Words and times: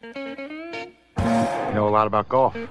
You 0.00 0.14
know 1.74 1.88
a 1.88 1.90
lot 1.90 2.06
about 2.06 2.28
golf. 2.28 2.54
Well, 2.54 2.70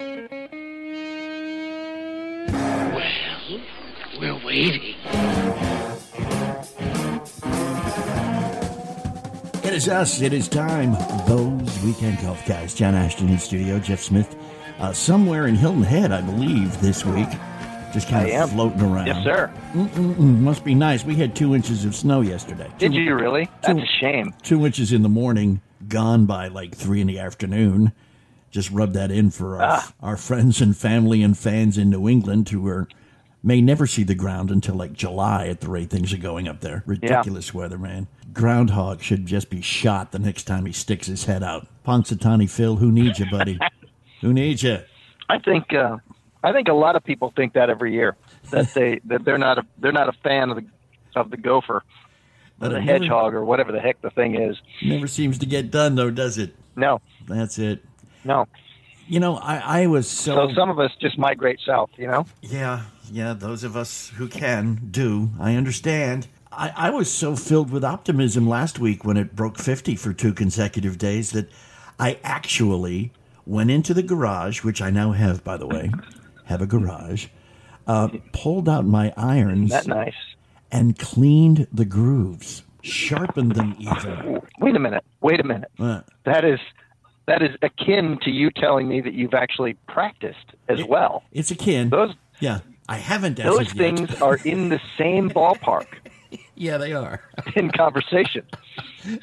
we're 4.18 4.46
waiting. 4.46 4.96
It 9.64 9.74
is 9.74 9.90
us. 9.90 10.22
It 10.22 10.32
is 10.32 10.48
time. 10.48 10.94
Those 11.28 11.84
weekend 11.84 12.22
golf 12.22 12.46
guys. 12.48 12.74
John 12.74 12.96
Ashton 12.96 13.28
in 13.28 13.40
studio. 13.40 13.78
Jeff 13.80 14.00
Smith, 14.02 14.34
uh, 14.80 14.94
somewhere 14.94 15.48
in 15.48 15.56
Hilton 15.56 15.84
Head, 15.84 16.14
I 16.14 16.22
believe, 16.22 16.80
this 16.80 17.04
week. 17.06 17.28
Just 17.94 18.08
kind 18.08 18.26
I 18.28 18.30
of 18.30 18.36
am. 18.44 18.48
floating 18.50 18.82
around. 18.82 19.08
Yes, 19.08 19.24
sir. 19.26 19.52
Mm, 19.74 20.40
must 20.40 20.64
be 20.64 20.76
nice. 20.76 21.04
We 21.04 21.16
had 21.16 21.36
two 21.36 21.54
inches 21.56 21.84
of 21.84 21.94
snow 21.96 22.22
yesterday. 22.22 22.72
Did 22.78 22.94
Two- 22.94 23.00
you 23.02 23.16
really? 23.16 23.50
That's 23.64 23.80
a 23.80 23.86
shame. 24.00 24.34
Two 24.44 24.66
inches 24.66 24.94
in 24.94 25.02
the 25.02 25.10
morning, 25.10 25.60
gone 25.88 26.26
by 26.26 26.48
like 26.48 26.76
three 26.76 27.02
in 27.02 27.08
the 27.08 27.20
afternoon. 27.20 27.92
Just 28.50 28.72
rub 28.72 28.94
that 28.94 29.12
in 29.12 29.30
for 29.32 29.58
our, 29.58 29.62
Ah. 29.64 29.94
our 30.02 30.18
friends 30.18 30.62
and 30.62 30.76
family 30.76 31.22
and 31.22 31.38
fans 31.38 31.78
in 31.78 31.90
New 31.90 32.08
England 32.08 32.50
who 32.50 32.66
are 32.68 32.88
may 33.44 33.62
never 33.62 33.86
see 33.86 34.04
the 34.04 34.16
ground 34.16 34.50
until 34.52 34.76
like 34.76 34.94
July 34.94 35.48
at 35.48 35.62
the 35.62 35.70
rate 35.70 35.90
things 35.90 36.12
are 36.14 36.18
going 36.18 36.48
up 36.48 36.62
there. 36.62 36.84
Ridiculous 36.86 37.54
weather, 37.54 37.78
man. 37.78 38.08
Groundhog 38.34 39.02
should 39.02 39.26
just 39.26 39.50
be 39.50 39.62
shot 39.62 40.12
the 40.12 40.20
next 40.20 40.44
time 40.44 40.66
he 40.66 40.72
sticks 40.74 41.08
his 41.08 41.26
head 41.26 41.44
out. 41.44 41.68
Punxsutawney 41.86 42.50
Phil, 42.50 42.78
who 42.78 42.92
needs 42.92 43.20
you, 43.20 43.26
buddy? 43.30 43.60
who 44.22 44.34
needs 44.34 44.64
you? 44.64 44.80
I 45.30 45.40
think 45.40 45.74
uh, 45.74 45.98
I 46.44 46.52
think 46.54 46.68
a 46.68 46.74
lot 46.74 46.96
of 46.96 47.04
people 47.04 47.32
think 47.36 47.54
that 47.54 47.70
every 47.70 47.94
year 47.94 48.16
that 48.52 48.74
they 48.74 49.00
that 49.06 49.24
they're 49.26 49.38
not 49.38 49.58
a 49.60 49.66
they're 49.78 49.92
not 49.92 50.10
a 50.10 50.14
fan 50.24 50.50
of 50.50 50.58
the 50.58 50.66
of 51.16 51.30
the 51.32 51.38
gopher, 51.38 51.84
or 52.60 52.70
But 52.70 52.70
the 52.70 52.80
never- 52.82 52.92
hedgehog, 53.00 53.34
or 53.34 53.46
whatever 53.46 53.72
the 53.72 53.80
heck 53.80 54.02
the 54.02 54.10
thing 54.10 54.36
is. 54.36 54.58
Never 54.84 55.08
seems 55.08 55.38
to 55.40 55.46
get 55.46 55.72
done 55.72 55.96
though, 55.96 56.10
does 56.12 56.38
it? 56.38 56.56
No, 56.76 57.02
That's 57.28 57.58
it. 57.60 57.84
no. 58.24 58.48
You 59.10 59.22
know, 59.22 59.38
I, 59.38 59.84
I 59.84 59.88
was 59.88 60.06
So 60.10 60.52
some 60.54 60.70
of 60.70 60.80
us 60.80 60.92
just 61.00 61.18
migrate 61.18 61.60
south. 61.66 61.90
You 61.98 62.08
know. 62.08 62.26
Yeah, 62.42 62.82
yeah, 63.12 63.32
those 63.34 63.64
of 63.64 63.78
us 63.78 64.10
who 64.16 64.28
can 64.28 64.90
do. 64.92 65.30
I 65.40 65.56
understand. 65.56 66.28
I, 66.52 66.74
I 66.76 66.90
was 66.90 67.10
so 67.12 67.36
filled 67.36 67.72
with 67.72 67.84
optimism 67.86 68.50
last 68.50 68.80
week 68.80 69.06
when 69.06 69.16
it 69.16 69.34
broke 69.36 69.58
50 69.60 69.96
for 69.96 70.12
two 70.12 70.34
consecutive 70.34 70.98
days 70.98 71.32
that 71.32 71.50
I 72.00 72.20
actually 72.24 73.12
went 73.46 73.72
into 73.72 73.94
the 73.94 74.04
garage, 74.04 74.64
which 74.64 74.82
I 74.82 74.90
now 74.90 75.12
have, 75.14 75.42
by 75.44 75.56
the 75.58 75.68
way, 75.68 75.90
have 76.46 76.62
a 76.62 76.66
garage, 76.68 77.28
uh, 77.86 78.10
pulled 78.34 78.68
out 78.68 78.86
my 78.86 79.14
irons 79.16 79.70
That 79.72 79.88
nice. 79.88 80.14
And 80.72 80.98
cleaned 80.98 81.68
the 81.72 81.86
grooves, 81.86 82.64
sharpened 82.82 83.54
them 83.54 83.76
even. 83.80 84.42
Wait 84.60 84.76
a 84.76 84.80
minute. 84.80 85.04
Wait 85.22 85.40
a 85.40 85.44
minute. 85.44 85.72
Uh, 85.80 86.02
That 86.26 86.44
is 86.46 86.60
that 87.28 87.42
is 87.42 87.56
akin 87.62 88.18
to 88.24 88.32
you 88.32 88.50
telling 88.52 88.88
me 88.88 89.02
that 89.02 89.14
you've 89.14 89.34
actually 89.34 89.74
practiced 89.88 90.54
as 90.70 90.84
well. 90.86 91.24
it's 91.32 91.52
akin. 91.52 91.90
Those 91.90 92.14
Yeah, 92.40 92.60
I 92.88 92.98
haven't 92.98 93.40
as 93.40 93.46
those 93.46 93.72
of 93.72 93.76
yet. 93.76 93.96
things 93.98 94.22
are 94.22 94.38
in 94.46 94.70
the 94.70 94.80
same 94.98 95.30
ballpark 95.30 95.88
Yeah, 96.56 96.78
they 96.78 96.94
are. 96.94 97.22
in 97.56 97.70
conversation. 97.72 98.44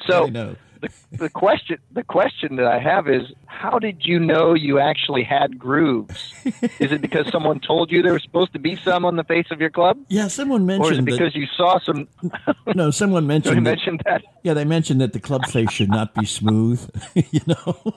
So 0.07 0.25
I 0.25 0.29
know. 0.29 0.55
The, 0.81 0.89
the 1.17 1.29
question 1.29 1.77
the 1.91 2.03
question 2.03 2.55
that 2.57 2.65
I 2.67 2.79
have 2.79 3.07
is 3.07 3.23
how 3.47 3.79
did 3.79 4.05
you 4.05 4.19
know 4.19 4.53
you 4.53 4.79
actually 4.79 5.23
had 5.23 5.57
grooves? 5.57 6.33
is 6.79 6.91
it 6.91 7.01
because 7.01 7.27
someone 7.31 7.59
told 7.59 7.91
you 7.91 8.01
there 8.01 8.13
was 8.13 8.23
supposed 8.23 8.53
to 8.53 8.59
be 8.59 8.75
some 8.75 9.05
on 9.05 9.15
the 9.15 9.23
face 9.23 9.47
of 9.51 9.59
your 9.61 9.69
club? 9.69 9.97
Yeah, 10.09 10.27
someone 10.27 10.69
Or 10.69 10.91
is 10.91 10.97
it 10.99 11.03
mentioned 11.03 11.07
that. 11.07 11.11
because 11.11 11.35
you 11.35 11.47
saw 11.55 11.79
some 11.79 12.07
No, 12.75 12.91
someone 12.91 13.25
mentioned 13.35 13.57
that, 13.57 13.61
mentioned 13.71 14.01
that? 14.05 14.23
Yeah, 14.43 14.53
they 14.53 14.65
mentioned 14.65 15.01
that 15.01 15.13
the 15.13 15.19
club 15.19 15.45
face 15.47 15.71
should 15.71 15.89
not 15.89 16.13
be 16.13 16.25
smooth. 16.25 16.87
you 17.15 17.41
know. 17.47 17.93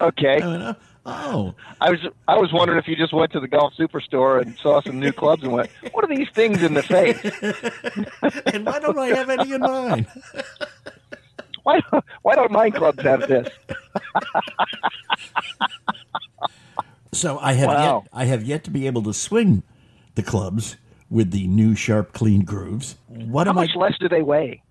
Okay. 0.00 0.40
I 0.42 0.46
went, 0.46 0.62
oh, 0.62 0.68
uh, 0.68 0.74
oh, 1.06 1.54
I 1.80 1.90
was 1.90 2.00
I 2.28 2.36
was 2.36 2.52
wondering 2.52 2.78
if 2.78 2.86
you 2.86 2.96
just 2.96 3.12
went 3.14 3.32
to 3.32 3.40
the 3.40 3.48
golf 3.48 3.72
superstore 3.78 4.42
and 4.42 4.56
saw 4.58 4.80
some 4.82 5.00
new 5.00 5.12
clubs 5.12 5.42
and 5.42 5.52
went, 5.52 5.70
What 5.92 6.04
are 6.04 6.14
these 6.14 6.28
things 6.34 6.62
in 6.62 6.74
the 6.74 6.82
face? 6.82 7.18
and 8.54 8.66
why 8.66 8.78
don't 8.78 8.98
I 8.98 9.08
have 9.08 9.30
any 9.30 9.52
in 9.52 9.60
mine? 9.62 10.06
Why 11.68 11.80
why 12.22 12.34
don't 12.34 12.50
my 12.50 12.70
clubs 12.70 13.02
have 13.02 13.26
this? 13.28 13.46
So 17.12 17.38
I 17.40 17.52
have 17.54 17.68
Wow. 17.68 18.02
yet 18.04 18.10
I 18.12 18.24
have 18.24 18.42
yet 18.44 18.64
to 18.64 18.70
be 18.70 18.86
able 18.86 19.02
to 19.02 19.12
swing 19.12 19.62
the 20.14 20.22
clubs 20.22 20.76
with 21.10 21.30
the 21.30 21.46
new 21.46 21.74
sharp, 21.74 22.12
clean 22.14 22.42
grooves. 22.44 22.96
What 23.06 23.46
How 23.46 23.52
am 23.52 23.58
I? 23.58 23.62
much 23.62 23.76
less 23.76 23.94
do 23.98 24.08
they 24.08 24.22
weigh? 24.22 24.62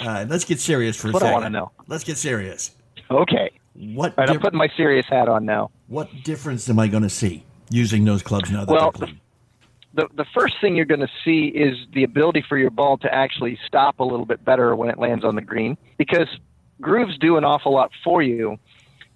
All 0.00 0.06
right, 0.06 0.28
let's 0.28 0.44
get 0.44 0.60
serious 0.60 0.96
for 0.96 1.08
a 1.08 1.12
What 1.12 1.22
I 1.22 1.26
second. 1.26 1.34
wanna 1.42 1.50
know. 1.50 1.72
Let's 1.88 2.04
get 2.04 2.18
serious. 2.18 2.72
Okay. 3.10 3.50
What 3.74 4.14
All 4.18 4.24
right, 4.24 4.30
I'm 4.30 4.40
putting 4.40 4.58
my 4.58 4.68
serious 4.76 5.06
hat 5.06 5.28
on 5.28 5.44
now. 5.44 5.70
what 5.88 6.08
difference 6.24 6.68
am 6.68 6.78
I 6.78 6.86
going 6.88 7.02
to 7.02 7.10
see 7.10 7.44
using 7.70 8.04
those 8.04 8.22
clubs 8.22 8.50
now 8.50 8.64
that 8.64 8.72
Well, 8.72 8.90
they're 8.94 9.06
clean? 9.06 9.20
The 9.96 10.06
the 10.14 10.26
first 10.34 10.54
thing 10.60 10.76
you're 10.76 10.84
going 10.84 11.00
to 11.00 11.10
see 11.24 11.46
is 11.46 11.76
the 11.92 12.04
ability 12.04 12.44
for 12.48 12.56
your 12.56 12.70
ball 12.70 12.98
to 12.98 13.12
actually 13.12 13.58
stop 13.66 13.98
a 13.98 14.04
little 14.04 14.26
bit 14.26 14.44
better 14.44 14.76
when 14.76 14.90
it 14.90 14.98
lands 14.98 15.24
on 15.24 15.34
the 15.34 15.42
green 15.42 15.76
because 15.98 16.28
grooves 16.80 17.16
do 17.18 17.36
an 17.36 17.44
awful 17.44 17.72
lot 17.72 17.90
for 18.04 18.22
you 18.22 18.58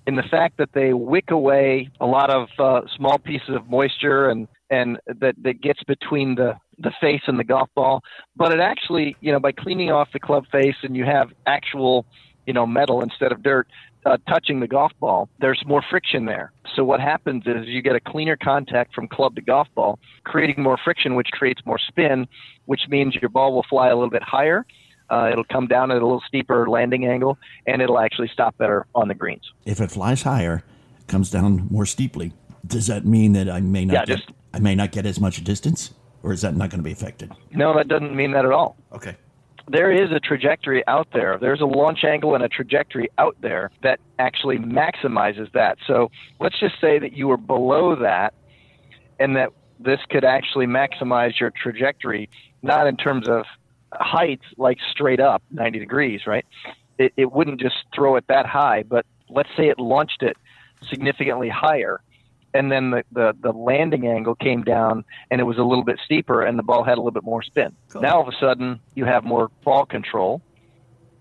in 0.07 0.17
the 0.17 0.23
fact 0.23 0.57
that 0.57 0.71
they 0.73 0.93
wick 0.93 1.31
away 1.31 1.91
a 2.01 2.07
lot 2.07 2.31
of 2.31 2.49
uh, 2.59 2.81
small 2.97 3.19
pieces 3.19 3.51
of 3.51 3.69
moisture 3.69 4.29
and 4.31 4.49
and 4.71 4.99
that 5.07 5.35
that 5.43 5.61
gets 5.61 5.83
between 5.85 6.35
the 6.35 6.57
the 6.79 6.93
face 7.01 7.23
and 7.27 7.39
the 7.39 7.45
golf 7.45 7.69
ball. 7.75 8.03
But 8.35 8.53
it 8.53 8.61
actually 8.61 9.17
you 9.21 9.33
know 9.33 9.41
by 9.41 9.53
cleaning 9.53 9.91
off 9.91 10.09
the 10.13 10.21
club 10.21 10.47
face 10.51 10.77
and 10.83 10.97
you 10.97 11.05
have 11.05 11.31
actual 11.47 12.07
you 12.47 12.55
know 12.55 12.67
metal 12.67 13.03
instead 13.03 13.33
of 13.33 13.43
dirt 13.43 13.69
uh, 14.07 14.17
touching 14.29 14.61
the 14.61 14.67
golf 14.67 14.93
ball, 15.01 15.29
there's 15.41 15.63
more 15.67 15.83
friction 15.89 16.25
there. 16.25 16.53
So 16.75 16.85
what 16.85 17.01
happens 17.01 17.45
is 17.47 17.67
you 17.67 17.83
get 17.83 17.97
a 17.97 18.01
cleaner 18.01 18.37
contact 18.37 18.95
from 18.95 19.09
club 19.09 19.35
to 19.37 19.43
golf 19.43 19.69
ball, 19.75 19.99
creating 20.25 20.63
more 20.63 20.79
friction, 20.83 21.15
which 21.15 21.29
creates 21.33 21.61
more 21.67 21.79
spin, 21.79 22.27
which 22.67 22.83
means 22.89 23.15
your 23.17 23.29
ball 23.29 23.55
will 23.55 23.67
fly 23.69 23.89
a 23.89 23.95
little 23.95 24.11
bit 24.11 24.23
higher. 24.23 24.65
Uh, 25.11 25.29
it'll 25.33 25.45
come 25.45 25.67
down 25.67 25.91
at 25.91 25.97
a 26.01 26.07
little 26.07 26.23
steeper 26.27 26.69
landing 26.69 27.05
angle, 27.07 27.37
and 27.67 27.83
it'll 27.83 27.99
actually 27.99 28.29
stop 28.33 28.57
better 28.59 28.87
on 28.95 29.09
the 29.09 29.15
greens. 29.15 29.43
If 29.65 29.81
it 29.81 29.91
flies 29.91 30.23
higher, 30.23 30.63
comes 31.09 31.31
down 31.31 31.67
more 31.71 31.85
steeply. 31.85 32.33
Does 32.67 32.87
that 32.87 33.05
mean 33.05 33.33
that 33.33 33.51
I 33.51 33.61
may 33.61 33.85
not 33.85 33.93
Yeah, 33.95 34.05
get 34.05 34.17
just- 34.19 34.31
I 34.55 34.59
may 34.61 34.75
not 34.75 34.93
get 34.93 35.07
as 35.07 35.21
much 35.21 35.43
distance, 35.45 35.93
or 36.23 36.33
is 36.33 36.43
that 36.43 36.55
not 36.57 36.71
going 36.71 36.79
to 36.81 36.85
be 36.85 36.93
affected? 36.93 37.33
No, 37.53 37.75
that 37.77 37.89
doesn't 37.89 38.15
mean 38.15 38.33
that 38.33 38.45
at 38.45 38.53
all. 38.53 38.77
Okay. 38.93 39.17
There 39.71 39.93
is 39.93 40.11
a 40.11 40.19
trajectory 40.19 40.87
out 40.89 41.09
there. 41.13 41.39
There's 41.41 41.61
a 41.61 41.67
launch 41.67 42.03
angle 42.03 42.35
and 42.35 42.43
a 42.43 42.49
trajectory 42.49 43.09
out 43.19 43.37
there 43.41 43.71
that 43.83 44.01
actually 44.19 44.59
maximizes 44.59 45.53
that. 45.53 45.79
So 45.87 46.11
let's 46.41 46.59
just 46.59 46.81
say 46.81 46.99
that 46.99 47.13
you 47.13 47.29
were 47.29 47.37
below 47.37 47.95
that 47.95 48.35
and 49.21 49.37
that 49.37 49.51
this 49.79 50.01
could 50.11 50.25
actually 50.25 50.67
maximize 50.67 51.39
your 51.39 51.51
trajectory, 51.51 52.29
not 52.63 52.89
in 52.89 52.97
terms 52.97 53.29
of 53.29 53.45
height, 53.93 54.41
like 54.57 54.79
straight 54.91 55.21
up 55.21 55.43
90 55.53 55.79
degrees, 55.79 56.23
right? 56.27 56.45
It, 56.99 57.13
it 57.17 57.33
wouldn't 57.33 57.61
just 57.61 57.77
throw 57.95 58.17
it 58.17 58.25
that 58.27 58.47
high, 58.47 58.83
but 58.83 59.07
let's 59.29 59.49
say 59.57 59.69
it 59.69 59.79
launched 59.79 60.23
it 60.23 60.37
significantly 60.89 61.49
higher. 61.49 62.01
And 62.53 62.71
then 62.71 62.91
the, 62.91 63.05
the, 63.13 63.37
the 63.41 63.53
landing 63.53 64.07
angle 64.07 64.35
came 64.35 64.63
down 64.63 65.05
and 65.31 65.41
it 65.41 65.45
was 65.45 65.59
a 65.59 65.63
little 65.63 65.85
bit 65.85 65.99
steeper 66.05 66.43
and 66.43 66.59
the 66.59 66.63
ball 66.63 66.85
had 66.85 66.95
a 66.95 67.01
little 67.01 67.13
bit 67.13 67.25
more 67.25 67.43
spin. 67.43 67.75
Cool. 67.91 68.03
Now 68.03 68.17
all 68.17 68.23
of 68.23 68.29
a 68.29 68.37
sudden 68.41 68.81
you 68.95 69.05
have 69.05 69.25
more 69.25 69.51
ball 69.65 69.87
control. 69.87 70.43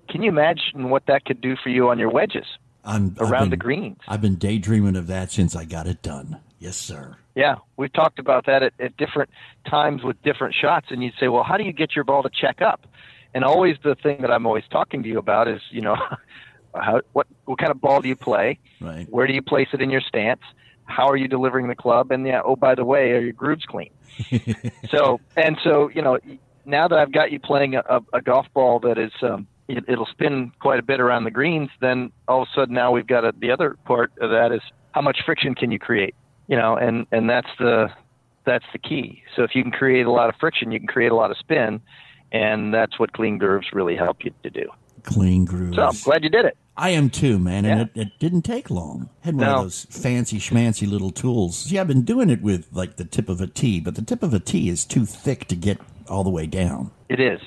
Can 0.09 0.23
you 0.23 0.29
imagine 0.29 0.89
what 0.89 1.05
that 1.05 1.25
could 1.25 1.41
do 1.41 1.55
for 1.61 1.69
you 1.69 1.89
on 1.89 1.99
your 1.99 2.09
wedges 2.09 2.45
I'm 2.83 3.15
around 3.19 3.43
been- 3.43 3.49
the 3.51 3.57
greens? 3.57 3.99
I've 4.07 4.21
been 4.21 4.35
daydreaming 4.35 4.95
of 4.95 5.07
that 5.07 5.31
since 5.31 5.55
I 5.55 5.65
got 5.65 5.87
it 5.87 6.01
done. 6.01 6.39
Yes, 6.57 6.75
sir. 6.75 7.15
Yeah, 7.35 7.55
we've 7.77 7.93
talked 7.93 8.19
about 8.19 8.47
that 8.47 8.63
at, 8.63 8.73
at 8.79 8.97
different 8.97 9.29
times 9.65 10.03
with 10.03 10.21
different 10.23 10.55
shots, 10.55 10.87
and 10.89 11.01
you'd 11.01 11.13
say, 11.17 11.29
well, 11.29 11.43
how 11.43 11.55
do 11.55 11.63
you 11.63 11.71
get 11.71 11.95
your 11.95 12.03
ball 12.03 12.21
to 12.23 12.29
check 12.29 12.61
up? 12.61 12.85
And 13.33 13.45
always 13.45 13.77
the 13.81 13.95
thing 13.95 14.21
that 14.21 14.31
I'm 14.31 14.45
always 14.45 14.65
talking 14.69 15.03
to 15.03 15.07
you 15.07 15.19
about 15.19 15.47
is, 15.47 15.61
you 15.69 15.79
know, 15.81 15.95
how, 16.75 17.01
what 17.13 17.27
what 17.45 17.57
kind 17.57 17.71
of 17.71 17.79
ball 17.79 18.01
do 18.01 18.09
you 18.09 18.15
play? 18.15 18.59
Right. 18.81 19.07
Where 19.09 19.25
do 19.25 19.33
you 19.33 19.41
place 19.41 19.69
it 19.73 19.81
in 19.81 19.89
your 19.89 20.01
stance? 20.01 20.41
How 20.89 21.07
are 21.07 21.15
you 21.15 21.27
delivering 21.27 21.67
the 21.67 21.75
club? 21.75 22.11
And 22.11 22.25
yeah, 22.25 22.41
oh 22.43 22.55
by 22.55 22.75
the 22.75 22.83
way, 22.83 23.11
are 23.11 23.21
your 23.21 23.33
grooves 23.33 23.65
clean? 23.65 23.91
so 24.89 25.19
and 25.37 25.57
so, 25.63 25.89
you 25.93 26.01
know, 26.01 26.19
now 26.65 26.87
that 26.87 26.97
I've 26.97 27.11
got 27.11 27.31
you 27.31 27.39
playing 27.39 27.75
a, 27.75 28.01
a, 28.13 28.21
golf 28.21 28.47
ball 28.53 28.79
that 28.81 28.97
is 28.97 29.11
um, 29.21 29.47
it, 29.67 29.83
it'll 29.87 30.05
spin 30.07 30.51
quite 30.59 30.79
a 30.79 30.83
bit 30.83 30.99
around 30.99 31.23
the 31.23 31.31
greens, 31.31 31.69
then 31.79 32.11
all 32.27 32.43
of 32.43 32.47
a 32.51 32.59
sudden 32.59 32.75
now 32.75 32.91
we've 32.91 33.07
got 33.07 33.23
a, 33.23 33.33
the 33.37 33.51
other 33.51 33.77
part 33.85 34.11
of 34.19 34.31
that 34.31 34.51
is 34.51 34.61
how 34.91 35.01
much 35.01 35.19
friction 35.25 35.55
can 35.55 35.71
you 35.71 35.79
create? 35.79 36.15
You 36.47 36.57
know, 36.57 36.75
and 36.75 37.05
and 37.11 37.29
that's 37.29 37.49
the 37.59 37.89
that's 38.45 38.65
the 38.73 38.79
key. 38.79 39.23
So 39.35 39.43
if 39.43 39.55
you 39.55 39.63
can 39.63 39.71
create 39.71 40.05
a 40.05 40.11
lot 40.11 40.29
of 40.29 40.35
friction, 40.39 40.71
you 40.71 40.79
can 40.79 40.87
create 40.87 41.11
a 41.11 41.15
lot 41.15 41.31
of 41.31 41.37
spin, 41.37 41.81
and 42.31 42.73
that's 42.73 42.99
what 42.99 43.13
clean 43.13 43.37
grooves 43.37 43.67
really 43.73 43.95
help 43.95 44.25
you 44.25 44.31
to 44.43 44.49
do. 44.49 44.69
Clean 45.09 45.45
grooves. 45.45 45.75
So 45.75 45.83
I'm 45.83 45.95
glad 46.03 46.23
you 46.23 46.29
did 46.29 46.45
it. 46.45 46.57
I 46.77 46.91
am 46.91 47.09
too, 47.09 47.39
man, 47.39 47.65
and 47.65 47.79
Yeah. 47.95 48.01
it, 48.03 48.07
it 48.07 48.19
didn't 48.19 48.43
take 48.43 48.69
long. 48.69 49.09
Had 49.21 49.35
one 49.35 49.45
No. 49.45 49.55
of 49.55 49.61
those 49.63 49.85
fancy 49.89 50.37
schmancy 50.39 50.89
little 50.89 51.09
tools. 51.11 51.57
See, 51.57 51.77
I've 51.77 51.87
been 51.87 52.03
doing 52.03 52.29
it 52.29 52.41
with 52.41 52.67
like 52.71 52.95
the 52.95 53.03
tip 53.05 53.27
of 53.27 53.41
a 53.41 53.47
tee, 53.47 53.79
but 53.81 53.95
the 53.95 54.01
tip 54.01 54.23
of 54.23 54.33
a 54.33 54.39
tee 54.39 54.69
is 54.69 54.85
too 54.85 55.05
thick 55.05 55.45
to 55.49 55.55
get 55.55 55.79
all 56.07 56.23
the 56.23 56.29
way 56.29 56.45
down. 56.45 56.91
It 57.09 57.19
is. 57.19 57.41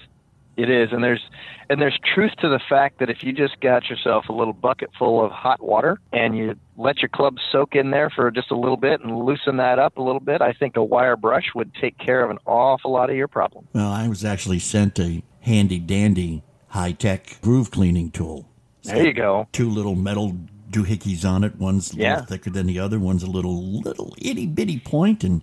It 0.55 0.69
is, 0.69 0.93
and 0.93 1.03
there's 1.03 1.23
and 1.70 1.81
there's 1.81 1.99
truth 2.14 2.32
to 2.43 2.49
the 2.50 2.61
fact 2.69 2.99
that 2.99 3.09
if 3.09 3.23
you 3.25 3.32
just 3.32 3.59
got 3.61 3.88
yourself 3.88 4.29
a 4.29 4.32
little 4.35 4.53
bucket 4.53 4.91
full 4.99 5.25
of 5.25 5.32
hot 5.32 5.62
water 5.62 5.99
and 6.12 6.37
you 6.37 6.55
let 6.76 6.99
your 7.00 7.08
club 7.08 7.38
soak 7.50 7.75
in 7.75 7.91
there 7.91 8.11
for 8.11 8.31
just 8.31 8.50
a 8.50 8.55
little 8.55 8.76
bit 8.76 9.00
and 9.00 9.17
loosen 9.25 9.56
that 9.56 9.79
up 9.79 9.97
a 9.97 10.03
little 10.03 10.20
bit, 10.20 10.43
I 10.43 10.53
think 10.53 10.76
a 10.76 10.85
wire 10.85 11.17
brush 11.17 11.55
would 11.55 11.73
take 11.81 11.97
care 11.97 12.23
of 12.23 12.29
an 12.31 12.37
awful 12.44 12.93
lot 12.93 13.08
of 13.08 13.17
your 13.17 13.29
problem. 13.29 13.67
Well, 13.73 13.91
I 13.91 14.08
was 14.08 14.26
actually 14.26 14.58
sent 14.58 14.99
a 14.99 15.23
handy 15.41 15.79
dandy 15.79 16.43
high 16.73 16.93
tech 16.93 17.39
groove 17.43 17.71
cleaning 17.71 18.11
tool. 18.11 18.49
There 18.83 19.05
you 19.07 19.13
go. 19.13 19.47
Two 19.53 19.69
little 19.71 19.95
metal 19.95 20.37
doohickeys 20.71 21.25
on 21.29 21.45
it. 21.45 21.57
One's 21.57 21.93
a 21.93 21.97
Yeah. 21.97 22.11
little 22.15 22.27
thicker 22.27 22.51
than 22.51 22.67
the 22.67 22.79
other. 22.79 22.99
One's 22.99 23.23
a 23.23 23.31
little 23.31 23.63
little 23.63 24.15
itty 24.21 24.47
bitty 24.47 24.79
point, 24.81 25.23
and 25.23 25.43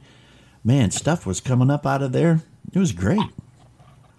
man, 0.64 0.92
stuff 0.92 1.26
was 1.26 1.40
coming 1.40 1.70
up 1.70 1.86
out 1.86 2.02
of 2.02 2.12
there. 2.12 2.42
It 2.74 2.80
was 2.80 2.92
great. 2.92 3.22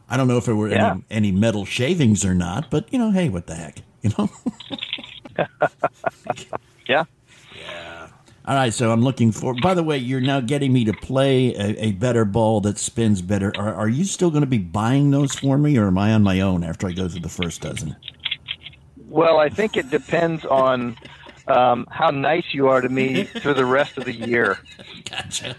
I 0.08 0.16
don't 0.16 0.28
know 0.28 0.38
if 0.38 0.44
there 0.46 0.56
were 0.56 0.68
Yeah. 0.70 0.92
any, 0.92 1.04
any 1.10 1.32
metal 1.32 1.64
shavings 1.64 2.24
or 2.24 2.34
not, 2.34 2.70
but 2.70 2.90
you 2.92 2.98
know, 2.98 3.10
hey, 3.10 3.28
what 3.28 3.46
the 3.46 3.54
heck, 3.56 3.82
you 4.02 4.10
know. 4.16 4.30
Yeah. 6.88 7.04
All 8.50 8.56
right, 8.56 8.74
so 8.74 8.90
I'm 8.90 9.02
looking 9.02 9.30
for. 9.30 9.54
By 9.54 9.74
the 9.74 9.84
way, 9.84 9.96
you're 9.98 10.20
now 10.20 10.40
getting 10.40 10.72
me 10.72 10.84
to 10.86 10.92
play 10.92 11.54
a, 11.54 11.84
a 11.84 11.92
better 11.92 12.24
ball 12.24 12.60
that 12.62 12.78
spins 12.78 13.22
better. 13.22 13.52
Are, 13.56 13.72
are 13.72 13.88
you 13.88 14.02
still 14.02 14.28
going 14.28 14.40
to 14.40 14.48
be 14.48 14.58
buying 14.58 15.12
those 15.12 15.36
for 15.36 15.56
me, 15.56 15.78
or 15.78 15.86
am 15.86 15.96
I 15.96 16.12
on 16.12 16.24
my 16.24 16.40
own 16.40 16.64
after 16.64 16.88
I 16.88 16.92
go 16.92 17.06
through 17.08 17.20
the 17.20 17.28
first 17.28 17.60
dozen? 17.60 17.94
Well, 19.08 19.38
I 19.38 19.50
think 19.50 19.76
it 19.76 19.88
depends 19.88 20.44
on 20.44 20.96
um, 21.46 21.86
how 21.92 22.10
nice 22.10 22.42
you 22.50 22.66
are 22.66 22.80
to 22.80 22.88
me 22.88 23.22
through 23.22 23.54
the 23.54 23.64
rest 23.64 23.96
of 23.98 24.04
the 24.04 24.14
year. 24.14 24.58
Gotcha. 25.08 25.54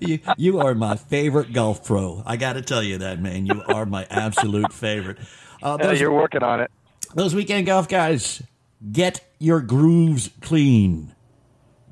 you, 0.00 0.18
you 0.36 0.58
are 0.58 0.74
my 0.74 0.96
favorite 0.96 1.52
golf 1.52 1.86
pro. 1.86 2.24
I 2.26 2.38
got 2.38 2.54
to 2.54 2.62
tell 2.62 2.82
you 2.82 2.98
that, 2.98 3.22
man. 3.22 3.46
You 3.46 3.62
are 3.68 3.86
my 3.86 4.04
absolute 4.10 4.72
favorite. 4.72 5.18
Uh, 5.62 5.74
Uh, 5.74 5.76
those, 5.76 6.00
you're 6.00 6.10
working 6.10 6.42
on 6.42 6.60
it. 6.60 6.72
those 7.14 7.36
weekend 7.36 7.66
golf 7.66 7.88
guys, 7.88 8.42
get 8.90 9.20
your 9.38 9.60
grooves 9.60 10.30
clean. 10.40 11.12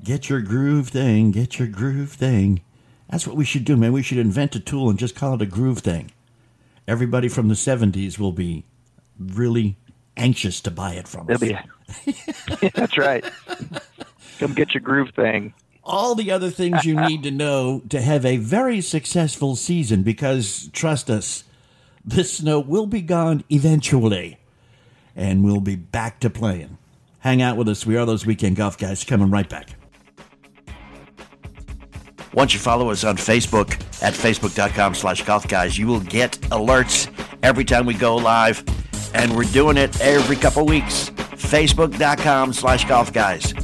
Get 0.03 0.29
your 0.29 0.41
groove 0.41 0.89
thing. 0.89 1.31
Get 1.31 1.57
your 1.59 1.67
groove 1.67 2.11
thing. 2.13 2.61
That's 3.09 3.25
what 3.27 3.35
we 3.35 3.45
should 3.45 3.65
do, 3.65 3.75
man. 3.77 3.91
We 3.93 4.03
should 4.03 4.17
invent 4.17 4.55
a 4.55 4.59
tool 4.59 4.89
and 4.89 4.99
just 4.99 5.15
call 5.15 5.35
it 5.35 5.41
a 5.41 5.45
groove 5.45 5.79
thing. 5.79 6.11
Everybody 6.87 7.27
from 7.27 7.47
the 7.47 7.55
70s 7.55 8.19
will 8.19 8.31
be 8.31 8.65
really 9.19 9.77
anxious 10.17 10.61
to 10.61 10.71
buy 10.71 10.93
it 10.93 11.07
from 11.07 11.29
us. 11.29 11.41
It'll 11.41 11.57
be. 12.05 12.69
That's 12.75 12.97
right. 12.97 13.23
Come 14.39 14.53
get 14.53 14.73
your 14.73 14.81
groove 14.81 15.09
thing. 15.15 15.53
all 15.83 16.15
the 16.15 16.31
other 16.31 16.49
things 16.49 16.83
you 16.83 16.95
need 16.99 17.23
to 17.23 17.31
know 17.31 17.81
to 17.89 18.01
have 18.01 18.25
a 18.25 18.37
very 18.37 18.81
successful 18.81 19.55
season 19.55 20.03
because 20.03 20.69
trust 20.73 21.09
us, 21.09 21.43
this 22.03 22.37
snow 22.37 22.59
will 22.59 22.87
be 22.87 23.01
gone 23.01 23.43
eventually 23.51 24.37
and 25.15 25.43
we'll 25.43 25.61
be 25.61 25.75
back 25.75 26.19
to 26.19 26.29
playing. 26.29 26.77
Hang 27.19 27.41
out 27.41 27.55
with 27.57 27.69
us. 27.69 27.85
We 27.85 27.97
are 27.97 28.05
those 28.05 28.25
weekend 28.25 28.55
golf 28.55 28.77
guys 28.77 29.03
coming 29.03 29.31
right 29.31 29.47
back. 29.49 29.69
Once 32.35 32.53
you 32.53 32.59
follow 32.59 32.91
us 32.91 33.05
on 33.05 33.15
Facebook 33.15 33.71
at 34.03 34.13
facebook.com 34.13 34.93
slash 34.93 35.23
golf 35.23 35.47
guys, 35.47 35.77
you 35.77 35.87
will 35.87 36.01
get 36.01 36.33
alerts 36.51 37.09
every 37.41 37.63
time 37.63 37.85
we 37.85 37.93
go 37.93 38.17
live. 38.17 38.61
And 39.13 39.33
we're 39.33 39.45
doing 39.45 39.77
it 39.77 39.99
every 40.01 40.35
couple 40.35 40.65
weeks. 40.65 41.09
Facebook.com 41.09 42.51
slash 42.51 42.83
golf 42.85 43.13
guys. 43.13 43.54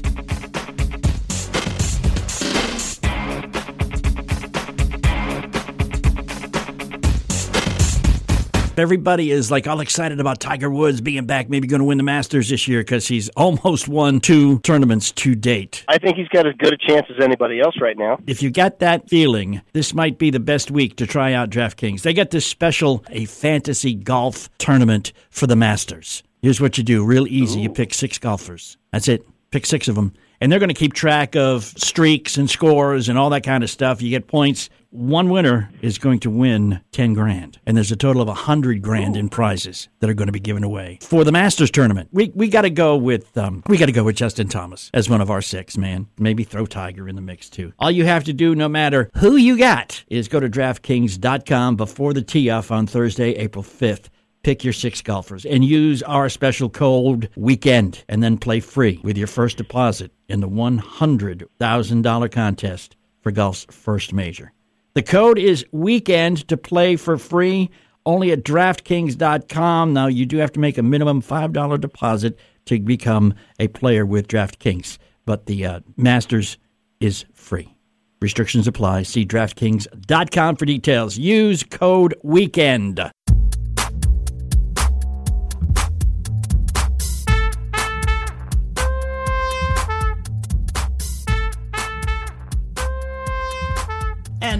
Everybody 8.81 9.29
is 9.29 9.51
like 9.51 9.67
all 9.67 9.79
excited 9.79 10.19
about 10.19 10.39
Tiger 10.39 10.67
Woods 10.67 11.01
being 11.01 11.27
back, 11.27 11.51
maybe 11.51 11.67
going 11.67 11.81
to 11.81 11.85
win 11.85 11.99
the 11.99 12.03
Masters 12.03 12.49
this 12.49 12.67
year 12.67 12.79
because 12.79 13.07
he's 13.07 13.29
almost 13.37 13.87
won 13.87 14.19
two 14.19 14.57
tournaments 14.61 15.11
to 15.11 15.35
date. 15.35 15.85
I 15.87 15.99
think 15.99 16.17
he's 16.17 16.27
got 16.29 16.47
as 16.47 16.55
good 16.55 16.73
a 16.73 16.77
chance 16.77 17.05
as 17.15 17.23
anybody 17.23 17.59
else 17.59 17.75
right 17.79 17.95
now. 17.95 18.17
If 18.25 18.41
you 18.41 18.49
got 18.49 18.79
that 18.79 19.07
feeling, 19.07 19.61
this 19.73 19.93
might 19.93 20.17
be 20.17 20.31
the 20.31 20.39
best 20.39 20.71
week 20.71 20.95
to 20.95 21.05
try 21.05 21.31
out 21.33 21.51
DraftKings. 21.51 22.01
They 22.01 22.11
got 22.11 22.31
this 22.31 22.43
special, 22.43 23.05
a 23.11 23.25
fantasy 23.25 23.93
golf 23.93 24.49
tournament 24.57 25.13
for 25.29 25.45
the 25.45 25.55
Masters. 25.55 26.23
Here's 26.41 26.59
what 26.59 26.79
you 26.79 26.83
do 26.83 27.05
real 27.05 27.27
easy. 27.27 27.59
You 27.59 27.69
pick 27.69 27.93
six 27.93 28.17
golfers. 28.17 28.77
That's 28.91 29.07
it. 29.07 29.27
Pick 29.51 29.67
six 29.67 29.89
of 29.89 29.95
them. 29.95 30.13
And 30.39 30.51
they're 30.51 30.57
going 30.57 30.69
to 30.69 30.73
keep 30.73 30.93
track 30.93 31.35
of 31.35 31.65
streaks 31.65 32.35
and 32.37 32.49
scores 32.49 33.09
and 33.09 33.19
all 33.19 33.29
that 33.29 33.43
kind 33.43 33.63
of 33.63 33.69
stuff. 33.69 34.01
You 34.01 34.09
get 34.09 34.25
points. 34.25 34.71
One 34.93 35.29
winner 35.29 35.71
is 35.81 35.97
going 35.97 36.19
to 36.19 36.29
win 36.29 36.81
10 36.91 37.13
grand. 37.13 37.57
And 37.65 37.77
there's 37.77 37.93
a 37.93 37.95
total 37.95 38.21
of 38.21 38.27
100 38.27 38.81
grand 38.81 39.15
in 39.15 39.29
prizes 39.29 39.87
that 40.01 40.09
are 40.09 40.13
going 40.13 40.27
to 40.27 40.33
be 40.33 40.39
given 40.41 40.65
away 40.65 40.99
for 41.01 41.23
the 41.23 41.31
Masters 41.31 41.71
tournament. 41.71 42.09
We, 42.11 42.29
we 42.35 42.49
got 42.49 42.63
to 42.63 42.69
go 42.69 42.97
with, 42.97 43.37
um, 43.37 43.63
we 43.67 43.77
got 43.77 43.85
to 43.85 43.93
go 43.93 44.03
with 44.03 44.17
Justin 44.17 44.49
Thomas 44.49 44.91
as 44.93 45.09
one 45.09 45.21
of 45.21 45.31
our 45.31 45.41
six, 45.41 45.77
man. 45.77 46.07
Maybe 46.19 46.43
throw 46.43 46.65
Tiger 46.65 47.07
in 47.07 47.15
the 47.15 47.21
mix 47.21 47.49
too. 47.49 47.71
All 47.79 47.89
you 47.89 48.03
have 48.03 48.25
to 48.25 48.33
do, 48.33 48.53
no 48.53 48.67
matter 48.67 49.09
who 49.15 49.37
you 49.37 49.57
got, 49.57 50.03
is 50.09 50.27
go 50.27 50.41
to 50.41 50.49
DraftKings.com 50.49 51.77
before 51.77 52.13
the 52.13 52.21
tee 52.21 52.49
off 52.49 52.69
on 52.69 52.85
Thursday, 52.85 53.31
April 53.35 53.63
5th 53.63 54.09
pick 54.43 54.63
your 54.63 54.73
six 54.73 55.01
golfers 55.01 55.45
and 55.45 55.63
use 55.63 56.03
our 56.03 56.27
special 56.27 56.67
code 56.67 57.29
weekend 57.37 58.03
and 58.09 58.21
then 58.21 58.37
play 58.37 58.59
free 58.59 58.99
with 59.03 59.17
your 59.17 59.27
first 59.27 59.55
deposit 59.55 60.11
in 60.27 60.41
the 60.41 60.49
$100,000 60.49 62.31
contest 62.31 62.97
for 63.21 63.31
golf's 63.31 63.65
first 63.69 64.11
major. 64.11 64.51
The 64.93 65.03
code 65.03 65.39
is 65.39 65.65
weekend 65.71 66.47
to 66.49 66.57
play 66.57 66.95
for 66.95 67.17
free 67.17 67.69
only 68.05 68.31
at 68.31 68.43
draftkings.com. 68.43 69.93
Now 69.93 70.07
you 70.07 70.25
do 70.25 70.37
have 70.37 70.51
to 70.53 70.59
make 70.59 70.77
a 70.77 70.83
minimum 70.83 71.21
$5 71.21 71.79
deposit 71.79 72.37
to 72.65 72.79
become 72.79 73.33
a 73.59 73.67
player 73.69 74.05
with 74.05 74.27
DraftKings, 74.27 74.97
but 75.25 75.45
the 75.45 75.65
uh, 75.65 75.79
Masters 75.97 76.57
is 76.99 77.25
free. 77.33 77.75
Restrictions 78.21 78.67
apply. 78.67 79.03
See 79.03 79.25
DraftKings.com 79.25 80.55
for 80.55 80.65
details. 80.65 81.17
Use 81.17 81.63
code 81.63 82.13
WEEKEND. 82.23 83.11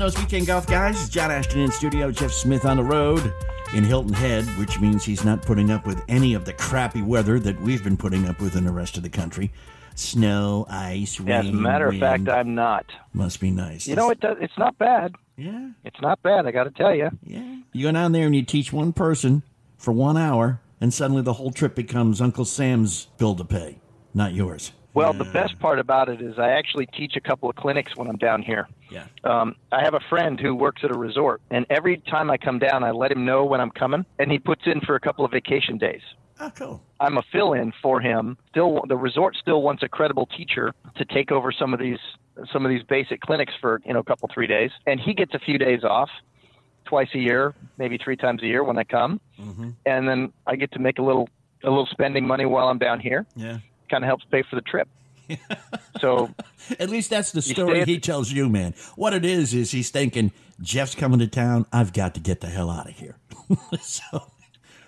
Those 0.02 0.18
weekend 0.18 0.48
golf 0.48 0.66
guys, 0.66 1.08
John 1.10 1.30
Ashton 1.30 1.60
in 1.60 1.72
studio, 1.72 2.10
Jeff 2.12 2.32
Smith 2.32 2.66
on 2.66 2.78
the 2.78 2.84
road 2.84 3.32
in 3.76 3.84
Hilton 3.84 4.14
Head, 4.14 4.46
which 4.58 4.80
means 4.80 5.06
he's 5.06 5.24
not 5.24 5.44
putting 5.44 5.70
up 5.70 5.86
with 5.86 6.04
any 6.08 6.34
of 6.34 6.44
the 6.44 6.54
crappy 6.54 7.04
weather 7.04 7.38
that 7.38 7.62
we've 7.62 7.84
been 7.84 7.96
putting 7.98 8.28
up 8.28 8.42
with 8.42 8.56
in 8.56 8.66
the 8.66 8.72
rest 8.72 8.98
of 8.98 9.04
the 9.04 9.10
country. 9.10 9.52
Snow, 9.94 10.66
ice, 10.72 11.20
rain. 11.20 11.30
As 11.30 11.50
a 11.50 11.52
matter 11.52 11.86
of 11.86 12.00
fact, 12.00 12.28
I'm 12.30 12.56
not. 12.56 12.88
must 13.14 13.40
be 13.40 13.52
nice. 13.52 13.86
You 13.88 13.96
know, 13.96 14.10
it 14.10 14.20
does, 14.20 14.38
it's 14.42 14.58
not 14.58 14.76
bad. 14.80 15.14
Yeah, 15.38 15.70
It's 15.86 16.02
not 16.02 16.20
bad. 16.24 16.48
I 16.48 16.52
got 16.52 16.64
to 16.64 16.72
tell 16.72 16.96
you. 16.96 17.12
yeah. 17.24 17.58
You 17.72 17.84
go 17.86 17.92
down 17.92 18.12
there 18.12 18.26
and 18.26 18.36
you 18.36 18.42
teach 18.42 18.74
one 18.74 18.94
person 18.94 19.44
for 19.78 19.92
one 19.92 20.18
hour, 20.18 20.62
and 20.82 20.92
suddenly 20.92 21.22
the 21.22 21.34
whole 21.34 21.52
trip 21.52 21.76
becomes 21.76 22.22
Uncle 22.22 22.46
Sam's 22.46 23.06
bill 23.20 23.36
to 23.36 23.46
pay, 23.46 23.78
not 24.16 24.34
yours. 24.34 24.72
Well, 24.96 25.14
the 25.14 25.26
best 25.26 25.58
part 25.60 25.80
about 25.80 26.10
it 26.10 26.22
is 26.22 26.38
I 26.38 26.50
actually 26.50 26.88
teach 26.88 27.16
a 27.16 27.22
couple 27.22 27.50
of 27.50 27.56
clinics 27.56 27.96
when 27.96 28.10
I'm 28.10 28.18
down 28.18 28.42
here. 28.42 28.68
Yeah. 28.92 29.06
Um, 29.24 29.56
I 29.72 29.84
have 29.84 29.94
a 29.94 30.02
friend 30.10 30.40
who 30.40 30.54
works 30.54 30.84
at 30.84 30.92
a 30.92 30.98
resort, 30.98 31.42
and 31.50 31.66
every 31.70 31.98
time 31.98 32.30
I 32.30 32.38
come 32.38 32.60
down, 32.60 32.84
I 32.84 32.92
let 32.92 33.12
him 33.12 33.26
know 33.26 33.46
when 33.46 33.62
I'm 33.62 33.72
coming, 33.72 34.06
and 34.20 34.32
he 34.32 34.38
puts 34.38 34.64
in 34.66 34.82
for 34.82 34.96
a 34.96 35.00
couple 35.00 35.24
of 35.24 35.32
vacation 35.32 35.78
days. 35.78 36.02
Oh, 36.40 36.52
cool. 36.56 36.82
I'm 37.00 37.18
a 37.18 37.24
fill-in 37.32 37.72
for 37.82 38.02
him. 38.02 38.38
Still, 38.50 38.82
the 38.88 38.98
resort 38.98 39.36
still 39.36 39.62
wants 39.62 39.84
a 39.84 39.88
credible 39.88 40.26
teacher 40.26 40.74
to 40.98 41.06
take 41.06 41.32
over 41.32 41.52
some 41.52 41.74
of 41.74 41.80
these 41.80 42.00
some 42.52 42.66
of 42.66 42.70
these 42.70 42.82
basic 42.84 43.22
clinics 43.22 43.54
for 43.62 43.80
you 43.86 43.94
know 43.94 44.00
a 44.00 44.04
couple 44.04 44.30
three 44.34 44.48
days, 44.48 44.72
and 44.88 45.00
he 45.00 45.14
gets 45.14 45.34
a 45.34 45.40
few 45.40 45.58
days 45.58 45.84
off 45.84 46.10
twice 46.86 47.10
a 47.14 47.20
year, 47.20 47.54
maybe 47.78 47.98
three 47.98 48.18
times 48.18 48.42
a 48.42 48.48
year 48.48 48.64
when 48.64 48.78
I 48.78 48.84
come, 48.84 49.22
and 49.86 50.08
then 50.08 50.34
I 50.48 50.56
get 50.56 50.72
to 50.74 50.80
make 50.80 50.98
a 50.98 51.04
little 51.04 51.30
a 51.64 51.70
little 51.70 51.86
spending 51.86 52.26
money 52.26 52.46
while 52.46 52.68
I'm 52.70 52.80
down 52.80 53.00
here. 53.00 53.26
Yeah. 53.36 53.60
Kind 53.90 54.04
of 54.04 54.08
helps 54.08 54.26
pay 54.26 54.42
for 54.50 54.56
the 54.56 54.62
trip. 54.64 54.88
So 56.00 56.30
At 56.80 56.90
least 56.90 57.10
that's 57.10 57.32
the 57.32 57.42
story 57.42 57.84
he 57.86 58.00
tells 58.00 58.32
you, 58.32 58.50
man. 58.50 58.74
What 58.96 59.14
it 59.14 59.26
is 59.26 59.54
is 59.54 59.72
he's 59.72 59.90
thinking 59.90 60.32
Jeff's 60.62 60.96
coming 60.96 61.20
to 61.20 61.28
town. 61.28 61.66
I've 61.72 61.94
got 61.94 62.14
to 62.16 62.20
get 62.20 62.42
the 62.42 62.48
hell 62.48 62.70
out 62.70 62.88
of 62.88 62.94
here. 62.96 63.18
so 63.82 64.24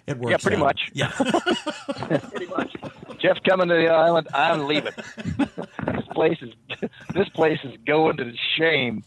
it 0.08 0.18
works. 0.18 0.32
Yeah, 0.32 0.38
pretty 0.38 0.58
out. 0.58 0.66
much. 0.66 0.82
Yeah. 0.94 1.12
pretty 2.30 2.48
much. 2.48 2.76
Jeff's 3.20 3.40
coming 3.48 3.70
to 3.70 3.76
the 3.76 3.88
island. 3.88 4.28
I'm 4.34 4.68
leaving. 4.68 4.92
this 5.38 6.06
place 6.14 6.38
is 6.42 6.54
this 7.14 7.30
place 7.30 7.60
is 7.64 7.78
going 7.86 8.18
to 8.18 8.34
shame. 8.58 9.04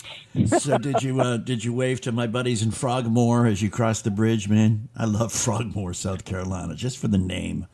so 0.46 0.78
did 0.78 1.02
you 1.02 1.20
uh, 1.20 1.36
did 1.36 1.64
you 1.64 1.74
wave 1.74 2.00
to 2.02 2.12
my 2.12 2.26
buddies 2.26 2.62
in 2.62 2.70
Frogmore 2.70 3.46
as 3.46 3.60
you 3.60 3.68
crossed 3.68 4.04
the 4.04 4.10
bridge, 4.10 4.48
man? 4.48 4.88
I 4.96 5.04
love 5.04 5.32
Frogmore, 5.32 5.92
South 5.92 6.24
Carolina, 6.24 6.74
just 6.74 6.98
for 6.98 7.08
the 7.08 7.18
name. 7.18 7.66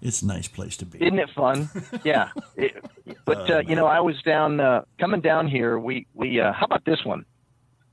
It's 0.00 0.22
a 0.22 0.26
nice 0.26 0.48
place 0.48 0.76
to 0.78 0.86
be. 0.86 0.98
Isn't 1.04 1.18
it 1.18 1.30
fun? 1.34 1.68
Yeah. 2.04 2.30
It- 2.56 2.84
but 3.24 3.50
uh, 3.50 3.58
you 3.66 3.74
know, 3.74 3.86
I 3.86 4.00
was 4.00 4.20
down 4.22 4.60
uh, 4.60 4.82
coming 5.00 5.20
down 5.20 5.48
here. 5.48 5.78
We 5.78 6.06
we 6.14 6.40
uh, 6.40 6.52
how 6.52 6.66
about 6.66 6.84
this 6.84 7.04
one? 7.04 7.24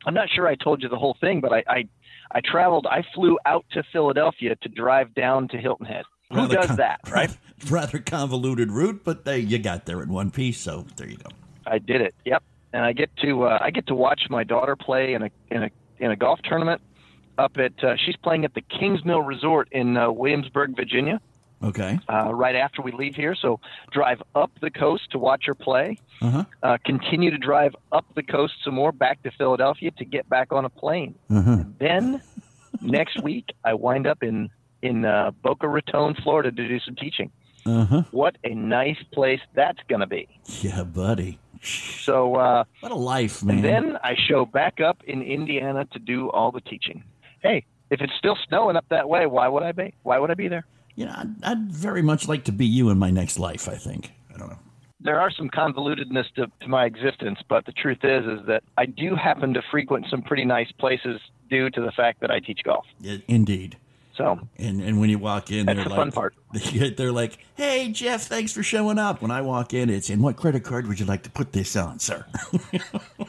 I'm 0.05 0.13
not 0.13 0.29
sure 0.29 0.45
I 0.47 0.55
told 0.55 0.83
you 0.83 0.89
the 0.89 0.97
whole 0.97 1.15
thing, 1.19 1.39
but 1.41 1.51
I, 1.53 1.63
I 1.67 1.87
I 2.31 2.41
traveled. 2.41 2.85
I 2.89 3.03
flew 3.13 3.37
out 3.45 3.65
to 3.71 3.83
Philadelphia 3.91 4.55
to 4.61 4.69
drive 4.69 5.13
down 5.13 5.47
to 5.49 5.57
Hilton 5.57 5.85
Head. 5.85 6.03
Who 6.31 6.37
Rather 6.37 6.55
does 6.55 6.67
con- 6.67 6.75
that, 6.77 6.99
right? 7.11 7.35
Rather 7.69 7.99
convoluted 7.99 8.71
route, 8.71 9.01
but 9.03 9.25
they, 9.25 9.39
you 9.39 9.57
got 9.59 9.85
there 9.85 10.01
in 10.01 10.09
one 10.09 10.31
piece, 10.31 10.59
so 10.59 10.85
there 10.97 11.07
you 11.09 11.17
go. 11.17 11.29
I 11.65 11.79
did 11.79 12.01
it. 12.01 12.13
Yep. 12.25 12.43
And 12.73 12.83
I 12.83 12.91
get 12.93 13.09
to 13.17 13.43
uh, 13.43 13.57
I 13.61 13.71
get 13.71 13.87
to 13.87 13.95
watch 13.95 14.23
my 14.29 14.43
daughter 14.43 14.75
play 14.75 15.13
in 15.13 15.23
a 15.23 15.29
in 15.49 15.63
a 15.63 15.69
in 15.99 16.11
a 16.11 16.15
golf 16.15 16.39
tournament 16.43 16.81
up 17.37 17.57
at 17.57 17.81
uh, 17.83 17.95
she's 17.97 18.15
playing 18.17 18.43
at 18.45 18.53
the 18.53 18.61
Kingsmill 18.61 19.25
Resort 19.25 19.69
in 19.71 19.95
uh, 19.97 20.11
Williamsburg, 20.11 20.75
Virginia. 20.75 21.19
Okay. 21.63 21.99
uh, 22.09 22.33
right 22.33 22.55
after 22.55 22.81
we 22.81 22.91
leave 22.91 23.15
here. 23.15 23.33
So 23.35 23.59
drive 23.91 24.21
up 24.35 24.51
the 24.61 24.69
coast 24.69 25.11
to 25.11 25.19
watch 25.19 25.45
her 25.45 25.55
play. 25.55 25.97
Uh-huh. 26.21 26.43
Uh, 26.61 26.77
continue 26.85 27.31
to 27.31 27.37
drive 27.37 27.75
up 27.91 28.05
the 28.15 28.23
coast 28.23 28.53
some 28.63 28.75
more 28.75 28.91
back 28.91 29.23
to 29.23 29.31
Philadelphia 29.31 29.91
to 29.91 30.05
get 30.05 30.27
back 30.29 30.51
on 30.51 30.65
a 30.65 30.69
plane. 30.69 31.15
Uh-huh. 31.29 31.63
Then 31.79 32.21
next 32.81 33.21
week 33.23 33.45
I 33.63 33.73
wind 33.73 34.05
up 34.07 34.21
in 34.23 34.49
in 34.81 35.05
uh, 35.05 35.31
Boca 35.41 35.67
Raton, 35.67 36.15
Florida, 36.21 36.51
to 36.51 36.67
do 36.67 36.79
some 36.81 36.95
teaching. 36.95 37.31
Uh-huh. 37.65 38.03
What 38.11 38.35
a 38.43 38.53
nice 38.53 39.01
place 39.11 39.39
that's 39.55 39.79
going 39.87 40.01
to 40.01 40.07
be. 40.07 40.27
Yeah, 40.61 40.83
buddy. 40.83 41.39
So 41.63 42.35
uh, 42.35 42.65
What 42.81 42.91
a 42.91 42.95
life, 42.95 43.43
man. 43.43 43.55
and 43.57 43.63
then 43.65 43.97
I 44.03 44.15
show 44.27 44.45
back 44.45 44.79
up 44.81 45.01
in 45.05 45.23
Indiana 45.23 45.85
to 45.93 45.97
do 45.99 46.29
all 46.29 46.51
the 46.51 46.61
teaching. 46.61 47.03
Hey, 47.41 47.65
if 47.89 48.01
it's 48.01 48.13
still 48.19 48.37
snowing 48.47 48.75
up 48.75 48.85
that 48.89 49.09
way, 49.09 49.25
why 49.25 49.47
would 49.47 49.63
I 49.63 49.71
be? 49.71 49.95
Why 50.03 50.19
would 50.19 50.29
I 50.29 50.35
be 50.35 50.47
there? 50.47 50.65
You 50.95 51.05
know, 51.05 51.13
I'd, 51.15 51.43
I'd 51.43 51.71
very 51.71 52.01
much 52.01 52.27
like 52.27 52.43
to 52.45 52.51
be 52.51 52.65
you 52.65 52.89
in 52.89 52.97
my 52.97 53.09
next 53.09 53.39
life, 53.39 53.67
I 53.67 53.75
think. 53.75 54.11
I 54.33 54.37
don't 54.37 54.49
know. 54.49 54.59
there 54.99 55.19
are 55.19 55.31
some 55.31 55.49
convolutedness 55.49 56.25
to, 56.35 56.47
to 56.61 56.67
my 56.67 56.85
existence, 56.85 57.39
but 57.47 57.65
the 57.65 57.71
truth 57.73 57.99
is 58.03 58.25
is 58.25 58.45
that 58.47 58.63
I 58.77 58.85
do 58.85 59.15
happen 59.15 59.53
to 59.53 59.61
frequent 59.71 60.07
some 60.09 60.21
pretty 60.21 60.45
nice 60.45 60.71
places 60.79 61.19
due 61.49 61.69
to 61.69 61.81
the 61.81 61.91
fact 61.91 62.21
that 62.21 62.31
I 62.31 62.39
teach 62.39 62.61
golf. 62.63 62.85
Yeah, 62.99 63.17
indeed. 63.27 63.77
So 64.17 64.39
And 64.57 64.81
and 64.81 64.99
when 65.01 65.09
you 65.09 65.19
walk 65.19 65.51
in, 65.51 65.65
That's 65.65 65.75
they're 65.75 65.83
the 65.83 65.89
like, 65.89 65.99
fun 65.99 66.11
part. 66.13 66.35
They're 66.97 67.11
like, 67.11 67.37
"Hey, 67.55 67.89
Jeff, 67.91 68.23
thanks 68.23 68.53
for 68.53 68.63
showing 68.63 68.97
up." 68.97 69.21
When 69.21 69.29
I 69.29 69.41
walk 69.41 69.73
in, 69.73 69.89
it's, 69.89 70.09
"And 70.09 70.23
what 70.23 70.37
credit 70.37 70.63
card 70.63 70.87
would 70.87 71.01
you 71.01 71.05
like 71.05 71.23
to 71.23 71.29
put 71.29 71.51
this 71.51 71.75
on, 71.75 71.99
sir?" 71.99 72.25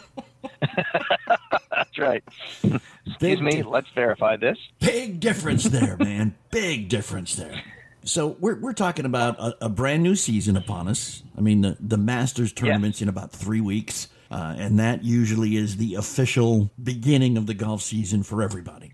that's 1.97 2.09
right. 2.09 2.25
Excuse 3.07 3.19
Big 3.21 3.41
me. 3.43 3.51
di- 3.53 3.63
Let's 3.63 3.89
verify 3.95 4.37
this. 4.37 4.59
Big 4.81 5.21
difference 5.21 5.65
there, 5.65 5.97
man. 5.97 6.35
Big 6.51 6.89
difference 6.89 7.35
there. 7.37 7.63
So 8.05 8.37
we're 8.41 8.61
we're 8.61 8.73
talking 8.73 9.05
about 9.05 9.39
a, 9.41 9.67
a 9.67 9.69
brand 9.69 10.03
new 10.03 10.15
season 10.15 10.57
upon 10.57 10.89
us. 10.89 11.23
I 11.37 11.41
mean, 11.41 11.63
the 11.63 11.77
the 11.81 11.97
Masters 11.99 12.53
tournament's 12.53 13.03
in 13.03 13.09
about 13.09 13.33
three 13.33 13.61
weeks, 13.61 14.09
uh, 14.31 14.55
and 14.57 14.79
that 14.79 15.05
usually 15.05 15.57
is 15.57 15.77
the 15.77 15.95
official 15.97 16.71
beginning 16.83 17.37
of 17.37 17.47
the 17.47 17.55
golf 17.55 17.83
season 17.83 18.23
for 18.23 18.43
everybody. 18.43 18.93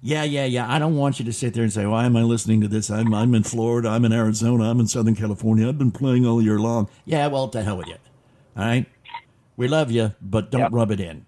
Yeah, 0.00 0.22
yeah, 0.22 0.44
yeah. 0.44 0.72
I 0.72 0.78
don't 0.78 0.96
want 0.96 1.18
you 1.18 1.24
to 1.24 1.32
sit 1.32 1.54
there 1.54 1.64
and 1.64 1.72
say, 1.72 1.84
"Why 1.84 2.04
am 2.06 2.16
I 2.16 2.22
listening 2.22 2.60
to 2.60 2.68
this? 2.68 2.90
I'm 2.90 3.12
I'm 3.12 3.34
in 3.34 3.42
Florida, 3.42 3.88
I'm 3.88 4.04
in 4.04 4.12
Arizona, 4.12 4.70
I'm 4.70 4.78
in 4.78 4.86
Southern 4.86 5.16
California. 5.16 5.66
I've 5.68 5.78
been 5.78 5.90
playing 5.90 6.24
all 6.24 6.40
year 6.40 6.60
long." 6.60 6.88
Yeah, 7.04 7.26
well, 7.26 7.48
to 7.48 7.62
hell 7.64 7.78
with 7.78 7.88
you. 7.88 7.96
All 8.56 8.64
right, 8.64 8.86
we 9.56 9.66
love 9.66 9.90
you, 9.90 10.14
but 10.20 10.52
don't 10.52 10.60
Yep. 10.60 10.70
rub 10.72 10.90
it 10.92 11.00
in 11.00 11.26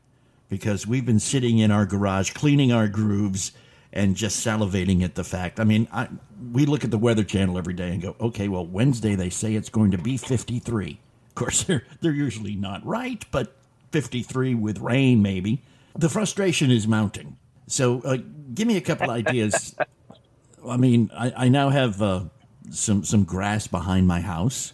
because 0.51 0.87
we've 0.87 1.07
been 1.07 1.21
sitting 1.21 1.59
in 1.59 1.71
our 1.71 1.87
garage 1.87 2.33
cleaning 2.33 2.73
our 2.73 2.89
grooves 2.89 3.53
and 3.93 4.17
just 4.17 4.45
salivating 4.45 5.03
at 5.03 5.15
the 5.15 5.25
fact. 5.25 5.59
I 5.59 5.65
mean, 5.65 5.89
I, 5.93 6.09
we 6.53 6.67
look 6.67 6.85
at 6.85 6.91
the 6.91 6.99
Weather 6.99 7.25
Channel 7.25 7.57
every 7.57 7.73
day 7.75 7.91
and 7.91 8.03
go, 8.03 8.17
okay, 8.21 8.49
well, 8.49 8.67
Wednesday 8.67 9.15
they 9.15 9.31
say 9.31 9.55
it's 9.55 9.69
going 9.71 9.93
to 9.93 9.99
be 9.99 10.17
53. 10.17 11.01
Of 11.29 11.35
course, 11.35 11.63
they're, 11.65 11.85
they're 12.01 12.13
usually 12.13 12.57
not 12.57 12.85
right, 12.85 13.25
but 13.31 13.57
53 13.93 14.55
with 14.57 14.79
rain, 14.79 15.23
maybe. 15.23 15.63
The 15.97 16.09
frustration 16.09 16.71
is 16.71 16.87
mounting. 16.87 17.37
So 17.67 18.01
uh, 18.03 18.19
give 18.55 18.69
me 18.69 18.77
a 18.77 18.81
couple 18.81 19.11
ideas. 19.11 19.75
I 20.69 20.77
mean, 20.77 21.11
I, 21.17 21.33
I 21.37 21.49
now 21.49 21.71
have 21.71 22.03
uh, 22.03 22.25
some, 22.71 23.05
some 23.05 23.25
grass 23.25 23.67
behind 23.67 24.07
my 24.07 24.21
house. 24.21 24.73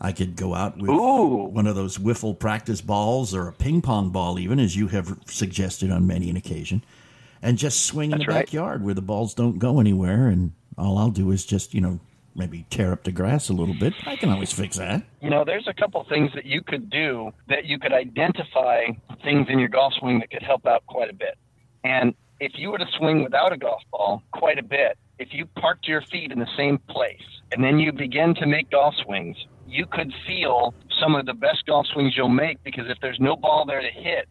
I 0.00 0.12
could 0.12 0.36
go 0.36 0.54
out 0.54 0.78
with 0.78 0.90
Ooh. 0.90 1.44
one 1.44 1.66
of 1.66 1.74
those 1.74 1.98
wiffle 1.98 2.38
practice 2.38 2.80
balls 2.80 3.34
or 3.34 3.48
a 3.48 3.52
ping 3.52 3.82
pong 3.82 4.10
ball, 4.10 4.38
even 4.38 4.60
as 4.60 4.76
you 4.76 4.88
have 4.88 5.18
suggested 5.26 5.90
on 5.90 6.06
many 6.06 6.30
an 6.30 6.36
occasion, 6.36 6.84
and 7.42 7.58
just 7.58 7.84
swing 7.84 8.12
in 8.12 8.18
the 8.18 8.26
right. 8.26 8.46
backyard 8.46 8.84
where 8.84 8.94
the 8.94 9.02
balls 9.02 9.34
don't 9.34 9.58
go 9.58 9.80
anywhere. 9.80 10.28
And 10.28 10.52
all 10.76 10.98
I'll 10.98 11.10
do 11.10 11.30
is 11.30 11.44
just, 11.44 11.74
you 11.74 11.80
know, 11.80 12.00
maybe 12.34 12.64
tear 12.70 12.92
up 12.92 13.02
the 13.02 13.12
grass 13.12 13.48
a 13.48 13.52
little 13.52 13.74
bit. 13.74 13.92
I 14.06 14.16
can 14.16 14.30
always 14.30 14.52
fix 14.52 14.76
that. 14.76 15.02
You 15.20 15.30
know, 15.30 15.44
there's 15.44 15.66
a 15.66 15.74
couple 15.74 16.04
things 16.08 16.30
that 16.34 16.46
you 16.46 16.62
could 16.62 16.88
do 16.88 17.32
that 17.48 17.64
you 17.64 17.78
could 17.78 17.92
identify 17.92 18.86
things 19.24 19.48
in 19.50 19.58
your 19.58 19.68
golf 19.68 19.92
swing 19.98 20.20
that 20.20 20.30
could 20.30 20.42
help 20.42 20.64
out 20.66 20.86
quite 20.86 21.10
a 21.10 21.14
bit. 21.14 21.36
And 21.82 22.14
if 22.40 22.52
you 22.54 22.70
were 22.70 22.78
to 22.78 22.86
swing 22.96 23.24
without 23.24 23.52
a 23.52 23.56
golf 23.56 23.82
ball 23.90 24.22
quite 24.32 24.58
a 24.58 24.62
bit, 24.62 24.96
if 25.18 25.28
you 25.32 25.46
parked 25.56 25.88
your 25.88 26.02
feet 26.02 26.30
in 26.30 26.38
the 26.38 26.48
same 26.56 26.78
place 26.88 27.22
and 27.50 27.62
then 27.62 27.80
you 27.80 27.92
begin 27.92 28.34
to 28.36 28.46
make 28.46 28.70
golf 28.70 28.94
swings, 29.04 29.36
you 29.68 29.86
could 29.86 30.12
feel 30.26 30.74
some 31.00 31.14
of 31.14 31.26
the 31.26 31.34
best 31.34 31.66
golf 31.66 31.86
swings 31.86 32.16
you'll 32.16 32.28
make 32.28 32.62
because 32.64 32.86
if 32.88 32.98
there's 33.00 33.20
no 33.20 33.36
ball 33.36 33.64
there 33.66 33.80
to 33.80 33.90
hit, 33.90 34.28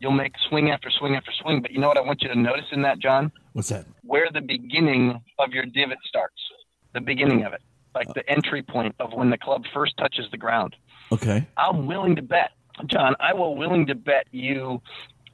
you'll 0.00 0.12
make 0.12 0.32
swing 0.48 0.70
after 0.70 0.90
swing 0.90 1.16
after 1.16 1.32
swing. 1.42 1.62
But 1.62 1.70
you 1.72 1.80
know 1.80 1.88
what 1.88 1.96
I 1.96 2.02
want 2.02 2.22
you 2.22 2.28
to 2.28 2.38
notice 2.38 2.66
in 2.72 2.82
that, 2.82 2.98
John? 2.98 3.32
What's 3.52 3.70
that? 3.70 3.86
where 4.02 4.28
the 4.32 4.40
beginning 4.40 5.20
of 5.38 5.52
your 5.52 5.66
divot 5.66 5.98
starts, 6.06 6.40
the 6.94 7.00
beginning 7.00 7.44
of 7.44 7.52
it, 7.52 7.60
like 7.94 8.06
the 8.14 8.28
entry 8.30 8.62
point 8.62 8.94
of 9.00 9.12
when 9.12 9.30
the 9.30 9.38
club 9.38 9.64
first 9.74 9.96
touches 9.96 10.26
the 10.30 10.36
ground. 10.36 10.76
Okay. 11.12 11.46
I'm 11.56 11.86
willing 11.86 12.16
to 12.16 12.22
bet, 12.22 12.52
John, 12.86 13.14
I 13.20 13.34
will 13.34 13.56
willing 13.56 13.86
to 13.86 13.94
bet 13.94 14.26
you 14.30 14.80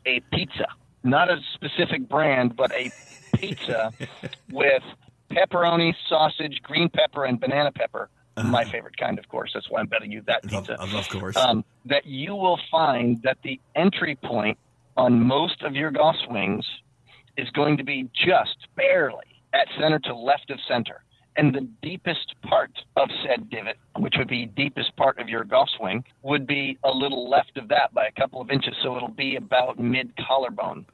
a 0.07 0.21
pizza, 0.33 0.67
not 1.05 1.31
a 1.31 1.39
specific 1.55 2.09
brand, 2.09 2.57
but 2.57 2.73
a 2.73 2.91
pizza 3.35 3.93
with 4.51 4.83
pepperoni, 5.31 5.95
sausage, 6.09 6.61
green 6.63 6.89
pepper, 6.89 7.25
and 7.25 7.39
banana 7.41 7.73
pepper. 7.73 8.09
My 8.37 8.65
favorite 8.65 8.97
kind, 8.97 9.19
of 9.19 9.29
course. 9.29 9.51
That's 9.55 9.71
why 9.71 9.81
I'm 9.81 9.87
betting 9.87 10.11
you 10.11 10.23
that 10.27 10.43
pizza 10.43 10.81
of, 10.81 10.95
of 10.95 11.09
course. 11.09 11.37
um, 11.37 11.65
that 11.87 12.07
you 12.07 12.35
will 12.35 12.59
find 12.71 13.23
that 13.23 13.39
the 13.43 13.61
entry 13.75 14.17
point 14.17 14.59
on 14.97 15.21
most 15.21 15.63
of 15.63 15.75
your 15.75 15.91
golf 15.91 16.17
swings 16.27 16.65
is 17.37 17.49
going 17.51 17.77
to 17.77 17.85
be 17.85 18.09
just 18.15 18.57
barely 18.77 19.25
at 19.53 19.67
center 19.79 19.99
to 20.01 20.15
left 20.15 20.51
of 20.51 20.59
center. 20.67 21.03
And 21.37 21.55
the 21.55 21.67
deepest 21.83 22.35
part 22.43 22.71
of 22.97 23.09
said 23.27 23.49
divot, 23.49 23.77
which 23.97 24.15
would 24.19 24.29
be 24.29 24.47
deepest 24.47 24.95
part 24.97 25.19
of 25.19 25.29
your 25.31 25.45
golf 25.45 25.71
swing, 25.79 26.05
would 26.23 26.47
be 26.47 26.79
a 26.85 26.91
little 26.91 27.29
left 27.29 27.57
of 27.57 27.69
that 27.69 27.95
by 27.95 28.07
a 28.07 28.13
couple 28.13 28.41
of 28.43 28.51
inches. 28.51 28.75
So 28.83 28.97
it'll 28.97 29.09
be 29.09 29.37
about 29.37 29.79
mid 29.79 30.13
collarbone 30.27 30.85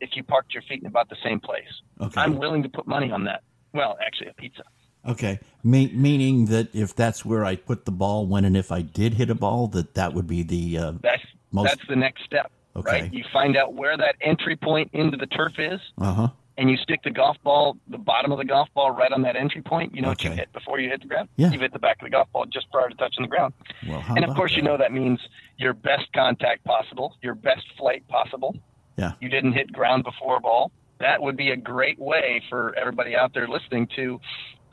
if 0.00 0.10
you 0.16 0.24
parked 0.24 0.52
your 0.52 0.64
feet 0.64 0.80
in 0.80 0.86
about 0.86 1.08
the 1.08 1.16
same 1.22 1.38
place. 1.38 1.62
Okay. 2.00 2.20
I'm 2.20 2.38
willing 2.38 2.62
to 2.64 2.68
put 2.68 2.88
money 2.88 3.12
on 3.12 3.24
that. 3.24 3.42
Well, 3.72 3.96
actually, 4.04 4.28
a 4.30 4.34
pizza. 4.34 4.64
Okay. 5.08 5.40
Me- 5.62 5.90
meaning 5.94 6.46
that 6.46 6.74
if 6.74 6.94
that's 6.94 7.24
where 7.24 7.44
I 7.44 7.56
put 7.56 7.84
the 7.84 7.90
ball 7.92 8.26
when 8.26 8.44
and 8.44 8.56
if 8.56 8.70
I 8.72 8.82
did 8.82 9.14
hit 9.14 9.30
a 9.30 9.34
ball, 9.34 9.66
that 9.68 9.94
that 9.94 10.12
would 10.14 10.26
be 10.26 10.42
the. 10.42 10.78
Uh, 10.78 10.92
That's 11.02 11.22
Most- 11.52 11.68
that's 11.70 11.88
the 11.88 11.96
next 11.96 12.24
step, 12.24 12.50
Okay. 12.76 13.02
right? 13.02 13.12
You 13.14 13.24
find 13.32 13.56
out 13.56 13.74
where 13.74 13.96
that 13.96 14.16
entry 14.20 14.56
point 14.56 14.90
into 14.92 15.16
the 15.16 15.26
turf 15.26 15.52
is, 15.58 15.80
uh 16.00 16.12
huh. 16.12 16.28
and 16.58 16.68
you 16.68 16.76
stick 16.78 17.00
the 17.04 17.10
golf 17.10 17.36
ball, 17.44 17.76
the 17.88 17.98
bottom 17.98 18.32
of 18.32 18.38
the 18.38 18.44
golf 18.44 18.68
ball, 18.74 18.90
right 18.90 19.12
on 19.12 19.22
that 19.22 19.36
entry 19.36 19.62
point. 19.62 19.94
You 19.94 20.02
know 20.02 20.08
what 20.08 20.24
you 20.24 20.30
hit 20.30 20.52
before 20.52 20.80
you 20.80 20.88
hit 20.90 21.00
the 21.02 21.06
ground. 21.08 21.28
Yeah. 21.36 21.50
You 21.52 21.60
hit 21.60 21.72
the 21.72 21.78
back 21.78 22.00
of 22.02 22.06
the 22.06 22.10
golf 22.10 22.28
ball 22.32 22.44
just 22.46 22.70
prior 22.72 22.88
to 22.88 22.94
touching 22.96 23.22
the 23.22 23.28
ground. 23.28 23.54
Well, 23.88 24.02
and 24.08 24.24
of 24.24 24.34
course, 24.34 24.56
you 24.56 24.62
know 24.62 24.76
that 24.76 24.92
means 24.92 25.20
your 25.56 25.72
best 25.74 26.12
contact 26.12 26.64
possible, 26.64 27.16
your 27.22 27.34
best 27.36 27.64
flight 27.78 28.06
possible. 28.08 28.56
Yeah. 28.96 29.12
You 29.20 29.28
didn't 29.28 29.52
hit 29.52 29.72
ground 29.72 30.02
before 30.04 30.40
ball. 30.40 30.72
That 31.00 31.20
would 31.22 31.36
be 31.36 31.50
a 31.50 31.56
great 31.56 31.98
way 31.98 32.42
for 32.48 32.74
everybody 32.76 33.14
out 33.16 33.34
there 33.34 33.46
listening 33.48 33.88
to 33.96 34.20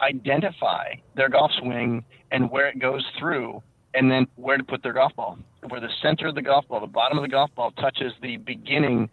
identify 0.02 0.96
their 1.16 1.30
golf 1.30 1.52
swing 1.60 2.04
and 2.32 2.50
where 2.50 2.68
it 2.68 2.80
goes 2.80 3.06
through 3.20 3.62
and 3.94 4.10
then 4.10 4.28
where 4.36 4.58
to 4.58 4.64
put 4.64 4.84
their 4.84 4.94
golf 4.94 5.16
ball. 5.16 5.38
Where 5.68 5.82
the 5.82 5.90
center 6.02 6.28
of 6.28 6.36
the 6.36 6.42
golf 6.42 6.68
ball, 6.68 6.80
the 6.80 6.88
bottom 6.88 7.18
of 7.18 7.24
the 7.24 7.30
golf 7.30 7.52
ball 7.56 7.72
touches 7.72 8.14
the 8.22 8.38
beginning 8.38 9.10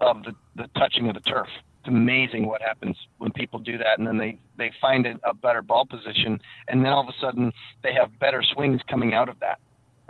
of 0.00 0.22
the, 0.22 0.32
the 0.56 0.68
touching 0.78 1.08
of 1.08 1.14
the 1.14 1.20
turf. 1.20 1.48
It's 1.80 1.88
amazing 1.88 2.46
what 2.46 2.62
happens 2.62 2.96
when 3.18 3.32
people 3.32 3.58
do 3.58 3.76
that 3.78 3.98
and 3.98 4.06
then 4.06 4.16
they, 4.16 4.38
they 4.56 4.70
find 4.80 5.06
a, 5.06 5.18
a 5.24 5.34
better 5.34 5.62
ball 5.62 5.84
position 5.84 6.40
and 6.68 6.84
then 6.84 6.92
all 6.92 7.02
of 7.02 7.08
a 7.08 7.18
sudden 7.20 7.52
they 7.82 7.92
have 7.92 8.18
better 8.20 8.42
swings 8.42 8.80
coming 8.88 9.14
out 9.14 9.28
of 9.28 9.40
that 9.40 9.58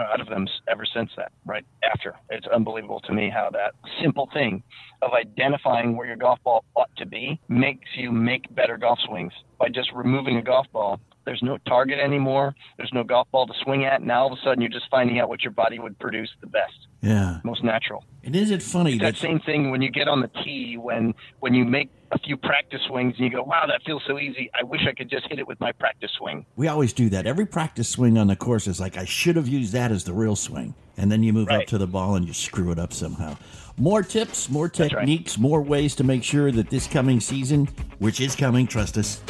out 0.03 0.21
of 0.21 0.29
them 0.29 0.47
ever 0.69 0.85
since 0.85 1.11
that, 1.17 1.33
right 1.45 1.65
after. 1.93 2.15
It's 2.31 2.47
unbelievable 2.47 3.01
to 3.01 3.13
me 3.13 3.31
how 3.31 3.51
that 3.51 3.75
simple 4.03 4.29
thing 4.33 4.63
of 5.03 5.13
identifying 5.13 5.97
where 5.97 6.07
your 6.07 6.17
golf 6.17 6.39
ball 6.45 6.65
ought 6.77 6.95
to 6.97 7.07
be 7.07 7.41
makes 7.49 7.89
you 7.97 8.13
make 8.13 8.53
better 8.55 8.77
golf 8.77 8.99
swings. 9.07 9.33
By 9.59 9.69
just 9.69 9.91
removing 9.93 10.37
a 10.37 10.43
golf 10.43 10.67
ball, 10.73 11.01
there's 11.25 11.43
no 11.43 11.59
target 11.69 11.99
anymore. 11.99 12.55
There's 12.77 12.93
no 12.93 13.05
golf 13.05 13.29
ball 13.31 13.47
to 13.47 13.55
swing 13.63 13.85
at. 13.85 14.03
Now 14.03 14.23
all 14.23 14.33
of 14.33 14.39
a 14.39 14.43
sudden 14.43 14.61
you're 14.61 14.71
just 14.71 14.91
finding 14.91 15.21
out 15.21 15.29
what 15.29 15.43
your 15.43 15.53
body 15.53 15.79
would 15.79 15.99
produce 15.99 16.31
the 16.41 16.47
best, 16.49 16.75
Yeah. 17.01 17.39
most 17.45 17.63
natural. 17.63 18.05
And 18.25 18.37
is 18.37 18.51
it 18.51 18.63
funny 18.63 18.99
that 18.99 19.15
that 19.15 19.17
same 19.17 19.41
thing 19.41 19.71
when 19.71 19.83
you 19.83 19.91
get 19.91 20.07
on 20.07 20.21
the 20.21 20.31
tee 20.45 20.77
when 20.77 21.15
when 21.41 21.55
you 21.55 21.65
make 21.65 21.91
a 22.13 22.19
few 22.19 22.37
practice 22.37 22.81
swings 22.87 23.15
and 23.17 23.25
you 23.25 23.31
go, 23.31 23.43
wow, 23.43 23.65
that 23.67 23.83
feels 23.85 24.03
so 24.07 24.19
easy. 24.19 24.51
I 24.59 24.63
wish 24.63 24.83
I 24.87 24.93
could 24.93 25.09
just 25.11 25.27
hit 25.29 25.39
it 25.39 25.49
with 25.49 25.59
my 25.61 25.73
practice 25.73 26.11
swing. 26.19 26.45
we 26.57 26.69
always 26.69 26.93
do 26.93 27.09
that? 27.09 27.27
Every 27.27 27.47
practice 27.47 27.89
swing 27.89 28.19
on 28.19 28.27
the 28.27 28.37
course 28.37 28.67
is 28.67 28.79
like, 28.79 28.97
I 28.97 29.07
should 29.07 29.37
have 29.37 29.49
used 29.49 29.73
that 29.73 29.91
as 29.91 30.05
the 30.05 30.13
real 30.13 30.37
swing. 30.37 30.75
And 30.99 31.11
then 31.11 31.23
you 31.23 31.33
move 31.33 31.49
up 31.49 31.67
to 31.69 31.79
the 31.79 31.87
ball 31.87 32.17
and 32.17 32.27
you 32.27 32.35
screw 32.35 32.71
it 32.71 32.79
up 32.79 32.93
somehow. 32.93 33.37
More 33.79 34.03
tips, 34.03 34.51
more 34.51 34.65
right. 34.65 34.75
techniques, 34.75 35.39
more 35.39 35.63
ways 35.63 35.95
to 35.97 36.05
make 36.05 36.23
sure 36.23 36.53
that 36.53 36.69
this 36.69 36.87
coming 36.87 37.19
season, 37.19 37.67
which 37.99 38.21
is 38.21 38.37
coming, 38.37 38.67
trust 38.67 38.99
us, 38.99 39.23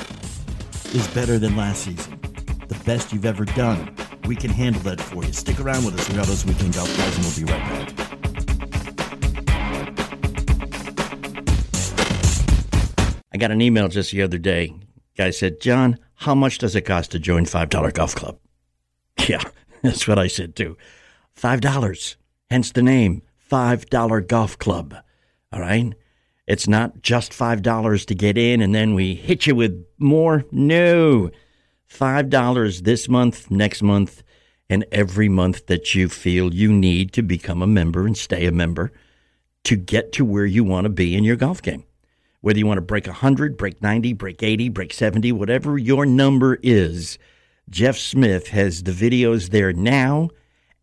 is 0.93 1.07
better 1.09 1.39
than 1.39 1.57
last 1.57 1.85
season. 1.85 2.21
The 2.67 2.81
best 2.85 3.13
you've 3.13 3.27
ever 3.27 3.45
done. 3.45 3.95
We 4.27 4.35
can 4.35 4.51
handle 4.51 4.83
that 4.83 5.01
for 5.01 5.25
you. 5.25 5.33
Stick 5.33 5.61
around 5.61 5.85
with 5.85 5.99
us. 5.99 6.11
We 6.11 6.19
are 6.19 6.27
those 6.27 6.45
weekend 6.45 6.75
golf 6.75 6.95
guys, 6.97 7.17
and 7.17 7.25
we'll 7.25 7.47
be 7.47 7.53
right 7.53 7.89
back. 7.89 8.22
I 13.33 13.39
got 13.39 13.51
an 13.51 13.63
email 13.63 13.89
just 13.89 14.11
the 14.13 14.23
other 14.23 14.39
day. 14.39 14.75
Guy 15.17 15.31
said, 15.31 15.61
John, 15.61 15.99
how 16.17 16.35
much 16.35 16.59
does 16.59 16.77
it 16.77 16.83
cost 16.83 17.11
to 17.13 17.19
join 17.19 17.45
$5 17.45 17.93
Golf 17.95 18.15
Club? 18.15 18.39
Yeah, 19.29 19.43
that's 19.83 20.09
what 20.09 20.19
I 20.19 20.27
said 20.27 20.57
too. 20.57 20.77
$5. 21.39 22.17
Hence 22.51 22.73
the 22.73 22.83
name, 22.83 23.23
$5 23.51 24.27
Golf 24.27 24.59
Club. 24.59 24.97
All 25.53 25.61
right? 25.61 25.93
It's 26.47 26.67
not 26.67 27.03
just 27.03 27.33
$5 27.33 28.07
to 28.07 28.15
get 28.15 28.37
in 28.37 28.61
and 28.61 28.75
then 28.75 28.95
we 28.95 29.15
hit 29.15 29.47
you 29.47 29.55
with 29.55 29.85
more. 29.99 30.45
No. 30.51 31.31
$5 31.89 32.83
this 32.83 33.09
month, 33.09 33.51
next 33.51 33.83
month, 33.83 34.23
and 34.69 34.85
every 34.91 35.29
month 35.29 35.67
that 35.67 35.95
you 35.95 36.09
feel 36.09 36.53
you 36.53 36.73
need 36.73 37.13
to 37.13 37.23
become 37.23 37.63
a 37.63 37.67
member 37.67 38.07
and 38.07 38.17
stay 38.17 38.47
a 38.47 38.53
member 38.53 38.93
to 39.65 39.77
get 39.77 40.11
to 40.13 40.25
where 40.25 40.47
you 40.47 40.65
want 40.65 40.87
to 40.87 40.91
be 40.91 41.15
in 41.15 41.23
your 41.23 41.37
golf 41.37 41.63
game 41.63 41.85
whether 42.43 42.59
you 42.59 42.67
want 42.67 42.77
to 42.77 42.83
break 42.83 43.07
100, 43.07 43.57
break 43.57 43.81
90, 43.81 44.13
break 44.13 44.43
80, 44.43 44.69
break 44.69 44.93
70, 44.93 45.33
whatever 45.33 45.79
your 45.79 46.05
number 46.05 46.59
is, 46.63 47.17
Jeff 47.71 47.97
Smith 47.97 48.49
has 48.49 48.83
the 48.83 48.93
videos 48.93 49.49
there 49.51 49.73
now 49.73 50.29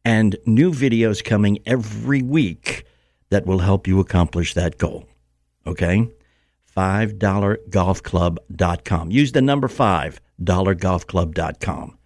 and 0.04 0.36
new 0.46 0.72
videos 0.72 1.24
coming 1.24 1.60
every 1.66 2.24
week 2.24 2.86
that 3.30 3.46
will 3.46 3.60
help 3.60 3.88
you 3.88 4.00
accomplish 4.00 4.56
that 4.56 4.78
goal. 4.78 5.06
Okay? 5.68 6.10
$5golfclub.com. 6.76 9.12
Use 9.12 9.32
the 9.34 9.42
number 9.42 9.68
5, 9.68 10.22
dollargolfclub.com. 10.42 11.98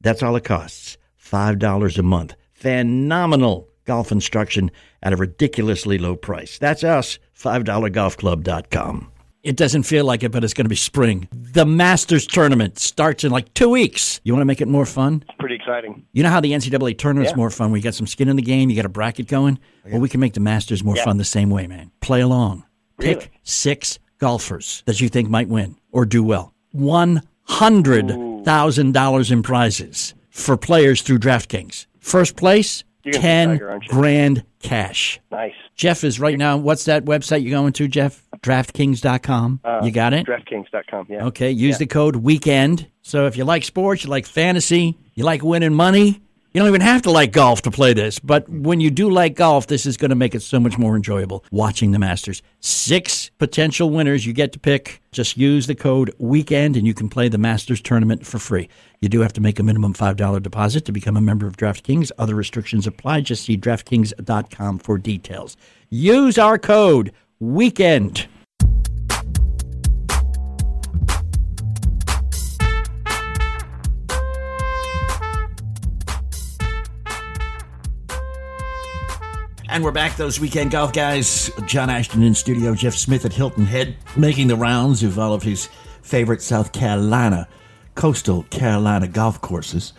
That's 0.00 0.22
all 0.22 0.36
it 0.36 0.44
costs. 0.44 0.98
$5 1.18 1.98
a 1.98 2.02
month. 2.02 2.36
Phenomenal 2.52 3.68
golf 3.84 4.12
instruction 4.12 4.70
at 5.02 5.12
a 5.12 5.16
ridiculously 5.16 5.98
low 5.98 6.14
price. 6.14 6.58
That's 6.58 6.84
us, 6.84 7.18
$5golfclub.com. 7.42 9.08
It 9.42 9.56
doesn't 9.56 9.82
feel 9.82 10.04
like 10.04 10.22
it, 10.22 10.30
but 10.30 10.44
it's 10.44 10.54
going 10.54 10.66
to 10.66 10.68
be 10.70 10.76
spring. 10.76 11.26
The 11.32 11.66
Masters 11.66 12.28
tournament 12.28 12.78
starts 12.78 13.24
in 13.24 13.32
like 13.32 13.52
two 13.54 13.68
weeks. 13.70 14.20
You 14.22 14.32
want 14.32 14.42
to 14.42 14.46
make 14.46 14.60
it 14.60 14.68
more 14.68 14.86
fun? 14.86 15.24
It's 15.28 15.36
Pretty 15.38 15.56
exciting. 15.56 16.06
You 16.12 16.22
know 16.22 16.28
how 16.30 16.40
the 16.40 16.52
NCAA 16.52 16.96
tournament's 16.96 17.32
Yeah. 17.32 17.36
more 17.38 17.50
fun? 17.50 17.72
We 17.72 17.80
got 17.80 17.94
some 17.94 18.06
skin 18.06 18.28
in 18.28 18.36
the 18.36 18.42
game. 18.42 18.70
You 18.70 18.76
got 18.76 18.84
a 18.84 18.88
bracket 18.88 19.26
going. 19.26 19.58
Well, 19.90 20.00
we 20.00 20.08
can 20.08 20.20
make 20.20 20.34
the 20.34 20.40
Masters 20.40 20.84
more 20.84 20.94
Yeah. 20.96 21.04
fun 21.04 21.16
the 21.16 21.24
same 21.24 21.50
way, 21.50 21.66
man. 21.66 21.90
Play 22.00 22.20
along. 22.20 22.62
Pick 23.00 23.32
six 23.42 23.98
golfers 24.18 24.84
that 24.86 25.00
you 25.00 25.08
think 25.08 25.28
might 25.28 25.48
win 25.48 25.74
or 25.90 26.04
do 26.06 26.22
well. 26.22 26.54
One 26.70 27.22
hundred 27.42 28.16
thousand 28.44 28.92
dollars 28.92 29.32
in 29.32 29.42
prizes 29.42 30.14
for 30.30 30.56
players 30.56 31.02
through 31.02 31.18
DraftKings. 31.18 31.86
First 31.98 32.36
place, 32.36 32.84
You're 33.02 33.14
gonna 33.14 33.18
be 33.18 33.22
ten 33.22 33.48
Tiger, 33.48 33.80
grand 33.88 34.44
cash. 34.62 35.18
Nice. 35.32 35.52
Jeff 35.74 36.04
is 36.04 36.20
right 36.20 36.38
now. 36.38 36.56
What's 36.56 36.84
that 36.84 37.04
website 37.04 37.42
you're 37.42 37.50
going 37.50 37.72
to, 37.74 37.88
Jeff? 37.88 38.22
DraftKings.com. 38.42 39.60
Uh, 39.64 39.80
you 39.84 39.90
got 39.90 40.12
it? 40.12 40.26
DraftKings.com. 40.26 41.06
Yeah. 41.08 41.26
Okay, 41.26 41.50
use 41.50 41.78
the 41.78 41.86
code 41.86 42.16
weekend. 42.16 42.88
So 43.02 43.26
if 43.26 43.36
you 43.36 43.44
like 43.44 43.64
sports, 43.64 44.04
you 44.04 44.10
like 44.10 44.26
fantasy, 44.26 44.98
you 45.14 45.24
like 45.24 45.42
winning 45.42 45.74
money, 45.74 46.20
you 46.52 46.60
don't 46.60 46.68
even 46.68 46.82
have 46.82 47.02
to 47.02 47.10
like 47.10 47.32
golf 47.32 47.62
to 47.62 47.70
play 47.70 47.94
this. 47.94 48.18
But 48.18 48.48
when 48.48 48.80
you 48.80 48.90
do 48.90 49.08
like 49.08 49.34
golf, 49.34 49.66
this 49.66 49.86
is 49.86 49.96
going 49.96 50.10
to 50.10 50.14
make 50.14 50.34
it 50.34 50.42
so 50.42 50.60
much 50.60 50.76
more 50.76 50.96
enjoyable 50.96 51.44
watching 51.50 51.92
the 51.92 51.98
Masters. 51.98 52.42
Six 52.60 53.30
potential 53.38 53.88
winners 53.88 54.26
you 54.26 54.34
get 54.34 54.52
to 54.52 54.58
pick. 54.58 55.00
Just 55.12 55.36
use 55.36 55.66
the 55.66 55.74
code 55.74 56.14
weekend 56.18 56.76
and 56.76 56.86
you 56.86 56.92
can 56.92 57.08
play 57.08 57.28
the 57.28 57.38
Masters 57.38 57.80
tournament 57.80 58.26
for 58.26 58.38
free. 58.38 58.68
You 59.00 59.08
do 59.08 59.20
have 59.20 59.32
to 59.34 59.40
make 59.40 59.58
a 59.58 59.62
minimum 59.62 59.94
$5 59.94 60.42
deposit 60.42 60.84
to 60.84 60.92
become 60.92 61.16
a 61.16 61.22
member 61.22 61.46
of 61.46 61.56
DraftKings. 61.56 62.12
Other 62.18 62.34
restrictions 62.34 62.86
apply. 62.86 63.22
Just 63.22 63.44
see 63.44 63.56
DraftKings.com 63.56 64.78
for 64.78 64.98
details. 64.98 65.56
Use 65.88 66.38
our 66.38 66.58
code 66.58 67.12
weekend. 67.40 68.28
And 79.72 79.82
we're 79.82 79.90
back, 79.90 80.18
those 80.18 80.38
weekend 80.38 80.70
golf 80.70 80.92
guys. 80.92 81.50
John 81.64 81.88
Ashton 81.88 82.22
in 82.22 82.34
studio, 82.34 82.74
Jeff 82.74 82.92
Smith 82.92 83.24
at 83.24 83.32
Hilton 83.32 83.64
Head, 83.64 83.96
making 84.18 84.48
the 84.48 84.54
rounds 84.54 85.02
of 85.02 85.18
all 85.18 85.32
of 85.32 85.44
his 85.44 85.70
favorite 86.02 86.42
South 86.42 86.72
Carolina, 86.72 87.48
coastal 87.94 88.42
Carolina 88.50 89.08
golf 89.08 89.40
courses, 89.40 89.94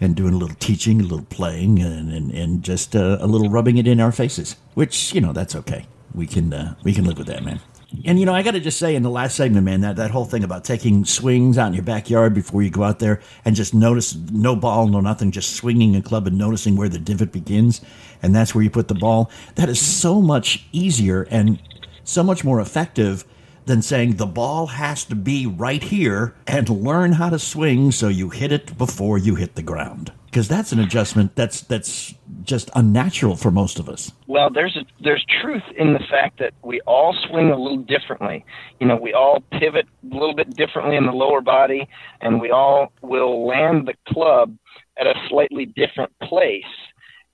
and 0.00 0.16
doing 0.16 0.34
a 0.34 0.36
little 0.36 0.56
teaching, 0.56 0.98
a 0.98 1.04
little 1.04 1.24
playing, 1.26 1.78
and, 1.78 2.12
and, 2.12 2.32
and 2.32 2.64
just 2.64 2.96
uh, 2.96 3.18
a 3.20 3.28
little 3.28 3.48
rubbing 3.48 3.78
it 3.78 3.86
in 3.86 4.00
our 4.00 4.10
faces, 4.10 4.56
which, 4.74 5.14
you 5.14 5.20
know, 5.20 5.32
that's 5.32 5.54
okay. 5.54 5.86
We 6.12 6.26
can, 6.26 6.52
uh, 6.52 6.74
we 6.82 6.92
can 6.92 7.04
live 7.04 7.18
with 7.18 7.28
that, 7.28 7.44
man. 7.44 7.60
And, 8.04 8.18
you 8.18 8.26
know, 8.26 8.34
I 8.34 8.42
got 8.42 8.52
to 8.52 8.60
just 8.60 8.78
say 8.78 8.94
in 8.94 9.02
the 9.02 9.10
last 9.10 9.36
segment, 9.36 9.64
man, 9.64 9.82
that, 9.82 9.96
that 9.96 10.10
whole 10.10 10.24
thing 10.24 10.42
about 10.42 10.64
taking 10.64 11.04
swings 11.04 11.58
out 11.58 11.68
in 11.68 11.74
your 11.74 11.84
backyard 11.84 12.34
before 12.34 12.62
you 12.62 12.70
go 12.70 12.82
out 12.82 12.98
there 12.98 13.20
and 13.44 13.54
just 13.54 13.74
notice 13.74 14.14
no 14.14 14.56
ball, 14.56 14.88
no 14.88 15.00
nothing, 15.00 15.30
just 15.30 15.56
swinging 15.56 15.94
a 15.94 16.02
club 16.02 16.26
and 16.26 16.38
noticing 16.38 16.76
where 16.76 16.88
the 16.88 16.98
divot 16.98 17.32
begins. 17.32 17.80
And 18.22 18.34
that's 18.34 18.54
where 18.54 18.64
you 18.64 18.70
put 18.70 18.88
the 18.88 18.94
ball. 18.94 19.30
That 19.56 19.68
is 19.68 19.80
so 19.80 20.20
much 20.20 20.66
easier 20.72 21.26
and 21.30 21.60
so 22.04 22.22
much 22.22 22.44
more 22.44 22.60
effective 22.60 23.24
than 23.66 23.82
saying 23.82 24.16
the 24.16 24.26
ball 24.26 24.66
has 24.68 25.04
to 25.04 25.14
be 25.14 25.46
right 25.46 25.82
here 25.82 26.34
and 26.46 26.68
learn 26.68 27.12
how 27.12 27.30
to 27.30 27.38
swing 27.38 27.92
so 27.92 28.08
you 28.08 28.30
hit 28.30 28.52
it 28.52 28.76
before 28.76 29.18
you 29.18 29.36
hit 29.36 29.54
the 29.54 29.62
ground. 29.62 30.12
Because 30.32 30.48
that's 30.48 30.72
an 30.72 30.78
adjustment 30.78 31.36
that's 31.36 31.60
that's 31.60 32.14
just 32.42 32.70
unnatural 32.74 33.36
for 33.36 33.50
most 33.50 33.78
of 33.78 33.86
us. 33.86 34.12
Well, 34.26 34.48
there's 34.48 34.74
a, 34.78 34.86
there's 35.04 35.22
truth 35.42 35.62
in 35.76 35.92
the 35.92 35.98
fact 36.10 36.38
that 36.38 36.54
we 36.62 36.80
all 36.86 37.14
swing 37.28 37.50
a 37.50 37.58
little 37.58 37.76
differently. 37.76 38.42
You 38.80 38.86
know, 38.86 38.96
we 38.96 39.12
all 39.12 39.42
pivot 39.52 39.86
a 40.10 40.14
little 40.14 40.34
bit 40.34 40.56
differently 40.56 40.96
in 40.96 41.04
the 41.04 41.12
lower 41.12 41.42
body, 41.42 41.86
and 42.22 42.40
we 42.40 42.50
all 42.50 42.94
will 43.02 43.46
land 43.46 43.86
the 43.86 43.92
club 44.10 44.56
at 44.98 45.06
a 45.06 45.12
slightly 45.28 45.66
different 45.66 46.18
place. 46.22 46.64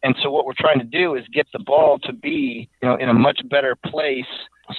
And 0.02 0.16
so, 0.20 0.32
what 0.32 0.44
we're 0.44 0.58
trying 0.58 0.80
to 0.80 0.84
do 0.84 1.14
is 1.14 1.24
get 1.32 1.46
the 1.52 1.60
ball 1.60 2.00
to 2.00 2.12
be, 2.12 2.68
you 2.82 2.88
know, 2.88 2.96
in 2.96 3.08
a 3.08 3.14
much 3.14 3.40
better 3.48 3.76
place. 3.76 4.26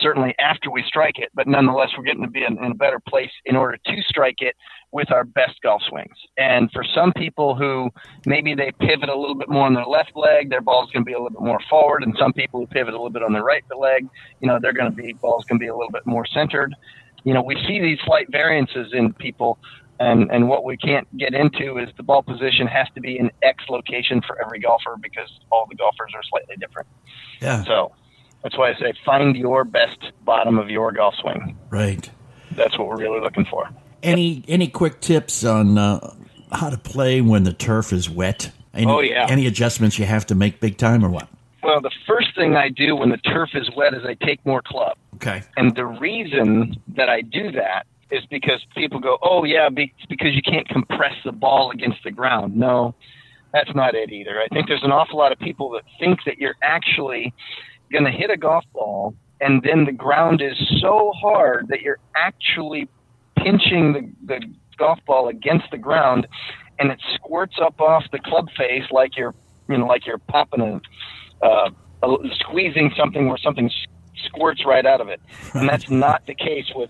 Certainly 0.02 0.36
after 0.40 0.70
we 0.70 0.84
strike 0.84 1.18
it, 1.18 1.30
but 1.34 1.48
nonetheless, 1.48 1.90
we're 1.98 2.04
getting 2.04 2.22
to 2.22 2.30
be 2.30 2.44
in, 2.44 2.64
in 2.64 2.72
a 2.72 2.76
better 2.76 3.00
place 3.00 3.32
in 3.46 3.56
order 3.56 3.78
to 3.78 4.02
strike 4.08 4.38
it 4.40 4.56
with 4.92 5.12
our 5.12 5.24
best 5.24 5.62
golf 5.64 5.82
swings. 5.90 6.16
And 6.38 6.72
for 6.72 6.84
some 6.84 7.12
people 7.14 7.56
who 7.56 7.90
maybe 8.26 8.56
they 8.56 8.72
pivot 8.80 9.10
a 9.10 9.16
little 9.16 9.36
bit 9.36 9.50
more 9.50 9.66
on 9.66 9.74
their 9.74 9.86
left 9.86 10.12
leg, 10.16 10.50
their 10.50 10.62
ball's 10.62 10.92
going 10.92 11.04
to 11.04 11.10
be 11.10 11.14
a 11.14 11.18
little 11.18 11.32
bit 11.32 11.42
more 11.42 11.60
forward. 11.70 12.04
And 12.04 12.16
some 12.20 12.34
people 12.34 12.60
who 12.60 12.68
pivot 12.68 12.94
a 12.94 12.98
little 12.98 13.10
bit 13.10 13.24
on 13.24 13.34
their 13.34 13.44
right 13.44 13.64
leg, 13.78 14.08
you 14.42 14.48
know, 14.48 14.60
they're 14.62 14.74
going 14.74 14.92
to 14.92 14.96
be 14.96 15.14
ball's 15.14 15.46
going 15.46 15.60
to 15.60 15.64
be 15.64 15.70
a 15.70 15.76
little 15.76 15.92
bit 15.92 16.06
more 16.06 16.26
centered. 16.26 16.76
You 17.24 17.34
know, 17.34 17.42
we 17.42 17.56
see 17.68 17.80
these 17.80 18.00
slight 18.06 18.32
variances 18.32 18.94
in 18.94 19.14
people. 19.14 19.60
And, 20.00 20.32
and 20.32 20.48
what 20.48 20.64
we 20.64 20.78
can't 20.78 21.06
get 21.18 21.34
into 21.34 21.78
is 21.78 21.90
the 21.98 22.04
ball 22.04 22.24
position 22.24 22.68
has 22.68 22.88
to 22.96 23.02
be 23.02 23.20
in 23.20 23.30
X 23.44 23.66
location 23.70 24.22
for 24.26 24.42
every 24.42 24.60
golfer 24.60 24.96
because 25.02 25.30
all 25.52 25.66
the 25.70 25.76
golfers 25.76 26.14
are 26.16 26.24
slightly 26.30 26.56
different. 26.56 26.88
Yeah. 27.42 27.66
So 27.66 27.92
that's 28.44 28.58
why 28.58 28.72
I 28.72 28.74
say 28.76 28.94
find 29.06 29.36
your 29.36 29.64
best 29.64 29.98
bottom 30.24 30.58
of 30.58 30.70
your 30.70 30.92
golf 30.92 31.16
swing. 31.22 31.58
Right. 31.70 32.10
That's 32.52 32.78
what 32.78 32.88
we're 32.88 32.98
really 32.98 33.20
looking 33.20 33.46
for. 33.46 33.70
Any 34.02 34.44
any 34.48 34.68
quick 34.68 35.02
tips 35.02 35.44
on 35.44 35.78
uh, 35.78 36.14
how 36.52 36.70
to 36.70 36.78
play 36.78 37.22
when 37.22 37.44
the 37.44 37.54
turf 37.54 37.92
is 37.94 38.10
wet? 38.10 38.52
Any, 38.74 38.92
Oh, 38.92 39.02
yeah. 39.02 39.26
Any 39.30 39.46
adjustments 39.48 40.00
you 40.00 40.06
have 40.06 40.26
to 40.28 40.36
make 40.36 40.60
big 40.60 40.78
time 40.78 41.04
or 41.04 41.10
what? 41.10 41.28
Well, 41.64 41.82
the 41.82 41.92
first 42.08 42.36
thing 42.36 42.56
I 42.56 42.70
do 42.70 42.96
when 42.96 43.10
the 43.10 43.18
turf 43.18 43.50
is 43.54 43.70
wet 43.76 43.94
is 43.94 44.06
I 44.06 44.14
take 44.26 44.46
more 44.46 44.62
club. 44.62 44.98
Okay. 45.16 45.44
And 45.58 45.76
the 45.76 45.86
reason 45.86 46.76
that 46.96 47.10
I 47.10 47.22
do 47.22 47.52
that 47.52 47.86
is 48.12 48.26
because 48.30 48.66
people 48.76 49.00
go, 49.00 49.18
oh, 49.22 49.44
yeah, 49.44 49.70
it's 49.76 50.06
because 50.08 50.34
you 50.34 50.42
can't 50.42 50.68
compress 50.70 51.14
the 51.26 51.32
ball 51.32 51.72
against 51.72 52.04
the 52.04 52.12
ground. 52.12 52.56
No, 52.56 52.96
that's 53.54 53.74
not 53.76 53.94
it 53.96 54.12
either. 54.12 54.40
I 54.40 54.48
think 54.48 54.68
there's 54.68 54.84
an 54.84 54.92
awful 54.92 55.18
lot 55.18 55.32
of 55.32 55.40
people 55.40 55.72
that 55.72 55.84
think 56.00 56.20
that 56.26 56.38
you're 56.38 56.56
actually 56.64 57.34
going 57.92 58.06
to 58.06 58.12
hit 58.12 58.30
a 58.30 58.38
golf 58.38 58.64
ball 58.74 59.16
and 59.42 59.64
then 59.64 59.86
the 59.86 59.92
ground 59.92 60.42
is 60.42 60.58
so 60.82 61.12
hard 61.16 61.68
that 61.70 61.82
you're 61.82 62.00
actually 62.16 62.90
pinching 63.38 63.94
the, 63.94 64.34
the 64.34 64.46
golf 64.78 65.00
ball 65.06 65.30
against 65.30 65.66
the 65.72 65.78
ground 65.78 66.28
and 66.78 66.92
it 66.92 67.00
squirts 67.16 67.56
up 67.62 67.80
off 67.80 68.04
the 68.12 68.20
club 68.20 68.48
face 68.58 68.86
like 68.92 69.16
you're, 69.18 69.34
you 69.68 69.78
know, 69.78 69.86
like 69.86 70.06
you're 70.06 70.18
popping 70.18 70.62
a, 70.62 71.46
uh, 71.46 71.70
uh, 72.04 72.18
squeezing 72.40 72.92
something 72.98 73.28
where 73.28 73.38
something 73.38 73.70
squirts 74.26 74.66
right 74.66 74.86
out 74.86 75.02
of 75.02 75.10
it. 75.10 75.22
And 75.54 75.68
that's 75.68 75.90
not 75.90 76.26
the 76.26 76.36
case 76.36 76.72
with 76.76 76.90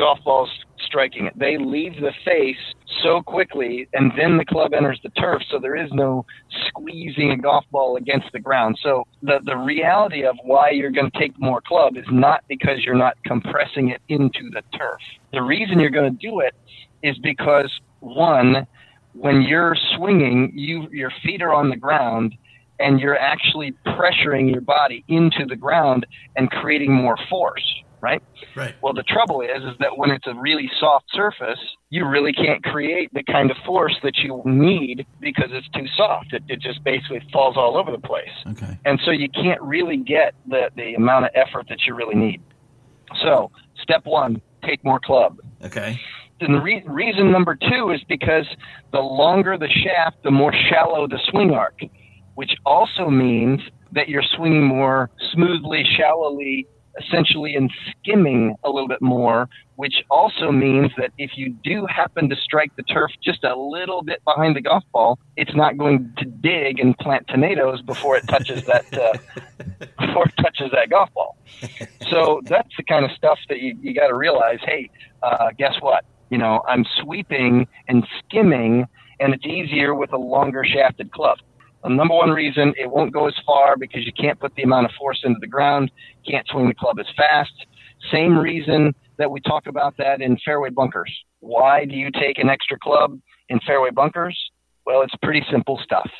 golf 0.00 0.18
balls 0.24 0.50
striking 0.86 1.26
it. 1.26 1.38
They 1.38 1.56
leave 1.58 1.94
the 2.00 2.12
face 2.24 2.56
so 3.02 3.22
quickly, 3.22 3.86
and 3.92 4.10
then 4.16 4.38
the 4.38 4.44
club 4.44 4.72
enters 4.74 4.98
the 5.02 5.10
turf, 5.10 5.42
so 5.50 5.58
there 5.58 5.76
is 5.76 5.90
no 5.92 6.24
squeezing 6.66 7.30
a 7.30 7.36
golf 7.36 7.64
ball 7.70 7.96
against 7.96 8.32
the 8.32 8.40
ground. 8.40 8.78
So 8.82 9.06
the, 9.22 9.40
the 9.44 9.56
reality 9.56 10.24
of 10.24 10.36
why 10.42 10.70
you're 10.70 10.90
going 10.90 11.10
to 11.10 11.18
take 11.18 11.38
more 11.38 11.60
club 11.60 11.96
is 11.96 12.06
not 12.10 12.42
because 12.48 12.78
you're 12.84 13.02
not 13.06 13.16
compressing 13.24 13.90
it 13.90 14.00
into 14.08 14.50
the 14.50 14.62
turf. 14.76 15.00
The 15.32 15.42
reason 15.42 15.78
you're 15.78 15.90
going 15.90 16.10
to 16.10 16.28
do 16.30 16.40
it 16.40 16.54
is 17.02 17.16
because, 17.18 17.70
one, 18.00 18.66
when 19.12 19.42
you're 19.42 19.76
swinging, 19.96 20.52
you 20.54 20.88
your 20.90 21.12
feet 21.22 21.42
are 21.42 21.52
on 21.52 21.68
the 21.68 21.76
ground 21.76 22.34
and 22.78 22.98
you're 22.98 23.18
actually 23.18 23.74
pressuring 23.86 24.50
your 24.50 24.62
body 24.62 25.04
into 25.08 25.44
the 25.46 25.56
ground 25.56 26.06
and 26.36 26.50
creating 26.50 26.92
more 26.92 27.18
force, 27.28 27.68
right? 28.00 28.22
Right. 28.54 28.74
Well, 28.82 28.92
the 28.92 29.02
trouble 29.02 29.40
is, 29.40 29.62
is 29.62 29.76
that 29.80 29.96
when 29.96 30.10
it's 30.10 30.26
a 30.26 30.34
really 30.34 30.70
soft 30.78 31.06
surface, 31.12 31.58
you 31.90 32.06
really 32.06 32.32
can't 32.32 32.62
create 32.62 33.12
the 33.12 33.22
kind 33.22 33.50
of 33.50 33.56
force 33.66 33.96
that 34.02 34.18
you 34.18 34.42
need 34.44 35.06
because 35.20 35.50
it's 35.50 35.68
too 35.70 35.86
soft. 35.96 36.32
It, 36.32 36.42
it 36.48 36.60
just 36.60 36.82
basically 36.84 37.20
falls 37.32 37.56
all 37.56 37.76
over 37.76 37.90
the 37.90 37.98
place. 37.98 38.28
Okay. 38.48 38.78
And 38.84 39.00
so 39.04 39.10
you 39.10 39.28
can't 39.28 39.60
really 39.60 39.96
get 39.96 40.34
the, 40.48 40.70
the 40.76 40.94
amount 40.94 41.26
of 41.26 41.30
effort 41.34 41.66
that 41.68 41.80
you 41.86 41.94
really 41.94 42.16
need. 42.16 42.42
So, 43.22 43.50
step 43.82 44.04
one, 44.04 44.40
take 44.64 44.84
more 44.84 45.00
club. 45.00 45.38
Okay. 45.64 46.00
And 46.40 46.54
the 46.54 46.60
re- 46.60 46.82
reason 46.86 47.30
number 47.30 47.54
two 47.54 47.90
is 47.90 48.00
because 48.08 48.46
the 48.92 49.00
longer 49.00 49.58
the 49.58 49.68
shaft, 49.68 50.22
the 50.22 50.30
more 50.30 50.54
shallow 50.70 51.06
the 51.06 51.18
swing 51.30 51.50
arc, 51.50 51.80
which 52.34 52.52
also 52.64 53.10
means 53.10 53.60
that 53.92 54.08
you're 54.08 54.24
swinging 54.36 54.64
more 54.64 55.10
smoothly, 55.32 55.84
shallowly, 55.96 56.66
essentially, 57.00 57.54
in 57.54 57.68
skimming 57.90 58.54
a 58.64 58.70
little 58.70 58.88
bit 58.88 59.02
more, 59.02 59.48
which 59.76 60.04
also 60.10 60.52
means 60.52 60.90
that 60.98 61.10
if 61.18 61.32
you 61.36 61.54
do 61.64 61.86
happen 61.86 62.28
to 62.28 62.36
strike 62.36 62.74
the 62.76 62.82
turf 62.82 63.10
just 63.22 63.44
a 63.44 63.56
little 63.56 64.02
bit 64.02 64.22
behind 64.24 64.54
the 64.54 64.60
golf 64.60 64.84
ball, 64.92 65.18
it's 65.36 65.54
not 65.54 65.78
going 65.78 66.12
to 66.18 66.24
dig 66.24 66.78
and 66.78 66.96
plant 66.98 67.26
tomatoes 67.28 67.80
before 67.82 68.16
it 68.16 68.26
touches 68.28 68.64
that 68.66 68.84
uh, 68.92 69.12
before 70.06 70.26
it 70.26 70.34
touches 70.42 70.70
that 70.72 70.90
golf 70.90 71.08
ball. 71.14 71.36
So 72.10 72.40
that's 72.44 72.68
the 72.76 72.84
kind 72.84 73.04
of 73.04 73.10
stuff 73.12 73.38
that 73.48 73.60
you, 73.60 73.76
you 73.80 73.94
got 73.94 74.08
to 74.08 74.14
realize. 74.14 74.58
Hey, 74.64 74.90
uh, 75.22 75.50
guess 75.58 75.74
what? 75.80 76.04
You 76.30 76.38
know, 76.38 76.62
I'm 76.68 76.84
sweeping 77.02 77.66
and 77.88 78.06
skimming, 78.18 78.86
and 79.18 79.34
it's 79.34 79.46
easier 79.46 79.94
with 79.94 80.12
a 80.12 80.18
longer 80.18 80.64
shafted 80.64 81.10
club. 81.10 81.38
The 81.82 81.88
number 81.88 82.14
one 82.14 82.30
reason 82.30 82.74
it 82.76 82.90
won't 82.90 83.12
go 83.12 83.26
as 83.26 83.34
far 83.46 83.76
because 83.76 84.04
you 84.04 84.12
can't 84.12 84.38
put 84.38 84.54
the 84.54 84.62
amount 84.62 84.86
of 84.86 84.92
force 84.98 85.20
into 85.24 85.38
the 85.40 85.46
ground, 85.46 85.90
can't 86.28 86.46
swing 86.48 86.68
the 86.68 86.74
club 86.74 86.98
as 86.98 87.06
fast. 87.16 87.52
Same 88.12 88.38
reason 88.38 88.94
that 89.18 89.30
we 89.30 89.40
talk 89.40 89.66
about 89.66 89.96
that 89.98 90.20
in 90.20 90.36
fairway 90.44 90.70
bunkers. 90.70 91.12
Why 91.40 91.84
do 91.84 91.94
you 91.94 92.10
take 92.10 92.38
an 92.38 92.48
extra 92.48 92.78
club 92.78 93.18
in 93.48 93.60
fairway 93.66 93.90
bunkers? 93.90 94.38
Well, 94.86 95.02
it's 95.02 95.14
pretty 95.22 95.44
simple 95.50 95.78
stuff 95.82 96.10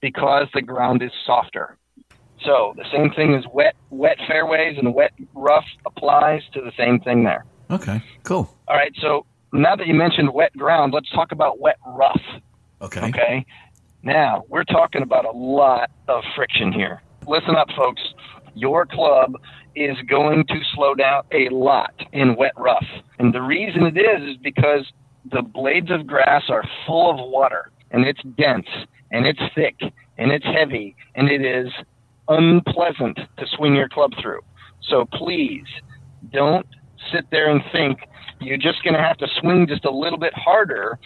because 0.00 0.46
the 0.54 0.62
ground 0.62 1.02
is 1.02 1.10
softer. 1.26 1.76
So 2.44 2.74
the 2.76 2.84
same 2.92 3.10
thing 3.10 3.34
as 3.34 3.44
wet 3.52 3.74
wet 3.90 4.16
fairways 4.28 4.78
and 4.78 4.94
wet 4.94 5.12
rough 5.34 5.64
applies 5.86 6.42
to 6.54 6.60
the 6.60 6.72
same 6.76 7.00
thing 7.00 7.24
there. 7.24 7.44
Okay. 7.70 8.02
Cool. 8.22 8.48
All 8.68 8.76
right, 8.76 8.92
so 9.00 9.26
now 9.52 9.74
that 9.76 9.86
you 9.86 9.94
mentioned 9.94 10.32
wet 10.32 10.56
ground, 10.56 10.92
let's 10.94 11.10
talk 11.10 11.32
about 11.32 11.60
wet 11.60 11.78
rough. 11.86 12.20
Okay. 12.80 13.08
Okay. 13.08 13.46
Now, 14.08 14.44
we're 14.48 14.64
talking 14.64 15.02
about 15.02 15.26
a 15.26 15.36
lot 15.36 15.90
of 16.08 16.24
friction 16.34 16.72
here. 16.72 17.02
Listen 17.26 17.54
up, 17.56 17.68
folks. 17.76 18.00
Your 18.54 18.86
club 18.86 19.34
is 19.76 19.98
going 20.08 20.46
to 20.46 20.54
slow 20.74 20.94
down 20.94 21.24
a 21.30 21.50
lot 21.50 21.92
in 22.14 22.34
wet 22.34 22.54
rough. 22.56 22.86
And 23.18 23.34
the 23.34 23.42
reason 23.42 23.82
it 23.82 23.98
is 23.98 24.30
is 24.30 24.36
because 24.42 24.90
the 25.30 25.42
blades 25.42 25.90
of 25.90 26.06
grass 26.06 26.44
are 26.48 26.64
full 26.86 27.10
of 27.10 27.16
water 27.18 27.70
and 27.90 28.06
it's 28.06 28.22
dense 28.38 28.66
and 29.12 29.26
it's 29.26 29.42
thick 29.54 29.76
and 30.16 30.32
it's 30.32 30.46
heavy 30.46 30.96
and 31.14 31.28
it 31.28 31.44
is 31.44 31.70
unpleasant 32.28 33.18
to 33.36 33.46
swing 33.58 33.74
your 33.74 33.90
club 33.90 34.12
through. 34.22 34.40
So 34.88 35.04
please 35.12 35.66
don't 36.32 36.66
sit 37.12 37.26
there 37.30 37.50
and 37.50 37.60
think 37.72 37.98
you're 38.40 38.56
just 38.56 38.82
going 38.84 38.94
to 38.94 39.02
have 39.02 39.18
to 39.18 39.26
swing 39.40 39.66
just 39.66 39.84
a 39.84 39.90
little 39.90 40.18
bit 40.18 40.32
harder 40.32 40.98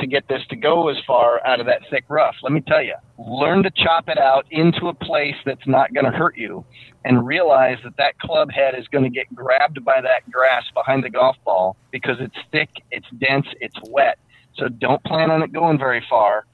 to 0.00 0.06
get 0.06 0.28
this 0.28 0.42
to 0.50 0.56
go 0.56 0.88
as 0.88 0.96
far 1.06 1.44
out 1.46 1.60
of 1.60 1.66
that 1.66 1.82
thick 1.90 2.04
rough. 2.08 2.34
Let 2.42 2.52
me 2.52 2.60
tell 2.60 2.82
you, 2.82 2.94
learn 3.18 3.62
to 3.62 3.70
chop 3.70 4.08
it 4.08 4.18
out 4.18 4.46
into 4.50 4.88
a 4.88 4.94
place 4.94 5.34
that's 5.44 5.66
not 5.66 5.92
going 5.94 6.04
to 6.04 6.16
hurt 6.16 6.36
you 6.36 6.64
and 7.04 7.26
realize 7.26 7.78
that 7.84 7.96
that 7.98 8.18
club 8.18 8.50
head 8.50 8.74
is 8.78 8.86
going 8.88 9.04
to 9.04 9.10
get 9.10 9.32
grabbed 9.34 9.84
by 9.84 10.00
that 10.00 10.30
grass 10.30 10.64
behind 10.74 11.04
the 11.04 11.10
golf 11.10 11.36
ball 11.44 11.76
because 11.90 12.16
it's 12.20 12.36
thick, 12.52 12.68
it's 12.90 13.06
dense, 13.18 13.46
it's 13.60 13.76
wet. 13.88 14.18
So 14.56 14.68
don't 14.68 15.02
plan 15.04 15.30
on 15.30 15.42
it 15.42 15.52
going 15.52 15.78
very 15.78 16.04
far. 16.08 16.44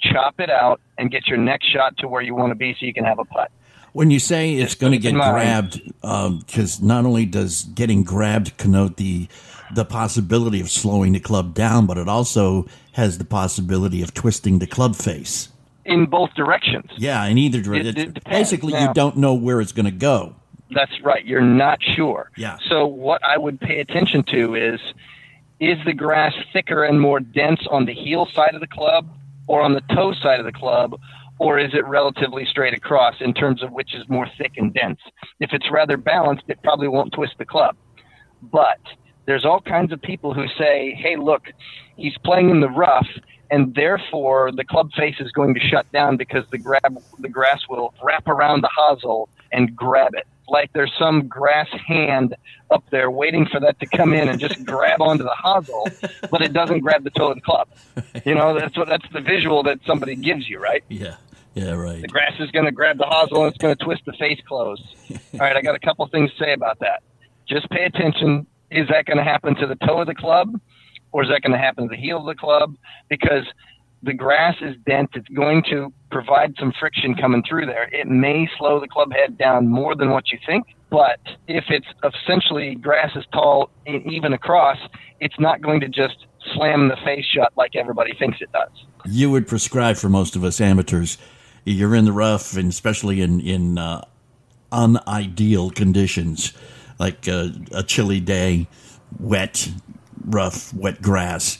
Chop 0.00 0.38
it 0.38 0.50
out 0.50 0.80
and 0.98 1.10
get 1.10 1.26
your 1.26 1.38
next 1.38 1.66
shot 1.72 1.96
to 1.98 2.08
where 2.08 2.22
you 2.22 2.34
want 2.34 2.50
to 2.50 2.54
be 2.54 2.76
so 2.78 2.84
you 2.86 2.92
can 2.92 3.04
have 3.04 3.18
a 3.18 3.24
putt. 3.24 3.50
When 3.94 4.10
you 4.10 4.18
say 4.18 4.54
it's 4.56 4.74
going 4.74 4.92
to 4.92 4.98
get 4.98 5.14
grabbed, 5.14 5.80
um, 6.02 6.40
because 6.40 6.82
not 6.82 7.06
only 7.06 7.26
does 7.26 7.62
getting 7.62 8.02
grabbed 8.02 8.56
connote 8.58 8.96
the 8.96 9.28
the 9.72 9.84
possibility 9.84 10.60
of 10.60 10.68
slowing 10.68 11.12
the 11.12 11.20
club 11.20 11.54
down, 11.54 11.86
but 11.86 11.96
it 11.96 12.08
also 12.08 12.66
has 12.92 13.18
the 13.18 13.24
possibility 13.24 14.02
of 14.02 14.12
twisting 14.12 14.58
the 14.58 14.66
club 14.66 14.96
face. 14.96 15.48
In 15.84 16.06
both 16.06 16.34
directions. 16.34 16.90
Yeah, 16.96 17.24
in 17.26 17.38
either 17.38 17.60
direction. 17.60 18.16
Basically, 18.28 18.72
Now- 18.72 18.88
you 18.88 18.94
don't 18.94 19.16
know 19.16 19.34
where 19.34 19.60
it's 19.60 19.72
going 19.72 19.86
to 19.86 19.92
go. 19.92 20.34
That's 20.70 21.00
right. 21.02 21.24
You're 21.24 21.40
not 21.40 21.80
sure. 21.80 22.32
Yeah. 22.36 22.56
So 22.68 22.86
what 22.86 23.22
I 23.22 23.38
would 23.38 23.60
pay 23.60 23.78
attention 23.78 24.24
to 24.24 24.56
is 24.56 24.80
is 25.60 25.78
the 25.84 25.92
grass 25.92 26.34
thicker 26.52 26.82
and 26.82 27.00
more 27.00 27.20
dense 27.20 27.60
on 27.70 27.84
the 27.84 27.94
heel 27.94 28.26
side 28.26 28.56
of 28.56 28.60
the 28.60 28.66
club 28.66 29.08
or 29.46 29.62
on 29.62 29.72
the 29.72 29.82
toe 29.94 30.12
side 30.14 30.40
of 30.40 30.46
the 30.46 30.52
club 30.52 30.98
or 31.38 31.58
is 31.58 31.74
it 31.74 31.84
relatively 31.86 32.44
straight 32.46 32.74
across 32.74 33.14
in 33.20 33.34
terms 33.34 33.62
of 33.62 33.72
which 33.72 33.94
is 33.94 34.08
more 34.08 34.28
thick 34.38 34.52
and 34.56 34.72
dense? 34.72 35.00
If 35.40 35.52
it's 35.52 35.70
rather 35.70 35.96
balanced, 35.96 36.44
it 36.48 36.62
probably 36.62 36.88
won't 36.88 37.12
twist 37.12 37.34
the 37.38 37.44
club. 37.44 37.76
But 38.42 38.80
there's 39.26 39.44
all 39.44 39.60
kinds 39.60 39.92
of 39.92 40.00
people 40.02 40.34
who 40.34 40.46
say, 40.58 40.94
"Hey, 40.94 41.16
look, 41.16 41.42
he's 41.96 42.16
playing 42.18 42.50
in 42.50 42.60
the 42.60 42.68
rough." 42.68 43.08
And 43.50 43.74
therefore, 43.74 44.52
the 44.52 44.64
club 44.64 44.90
face 44.92 45.16
is 45.20 45.30
going 45.32 45.54
to 45.54 45.60
shut 45.60 45.90
down 45.92 46.16
because 46.16 46.44
the 46.50 46.58
grab 46.58 46.98
the 47.18 47.28
grass 47.28 47.62
will 47.68 47.94
wrap 48.02 48.26
around 48.26 48.62
the 48.62 48.70
hosel 48.76 49.28
and 49.52 49.74
grab 49.76 50.14
it 50.14 50.26
like 50.48 50.70
there's 50.72 50.92
some 50.98 51.26
grass 51.26 51.68
hand 51.86 52.36
up 52.70 52.84
there 52.90 53.10
waiting 53.10 53.46
for 53.46 53.60
that 53.60 53.78
to 53.80 53.86
come 53.86 54.12
in 54.12 54.28
and 54.28 54.40
just 54.40 54.64
grab 54.64 55.00
onto 55.00 55.24
the 55.24 55.36
hosel, 55.42 55.88
but 56.30 56.42
it 56.42 56.52
doesn't 56.52 56.80
grab 56.80 57.04
the 57.04 57.10
toe 57.10 57.28
of 57.28 57.36
the 57.36 57.40
club. 57.40 57.68
You 58.24 58.34
know, 58.34 58.58
that's 58.58 58.76
what 58.76 58.88
that's 58.88 59.06
the 59.12 59.20
visual 59.20 59.62
that 59.64 59.78
somebody 59.86 60.16
gives 60.16 60.48
you, 60.48 60.58
right? 60.58 60.82
Yeah, 60.88 61.16
yeah, 61.54 61.72
right. 61.72 62.02
The 62.02 62.08
grass 62.08 62.32
is 62.40 62.50
going 62.50 62.66
to 62.66 62.72
grab 62.72 62.98
the 62.98 63.04
hosel 63.04 63.44
and 63.44 63.54
it's 63.54 63.58
going 63.58 63.76
to 63.76 63.84
twist 63.84 64.02
the 64.06 64.12
face 64.12 64.40
closed. 64.46 64.82
All 65.34 65.40
right, 65.40 65.56
I 65.56 65.62
got 65.62 65.74
a 65.74 65.80
couple 65.80 66.06
things 66.08 66.30
to 66.32 66.44
say 66.44 66.52
about 66.52 66.80
that. 66.80 67.02
Just 67.48 67.68
pay 67.70 67.84
attention. 67.84 68.46
Is 68.70 68.88
that 68.88 69.04
going 69.04 69.18
to 69.18 69.24
happen 69.24 69.54
to 69.56 69.66
the 69.66 69.76
toe 69.76 70.00
of 70.00 70.06
the 70.06 70.14
club, 70.14 70.60
or 71.12 71.22
is 71.22 71.28
that 71.28 71.42
going 71.42 71.52
to 71.52 71.58
happen 71.58 71.84
to 71.84 71.88
the 71.88 72.00
heel 72.00 72.18
of 72.18 72.26
the 72.26 72.34
club? 72.34 72.74
Because 73.08 73.44
the 74.02 74.12
grass 74.12 74.56
is 74.60 74.74
dense. 74.86 75.10
It's 75.14 75.28
going 75.28 75.62
to 75.70 75.92
provide 76.10 76.54
some 76.58 76.72
friction 76.78 77.14
coming 77.14 77.42
through 77.48 77.66
there. 77.66 77.88
It 77.92 78.06
may 78.06 78.48
slow 78.58 78.80
the 78.80 78.88
club 78.88 79.12
head 79.12 79.38
down 79.38 79.68
more 79.68 79.94
than 79.94 80.10
what 80.10 80.30
you 80.32 80.38
think, 80.44 80.66
but 80.90 81.20
if 81.48 81.64
it's 81.68 81.86
essentially 82.02 82.74
grass 82.74 83.10
is 83.16 83.24
tall 83.32 83.70
and 83.86 84.04
even 84.12 84.32
across, 84.32 84.78
it's 85.20 85.38
not 85.38 85.60
going 85.62 85.80
to 85.80 85.88
just 85.88 86.26
slam 86.54 86.88
the 86.88 86.96
face 87.04 87.24
shut 87.24 87.52
like 87.56 87.76
everybody 87.76 88.12
thinks 88.18 88.38
it 88.40 88.52
does. 88.52 88.70
You 89.06 89.30
would 89.30 89.46
prescribe 89.46 89.96
for 89.96 90.08
most 90.08 90.36
of 90.36 90.44
us 90.44 90.60
amateurs. 90.60 91.18
You're 91.64 91.94
in 91.94 92.04
the 92.04 92.12
rough, 92.12 92.56
and 92.56 92.68
especially 92.68 93.20
in 93.20 93.40
in 93.40 93.78
uh, 93.78 94.02
unideal 94.72 95.70
conditions, 95.70 96.52
like 96.98 97.26
uh, 97.28 97.48
a 97.72 97.82
chilly 97.82 98.20
day, 98.20 98.66
wet, 99.18 99.70
rough, 100.26 100.74
wet 100.74 101.00
grass. 101.00 101.58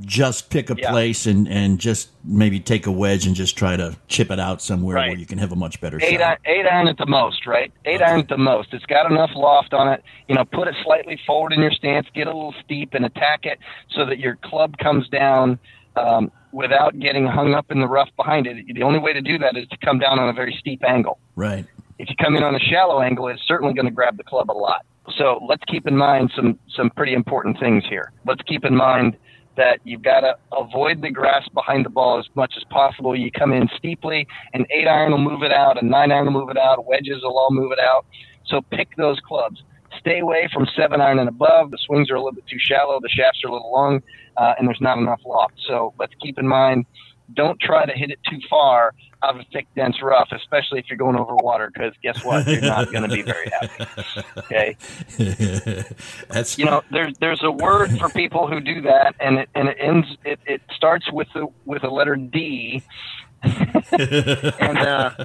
Just 0.00 0.50
pick 0.50 0.70
a 0.70 0.74
Yeah. 0.76 0.90
place 0.90 1.24
and, 1.26 1.48
and 1.48 1.78
just 1.78 2.10
maybe 2.24 2.60
take 2.60 2.86
a 2.86 2.90
wedge 2.90 3.26
and 3.26 3.34
just 3.34 3.56
try 3.56 3.76
to 3.76 3.96
chip 4.08 4.30
it 4.30 4.38
out 4.40 4.60
somewhere 4.60 4.96
Right. 4.96 5.10
where 5.10 5.18
you 5.18 5.24
can 5.24 5.38
have 5.38 5.52
a 5.52 5.56
much 5.56 5.80
better 5.80 5.98
eight 6.02 6.20
shot. 6.20 6.20
iron, 6.20 6.38
eight 6.44 6.66
iron 6.66 6.88
at 6.88 6.98
the 6.98 7.06
most, 7.06 7.46
right? 7.46 7.72
Eight 7.86 8.02
iron 8.02 8.20
at 8.20 8.28
the 8.28 8.36
most. 8.36 8.74
It's 8.74 8.84
got 8.86 9.10
enough 9.10 9.30
loft 9.34 9.72
on 9.72 9.88
it. 9.92 10.02
You 10.28 10.34
know, 10.34 10.44
put 10.44 10.68
it 10.68 10.74
slightly 10.84 11.18
forward 11.26 11.52
in 11.52 11.60
your 11.60 11.70
stance, 11.70 12.06
get 12.14 12.26
a 12.26 12.30
little 12.34 12.54
steep, 12.64 12.92
and 12.94 13.04
attack 13.06 13.46
it 13.46 13.58
so 13.90 14.04
that 14.06 14.18
your 14.18 14.36
club 14.36 14.76
comes 14.78 15.08
down 15.08 15.58
um, 15.96 16.30
without 16.54 16.98
getting 17.00 17.26
hung 17.26 17.52
up 17.52 17.70
in 17.70 17.80
the 17.80 17.88
rough 17.88 18.08
behind 18.16 18.46
it. 18.46 18.56
The 18.72 18.82
only 18.82 19.00
way 19.00 19.12
to 19.12 19.20
do 19.20 19.38
that 19.38 19.56
is 19.56 19.66
to 19.68 19.76
come 19.84 19.98
down 19.98 20.18
on 20.18 20.28
a 20.28 20.32
very 20.32 20.56
steep 20.60 20.82
angle. 20.86 21.18
Right. 21.34 21.66
If 21.98 22.08
you 22.08 22.16
come 22.16 22.36
in 22.36 22.42
on 22.42 22.54
a 22.54 22.60
shallow 22.60 23.00
angle, 23.00 23.28
it's 23.28 23.42
certainly 23.46 23.74
going 23.74 23.86
to 23.86 23.92
grab 23.92 24.16
the 24.16 24.24
club 24.24 24.50
a 24.50 24.52
lot. 24.52 24.86
So 25.18 25.40
let's 25.46 25.62
keep 25.66 25.86
in 25.86 25.96
mind 25.96 26.32
some 26.34 26.58
some 26.74 26.90
pretty 26.90 27.12
important 27.12 27.58
things 27.60 27.84
here. 27.88 28.12
Let's 28.24 28.40
keep 28.42 28.64
in 28.64 28.74
mind 28.74 29.16
that 29.56 29.78
you've 29.84 30.02
got 30.02 30.20
to 30.20 30.36
avoid 30.56 31.02
the 31.02 31.10
grass 31.10 31.46
behind 31.54 31.84
the 31.84 31.90
ball 31.90 32.18
as 32.18 32.26
much 32.34 32.54
as 32.56 32.64
possible. 32.70 33.14
You 33.14 33.30
come 33.30 33.52
in 33.52 33.68
steeply, 33.76 34.26
an 34.52 34.66
eight 34.70 34.88
iron 34.88 35.12
will 35.12 35.18
move 35.18 35.42
it 35.42 35.52
out, 35.52 35.80
a 35.80 35.86
nine 35.86 36.10
iron 36.10 36.26
will 36.26 36.32
move 36.32 36.50
it 36.50 36.56
out, 36.56 36.86
wedges 36.86 37.22
will 37.22 37.38
all 37.38 37.50
move 37.50 37.70
it 37.70 37.78
out. 37.78 38.06
So 38.46 38.62
pick 38.70 38.88
those 38.96 39.20
clubs. 39.20 39.62
Stay 40.04 40.20
away 40.20 40.48
from 40.52 40.66
seven 40.76 41.00
iron 41.00 41.18
and 41.18 41.28
above. 41.28 41.70
The 41.70 41.78
swings 41.86 42.10
are 42.10 42.14
a 42.14 42.18
little 42.18 42.34
bit 42.34 42.46
too 42.46 42.58
shallow, 42.58 43.00
the 43.00 43.08
shafts 43.08 43.42
are 43.44 43.48
a 43.48 43.52
little 43.52 43.72
long, 43.72 44.02
uh, 44.36 44.54
and 44.58 44.68
there's 44.68 44.80
not 44.80 44.98
enough 44.98 45.20
loft. 45.24 45.54
So 45.66 45.94
let's 45.98 46.12
keep 46.20 46.38
in 46.38 46.46
mind 46.46 46.86
don't 47.32 47.58
try 47.60 47.86
to 47.86 47.92
hit 47.92 48.10
it 48.10 48.18
too 48.28 48.38
far 48.50 48.92
out 49.22 49.34
of 49.34 49.40
a 49.40 49.44
thick, 49.52 49.66
dense 49.74 50.02
rough, 50.02 50.28
especially 50.32 50.78
if 50.78 50.86
you're 50.88 50.98
going 50.98 51.16
over 51.16 51.34
water, 51.36 51.70
because 51.72 51.94
guess 52.02 52.22
what? 52.24 52.46
You're 52.46 52.60
not 52.60 52.92
going 52.92 53.08
to 53.08 53.14
be 53.14 53.22
very 53.22 53.50
happy. 53.50 54.22
Okay. 54.38 54.76
That's 56.28 56.58
You 56.58 56.66
know, 56.66 56.82
there's 56.90 57.16
there's 57.18 57.42
a 57.42 57.50
word 57.50 57.98
for 57.98 58.10
people 58.10 58.46
who 58.46 58.60
do 58.60 58.82
that, 58.82 59.14
and 59.20 59.38
it 59.38 59.48
and 59.54 59.68
it 59.68 59.76
ends. 59.80 60.06
It, 60.24 60.40
it 60.46 60.60
starts 60.76 61.10
with 61.10 61.28
the 61.32 61.46
with 61.64 61.82
a 61.84 61.88
letter 61.90 62.16
D, 62.16 62.82
and 63.42 64.78
uh, 64.78 65.24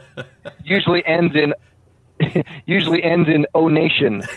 usually 0.63 1.05
ends 1.05 1.35
in 1.35 1.53
usually 2.65 3.03
ends 3.03 3.29
in 3.29 3.45
O 3.53 3.67
nation. 3.67 4.19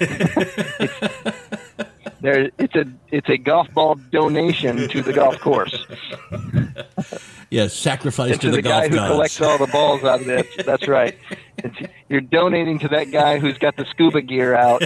there, 2.20 2.50
it's 2.58 2.74
a 2.74 2.84
it's 3.10 3.28
a 3.28 3.36
golf 3.36 3.72
ball 3.72 3.96
donation 4.10 4.88
to 4.88 5.02
the 5.02 5.12
golf 5.12 5.38
course. 5.40 5.86
yes, 7.50 7.74
sacrifice 7.74 8.32
And 8.32 8.40
to, 8.42 8.50
the, 8.50 8.62
golf 8.62 8.82
guy 8.84 8.88
who 8.88 8.96
gods. 8.96 9.12
collects 9.12 9.40
all 9.40 9.58
the 9.58 9.66
balls 9.66 10.04
out 10.04 10.20
of 10.20 10.28
it. 10.28 10.46
That's 10.64 10.86
right. 10.88 11.18
It's, 11.58 11.76
you're 12.08 12.20
donating 12.20 12.78
to 12.80 12.88
that 12.88 13.10
guy 13.10 13.38
who's 13.38 13.58
got 13.58 13.76
the 13.76 13.84
scuba 13.86 14.22
gear 14.22 14.54
out. 14.54 14.82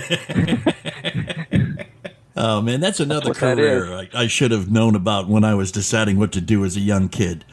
Oh 2.39 2.61
man, 2.61 2.81
that's 2.81 3.01
another 3.01 3.31
what 3.31 3.39
that 3.39 3.57
career 3.57 3.93
I, 3.93 4.09
I 4.15 4.27
should 4.27 4.51
have 4.51 4.71
known 4.71 4.95
about 4.95 5.27
when 5.27 5.43
I 5.43 5.55
was 5.55 5.73
deciding 5.73 6.19
what 6.19 6.33
to 6.33 6.41
do 6.41 6.65
as 6.67 6.77
a 6.77 6.81
young 6.81 7.09
kid. 7.09 7.45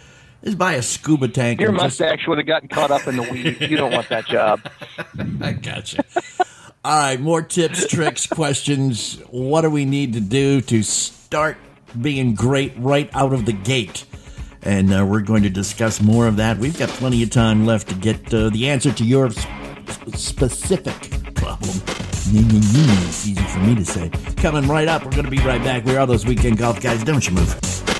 Is 0.43 0.55
buy 0.55 0.73
a 0.73 0.81
scuba 0.81 1.27
tank. 1.29 1.59
Your 1.61 1.69
and 1.69 1.79
just- 1.79 1.99
mustache 1.99 2.27
would 2.27 2.37
have 2.37 2.47
gotten 2.47 2.67
caught 2.67 2.91
up 2.91 3.07
in 3.07 3.15
the 3.17 3.23
weeds. 3.23 3.61
You 3.61 3.77
don't 3.77 3.91
want 3.93 4.09
that 4.09 4.25
job. 4.25 4.59
I 5.41 5.53
gotcha. 5.53 6.03
All 6.85 6.99
right, 6.99 7.19
more 7.19 7.41
tips, 7.41 7.87
tricks, 7.87 8.27
questions. 8.27 9.21
What 9.29 9.61
do 9.61 9.69
we 9.69 9.85
need 9.85 10.11
to 10.13 10.19
do 10.19 10.59
to 10.61 10.83
start 10.83 11.55
being 12.01 12.35
great 12.35 12.73
right 12.77 13.09
out 13.13 13.31
of 13.31 13.45
the 13.45 13.53
gate? 13.53 14.05
And 14.63 14.93
uh, 14.93 15.05
we're 15.05 15.21
going 15.21 15.43
to 15.43 15.49
discuss 15.49 16.01
more 16.01 16.27
of 16.27 16.35
that. 16.37 16.57
We've 16.57 16.77
got 16.77 16.89
plenty 16.89 17.23
of 17.23 17.29
time 17.29 17.65
left 17.65 17.87
to 17.89 17.95
get 17.95 18.33
uh, 18.33 18.49
the 18.49 18.69
answer 18.69 18.91
to 18.91 19.03
your 19.05 19.27
s- 19.27 19.45
specific 20.15 20.93
problem. 21.35 21.69
It's 22.35 23.25
easy 23.27 23.35
for 23.35 23.59
me 23.59 23.75
to 23.75 23.85
say. 23.85 24.09
Coming 24.37 24.67
right 24.67 24.87
up, 24.89 25.05
we're 25.05 25.11
going 25.11 25.25
to 25.25 25.31
be 25.31 25.39
right 25.39 25.63
back. 25.63 25.85
We 25.85 25.95
are 25.95 26.05
those 26.05 26.25
weekend 26.25 26.57
golf 26.57 26.81
guys. 26.81 27.03
Don't 27.03 27.25
you 27.27 27.33
move. 27.35 27.92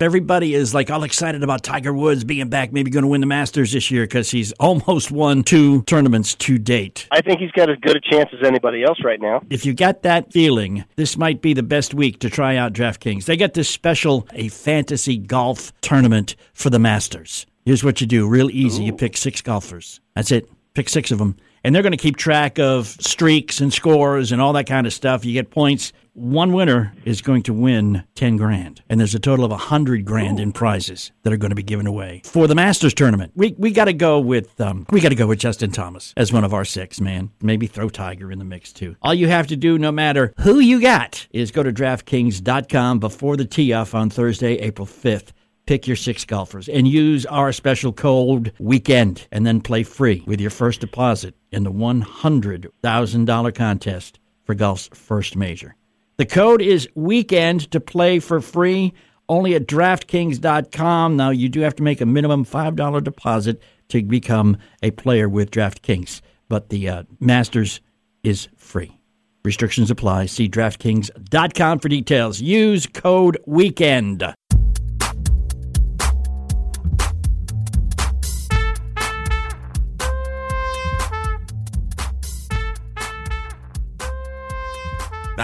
Everybody 0.00 0.54
is 0.54 0.74
like 0.74 0.90
all 0.90 1.04
excited 1.04 1.44
about 1.44 1.62
Tiger 1.62 1.92
Woods 1.92 2.24
being 2.24 2.48
back, 2.48 2.72
maybe 2.72 2.90
going 2.90 3.04
to 3.04 3.08
win 3.08 3.20
the 3.20 3.28
Masters 3.28 3.72
this 3.72 3.92
year 3.92 4.02
because 4.02 4.28
he's 4.28 4.50
almost 4.52 5.12
won 5.12 5.44
two 5.44 5.82
tournaments 5.82 6.34
to 6.34 6.58
date. 6.58 7.06
I 7.12 7.20
think 7.20 7.38
he's 7.38 7.52
got 7.52 7.70
as 7.70 7.78
good 7.78 7.96
a 7.96 8.00
chance 8.00 8.28
as 8.32 8.44
anybody 8.44 8.82
else 8.82 8.98
right 9.04 9.20
now. 9.20 9.42
If 9.50 9.64
you 9.64 9.72
got 9.72 10.02
that 10.02 10.32
feeling, 10.32 10.84
this 10.96 11.16
might 11.16 11.40
be 11.40 11.54
the 11.54 11.62
best 11.62 11.94
week 11.94 12.18
to 12.20 12.28
try 12.28 12.56
out 12.56 12.72
DraftKings. 12.72 13.26
They 13.26 13.36
got 13.36 13.54
this 13.54 13.68
special, 13.68 14.26
a 14.32 14.48
fantasy 14.48 15.16
golf 15.16 15.72
tournament 15.80 16.34
for 16.54 16.70
the 16.70 16.80
Masters. 16.80 17.46
Here's 17.64 17.84
what 17.84 18.00
you 18.00 18.06
do 18.08 18.28
real 18.28 18.50
easy. 18.50 18.82
You 18.82 18.92
pick 18.92 19.16
six 19.16 19.40
golfers. 19.42 20.00
That's 20.16 20.32
it. 20.32 20.50
Pick 20.74 20.88
six 20.88 21.12
of 21.12 21.18
them. 21.18 21.36
And 21.62 21.74
they're 21.74 21.82
going 21.82 21.92
to 21.92 21.98
keep 21.98 22.16
track 22.16 22.58
of 22.58 22.88
streaks 22.88 23.60
and 23.60 23.72
scores 23.72 24.32
and 24.32 24.42
all 24.42 24.52
that 24.54 24.66
kind 24.66 24.86
of 24.86 24.92
stuff. 24.92 25.24
You 25.24 25.32
get 25.32 25.50
points. 25.50 25.92
One 26.16 26.52
winner 26.52 26.94
is 27.04 27.22
going 27.22 27.42
to 27.42 27.52
win 27.52 28.04
10 28.14 28.36
grand. 28.36 28.80
And 28.88 29.00
there's 29.00 29.16
a 29.16 29.18
total 29.18 29.44
of 29.44 29.50
100 29.50 30.04
grand 30.04 30.38
in 30.38 30.52
prizes 30.52 31.10
that 31.24 31.32
are 31.32 31.36
going 31.36 31.50
to 31.50 31.56
be 31.56 31.62
given 31.64 31.88
away 31.88 32.22
for 32.24 32.46
the 32.46 32.54
Masters 32.54 32.94
tournament. 32.94 33.32
We, 33.34 33.56
we 33.58 33.72
got 33.72 33.86
to 33.86 33.92
go 33.92 34.20
with, 34.20 34.60
um, 34.60 34.86
we 34.90 35.00
got 35.00 35.08
to 35.08 35.16
go 35.16 35.26
with 35.26 35.40
Justin 35.40 35.72
Thomas 35.72 36.14
as 36.16 36.32
one 36.32 36.44
of 36.44 36.54
our 36.54 36.64
six, 36.64 37.00
man. 37.00 37.32
Maybe 37.42 37.66
throw 37.66 37.88
Tiger 37.88 38.30
in 38.30 38.38
the 38.38 38.44
mix 38.44 38.72
too. 38.72 38.94
All 39.02 39.12
you 39.12 39.26
have 39.26 39.48
to 39.48 39.56
do, 39.56 39.76
no 39.76 39.90
matter 39.90 40.32
who 40.38 40.60
you 40.60 40.80
got, 40.80 41.26
is 41.32 41.50
go 41.50 41.64
to 41.64 41.72
DraftKings.com 41.72 43.00
before 43.00 43.36
the 43.36 43.44
tee 43.44 43.72
off 43.72 43.92
on 43.92 44.08
Thursday, 44.08 44.54
April 44.58 44.86
5th 44.86 45.32
pick 45.66 45.86
your 45.86 45.96
six 45.96 46.24
golfers 46.24 46.68
and 46.68 46.86
use 46.86 47.26
our 47.26 47.50
special 47.50 47.92
code 47.92 48.52
weekend 48.60 49.26
and 49.32 49.44
then 49.46 49.60
play 49.60 49.82
free 49.82 50.22
with 50.26 50.40
your 50.40 50.50
first 50.50 50.80
deposit 50.80 51.34
in 51.50 51.64
the 51.64 51.72
$100,000 51.72 53.54
contest 53.54 54.20
for 54.44 54.54
golf's 54.54 54.88
first 54.92 55.36
major. 55.36 55.74
The 56.16 56.26
code 56.26 56.62
is 56.62 56.88
weekend 56.94 57.70
to 57.72 57.80
play 57.80 58.20
for 58.20 58.40
free 58.40 58.94
only 59.28 59.54
at 59.54 59.66
DraftKings.com. 59.66 61.16
Now, 61.16 61.30
you 61.30 61.48
do 61.48 61.60
have 61.60 61.74
to 61.76 61.82
make 61.82 62.00
a 62.00 62.06
minimum 62.06 62.44
$5 62.44 63.02
deposit 63.02 63.60
to 63.88 64.02
become 64.02 64.56
a 64.82 64.90
player 64.92 65.28
with 65.28 65.50
DraftKings, 65.50 66.20
but 66.48 66.68
the 66.68 66.88
uh, 66.88 67.02
Masters 67.20 67.80
is 68.22 68.48
free. 68.56 68.98
Restrictions 69.44 69.90
apply. 69.90 70.26
See 70.26 70.48
DraftKings.com 70.48 71.78
for 71.80 71.88
details. 71.88 72.40
Use 72.40 72.86
code 72.86 73.38
WEEKEND. 73.46 74.34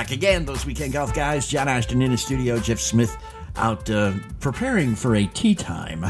Back 0.01 0.13
again, 0.13 0.47
those 0.47 0.65
weekend 0.65 0.95
golf 0.95 1.13
guys. 1.13 1.47
John 1.47 1.69
Ashton 1.69 2.01
in 2.01 2.11
the 2.11 2.17
studio. 2.17 2.59
Jeff 2.59 2.81
Smith 2.81 3.19
out 3.57 3.91
uh, 3.91 4.15
preparing 4.41 4.95
for 4.95 5.15
a 5.15 5.27
tee 5.27 5.55
time 5.55 6.05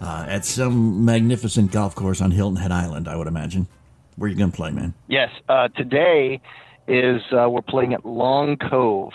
uh, 0.00 0.26
at 0.28 0.44
some 0.44 1.04
magnificent 1.04 1.70
golf 1.70 1.94
course 1.94 2.20
on 2.20 2.32
Hilton 2.32 2.56
Head 2.56 2.72
Island, 2.72 3.06
I 3.06 3.14
would 3.14 3.28
imagine. 3.28 3.68
Where 4.16 4.28
you 4.28 4.34
going 4.34 4.50
to 4.50 4.56
play, 4.56 4.72
man? 4.72 4.94
Yes, 5.06 5.30
uh, 5.48 5.68
today 5.68 6.40
is 6.88 7.22
uh, 7.30 7.48
we're 7.48 7.62
playing 7.62 7.94
at 7.94 8.04
Long 8.04 8.56
Cove 8.56 9.12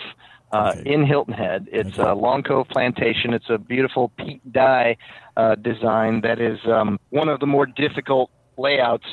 uh, 0.50 0.72
Okay. 0.78 0.94
in 0.94 1.04
Hilton 1.04 1.34
Head. 1.34 1.68
It's 1.70 1.98
a 1.98 2.14
Long 2.14 2.42
Cove 2.42 2.68
Plantation. 2.68 3.34
It's 3.34 3.50
a 3.50 3.58
beautiful 3.58 4.12
Pete 4.16 4.50
Dye 4.50 4.96
uh, 5.36 5.56
design 5.56 6.22
that 6.22 6.40
is 6.40 6.58
um, 6.64 6.98
one 7.10 7.28
of 7.28 7.38
the 7.40 7.46
more 7.46 7.66
difficult 7.66 8.30
layouts 8.56 9.04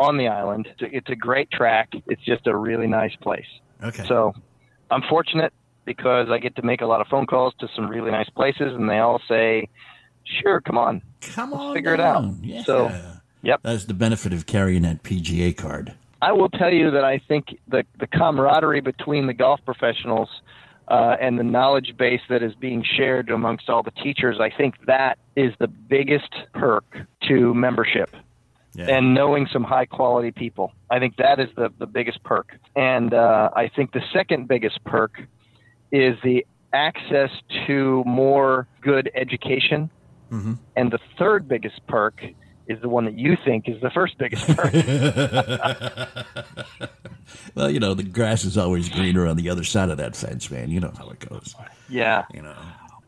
on 0.00 0.16
the 0.16 0.26
island. 0.26 0.66
It's 0.72 0.82
a, 0.82 0.96
it's 0.96 1.10
a 1.10 1.16
great 1.16 1.52
track. 1.52 1.90
It's 2.08 2.24
just 2.24 2.48
a 2.48 2.56
really 2.56 2.88
nice 2.88 3.14
place. 3.22 3.46
Okay. 3.82 4.04
So 4.06 4.34
I'm 4.90 5.02
fortunate 5.08 5.52
because 5.84 6.28
I 6.30 6.38
get 6.38 6.56
to 6.56 6.62
make 6.62 6.80
a 6.80 6.86
lot 6.86 7.00
of 7.00 7.06
phone 7.08 7.26
calls 7.26 7.54
to 7.60 7.68
some 7.74 7.88
really 7.88 8.10
nice 8.10 8.28
places, 8.30 8.74
and 8.74 8.88
they 8.88 8.98
all 8.98 9.20
say, 9.28 9.68
"Sure, 10.24 10.60
come 10.60 10.78
on." 10.78 11.02
Come 11.20 11.52
on, 11.52 11.74
figure 11.74 11.94
it 11.94 12.00
out. 12.00 12.24
Yeah. 12.42 12.62
So, 12.62 12.92
yep. 13.42 13.60
That's 13.62 13.84
the 13.84 13.94
benefit 13.94 14.32
of 14.32 14.46
carrying 14.46 14.82
that 14.82 15.02
PGA 15.02 15.56
card. 15.56 15.94
I 16.22 16.32
will 16.32 16.48
tell 16.48 16.72
you 16.72 16.90
that 16.92 17.04
I 17.04 17.18
think 17.18 17.58
the 17.68 17.84
the 17.98 18.06
camaraderie 18.06 18.80
between 18.80 19.26
the 19.26 19.34
golf 19.34 19.60
professionals 19.64 20.28
uh, 20.88 21.16
and 21.20 21.38
the 21.38 21.44
knowledge 21.44 21.94
base 21.98 22.20
that 22.28 22.42
is 22.42 22.54
being 22.54 22.84
shared 22.96 23.30
amongst 23.30 23.68
all 23.68 23.82
the 23.82 23.90
teachers, 23.90 24.38
I 24.40 24.50
think 24.50 24.74
that 24.86 25.18
is 25.36 25.52
the 25.58 25.68
biggest 25.68 26.32
perk 26.52 26.84
to 27.28 27.54
membership 27.54 28.14
Yeah. 28.74 28.86
and 28.86 29.14
knowing 29.14 29.46
some 29.52 29.62
high 29.62 29.86
quality 29.86 30.32
people. 30.32 30.72
I 30.90 30.98
think 30.98 31.16
that 31.16 31.38
is 31.38 31.48
the, 31.56 31.72
the 31.78 31.86
biggest 31.86 32.24
perk. 32.24 32.58
And 32.74 33.14
uh, 33.14 33.50
I 33.54 33.68
think 33.68 33.92
the 33.92 34.02
second 34.12 34.48
biggest 34.48 34.82
perk 34.84 35.20
is 35.92 36.16
the 36.24 36.44
access 36.72 37.30
to 37.66 38.02
more 38.04 38.66
good 38.80 39.10
education. 39.14 39.90
Mm-hmm. 40.32 40.54
And 40.74 40.90
the 40.90 40.98
third 41.18 41.46
biggest 41.46 41.86
perk 41.86 42.20
is 42.66 42.80
the 42.80 42.88
one 42.88 43.04
that 43.04 43.16
you 43.16 43.36
think 43.44 43.68
is 43.68 43.80
the 43.80 43.90
first 43.90 44.18
biggest 44.18 44.48
perk. 44.48 44.72
well, 47.54 47.70
you 47.70 47.78
know, 47.78 47.94
the 47.94 48.02
grass 48.02 48.44
is 48.44 48.58
always 48.58 48.88
greener 48.88 49.26
on 49.26 49.36
the 49.36 49.50
other 49.50 49.64
side 49.64 49.90
of 49.90 49.98
that 49.98 50.16
fence, 50.16 50.50
man. 50.50 50.70
You 50.70 50.80
know 50.80 50.92
how 50.96 51.10
it 51.10 51.20
goes. 51.20 51.54
yeah. 51.88 52.24
You 52.32 52.42
know. 52.42 52.56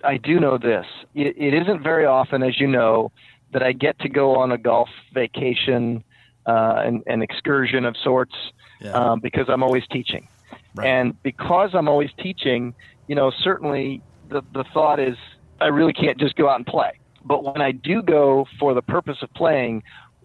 I 0.04 0.18
do 0.18 0.38
know 0.38 0.58
this. 0.58 0.86
It, 1.14 1.36
it 1.36 1.54
isn't 1.54 1.82
very 1.82 2.06
often, 2.06 2.42
as 2.42 2.60
you 2.60 2.68
know, 2.68 3.10
that 3.52 3.62
I 3.62 3.72
get 3.72 3.98
to 4.00 4.08
go 4.08 4.36
on 4.36 4.52
a 4.52 4.58
golf 4.58 4.88
vacation, 5.14 6.02
uh, 6.46 6.82
an, 6.84 7.02
an 7.06 7.22
excursion 7.22 7.84
of 7.84 7.96
sorts, 8.02 8.34
Yeah. 8.80 8.90
um, 8.92 9.20
because 9.20 9.46
I'm 9.48 9.62
always 9.62 9.84
teaching. 9.90 10.28
Right. 10.74 10.86
And 10.88 11.20
because 11.22 11.70
I'm 11.74 11.88
always 11.88 12.10
teaching, 12.22 12.74
you 13.08 13.14
know, 13.14 13.30
certainly 13.42 14.02
the, 14.28 14.42
the 14.52 14.64
thought 14.74 15.00
is 15.00 15.16
I 15.60 15.66
really 15.68 15.92
can't 15.94 16.18
just 16.18 16.34
go 16.36 16.48
out 16.48 16.56
and 16.56 16.66
play. 16.66 16.98
But 17.24 17.42
when 17.44 17.62
I 17.62 17.72
do 17.72 18.02
go 18.02 18.46
for 18.60 18.74
the 18.74 18.82
purpose 18.82 19.16
of 19.22 19.32
playing, 19.34 19.82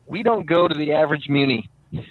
we 0.07 0.23
don't 0.23 0.45
go 0.45 0.67
to 0.67 0.73
the 0.75 0.91
average 0.93 1.29
muni. 1.29 1.69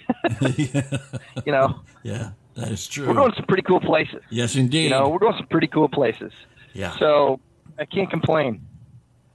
You 1.45 1.51
know, 1.51 1.81
yeah, 2.03 2.31
that 2.55 2.69
is 2.71 2.87
true. 2.87 3.07
we're 3.07 3.13
going 3.13 3.31
to 3.31 3.35
some 3.37 3.45
pretty 3.45 3.63
cool 3.63 3.79
places. 3.79 4.21
yes, 4.29 4.55
indeed. 4.55 4.85
You 4.85 4.89
know, 4.89 5.09
we're 5.09 5.19
going 5.19 5.33
to 5.33 5.39
some 5.39 5.47
pretty 5.47 5.67
cool 5.67 5.89
places. 5.89 6.31
yeah. 6.73 6.95
So 6.97 7.39
I 7.79 7.85
can't 7.85 8.09
complain. 8.09 8.65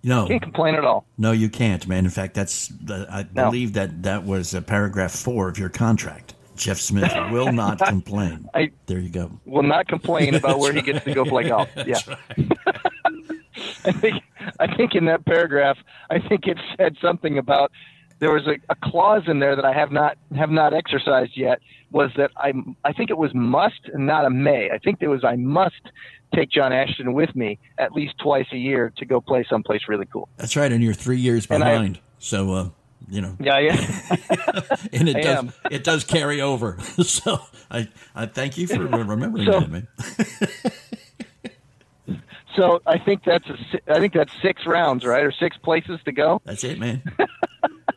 No, 0.06 0.26
Can't 0.26 0.40
complain 0.42 0.74
at 0.74 0.84
all. 0.84 1.04
no, 1.18 1.32
you 1.32 1.50
can't, 1.50 1.86
man. 1.86 2.04
In 2.06 2.10
fact, 2.10 2.32
that's 2.34 2.72
I 2.88 3.26
No. 3.34 3.44
believe 3.50 3.74
that 3.74 4.02
that 4.04 4.24
was 4.24 4.54
uh, 4.54 4.60
paragraph 4.62 5.12
four 5.12 5.48
of 5.50 5.58
your 5.58 5.68
contract. 5.68 6.34
Jeff 6.56 6.78
Smith 6.78 7.12
will 7.30 7.52
not 7.52 7.78
complain. 7.94 8.48
I- 8.54 8.70
there 8.86 8.98
you 8.98 9.10
go. 9.10 9.30
will 9.44 9.62
not 9.62 9.88
complain 9.88 10.34
about 10.40 10.58
where 10.58 10.72
he 10.72 10.80
gets 10.80 11.04
to 11.04 11.12
go 11.12 11.24
play 11.26 11.48
golf. 11.48 11.68
Yeah. 11.86 11.98
I 13.84 13.92
think 13.92 14.22
I 14.60 14.74
think 14.76 14.94
in 14.94 15.04
that 15.06 15.24
paragraph, 15.26 15.78
I 16.10 16.18
think 16.18 16.46
it 16.46 16.58
said 16.76 16.96
something 17.00 17.38
about 17.38 17.72
there 18.18 18.30
was 18.32 18.46
a, 18.46 18.56
a 18.70 18.74
clause 18.82 19.24
in 19.26 19.38
there 19.40 19.54
that 19.56 19.64
I 19.64 19.72
have 19.72 19.92
not 19.92 20.16
have 20.36 20.50
not 20.50 20.72
exercised 20.74 21.36
yet. 21.36 21.60
Was 21.90 22.10
that 22.16 22.30
I 22.36 22.52
I 22.84 22.92
think 22.92 23.10
it 23.10 23.18
was 23.18 23.32
must 23.34 23.80
and 23.92 24.06
not 24.06 24.24
a 24.24 24.30
may. 24.30 24.70
I 24.70 24.78
think 24.78 24.98
it 25.00 25.08
was 25.08 25.24
I 25.24 25.36
must 25.36 25.80
take 26.34 26.50
John 26.50 26.72
Ashton 26.72 27.12
with 27.14 27.34
me 27.36 27.58
at 27.78 27.92
least 27.92 28.14
twice 28.18 28.46
a 28.52 28.56
year 28.58 28.92
to 28.98 29.04
go 29.04 29.20
play 29.20 29.44
someplace 29.48 29.82
really 29.88 30.06
cool. 30.06 30.28
That's 30.36 30.56
right, 30.56 30.70
and 30.72 30.82
you're 30.82 30.94
three 30.94 31.18
years 31.18 31.46
And 31.48 31.62
I- 31.64 31.72
behind. 31.72 31.98
so, 32.18 32.52
uh, 32.52 32.68
you 33.08 33.20
know, 33.20 33.36
Yeah, 33.38 33.58
yeah. 33.60 33.76
and 34.92 35.08
it 35.08 35.16
I 35.16 35.20
does 35.20 35.38
am. 35.38 35.52
it 35.70 35.84
does 35.84 36.04
carry 36.04 36.40
over. 36.40 36.78
so, 37.02 37.38
I 37.70 37.88
I 38.14 38.26
thank 38.26 38.58
you 38.58 38.66
for 38.66 38.80
remembering 38.86 39.44
So- 39.46 39.60
that, 39.60 39.70
man. 39.70 39.88
so 42.56 42.80
I 42.86 42.98
think 42.98 43.22
that's 43.24 43.46
a, 43.48 43.56
I 43.94 44.00
think 44.00 44.12
that's 44.14 44.32
six 44.42 44.66
rounds, 44.66 45.04
right, 45.04 45.22
or 45.24 45.32
six 45.32 45.56
places 45.58 46.00
to 46.04 46.12
go. 46.12 46.40
That's 46.44 46.64
it, 46.64 46.78
man. 46.78 47.02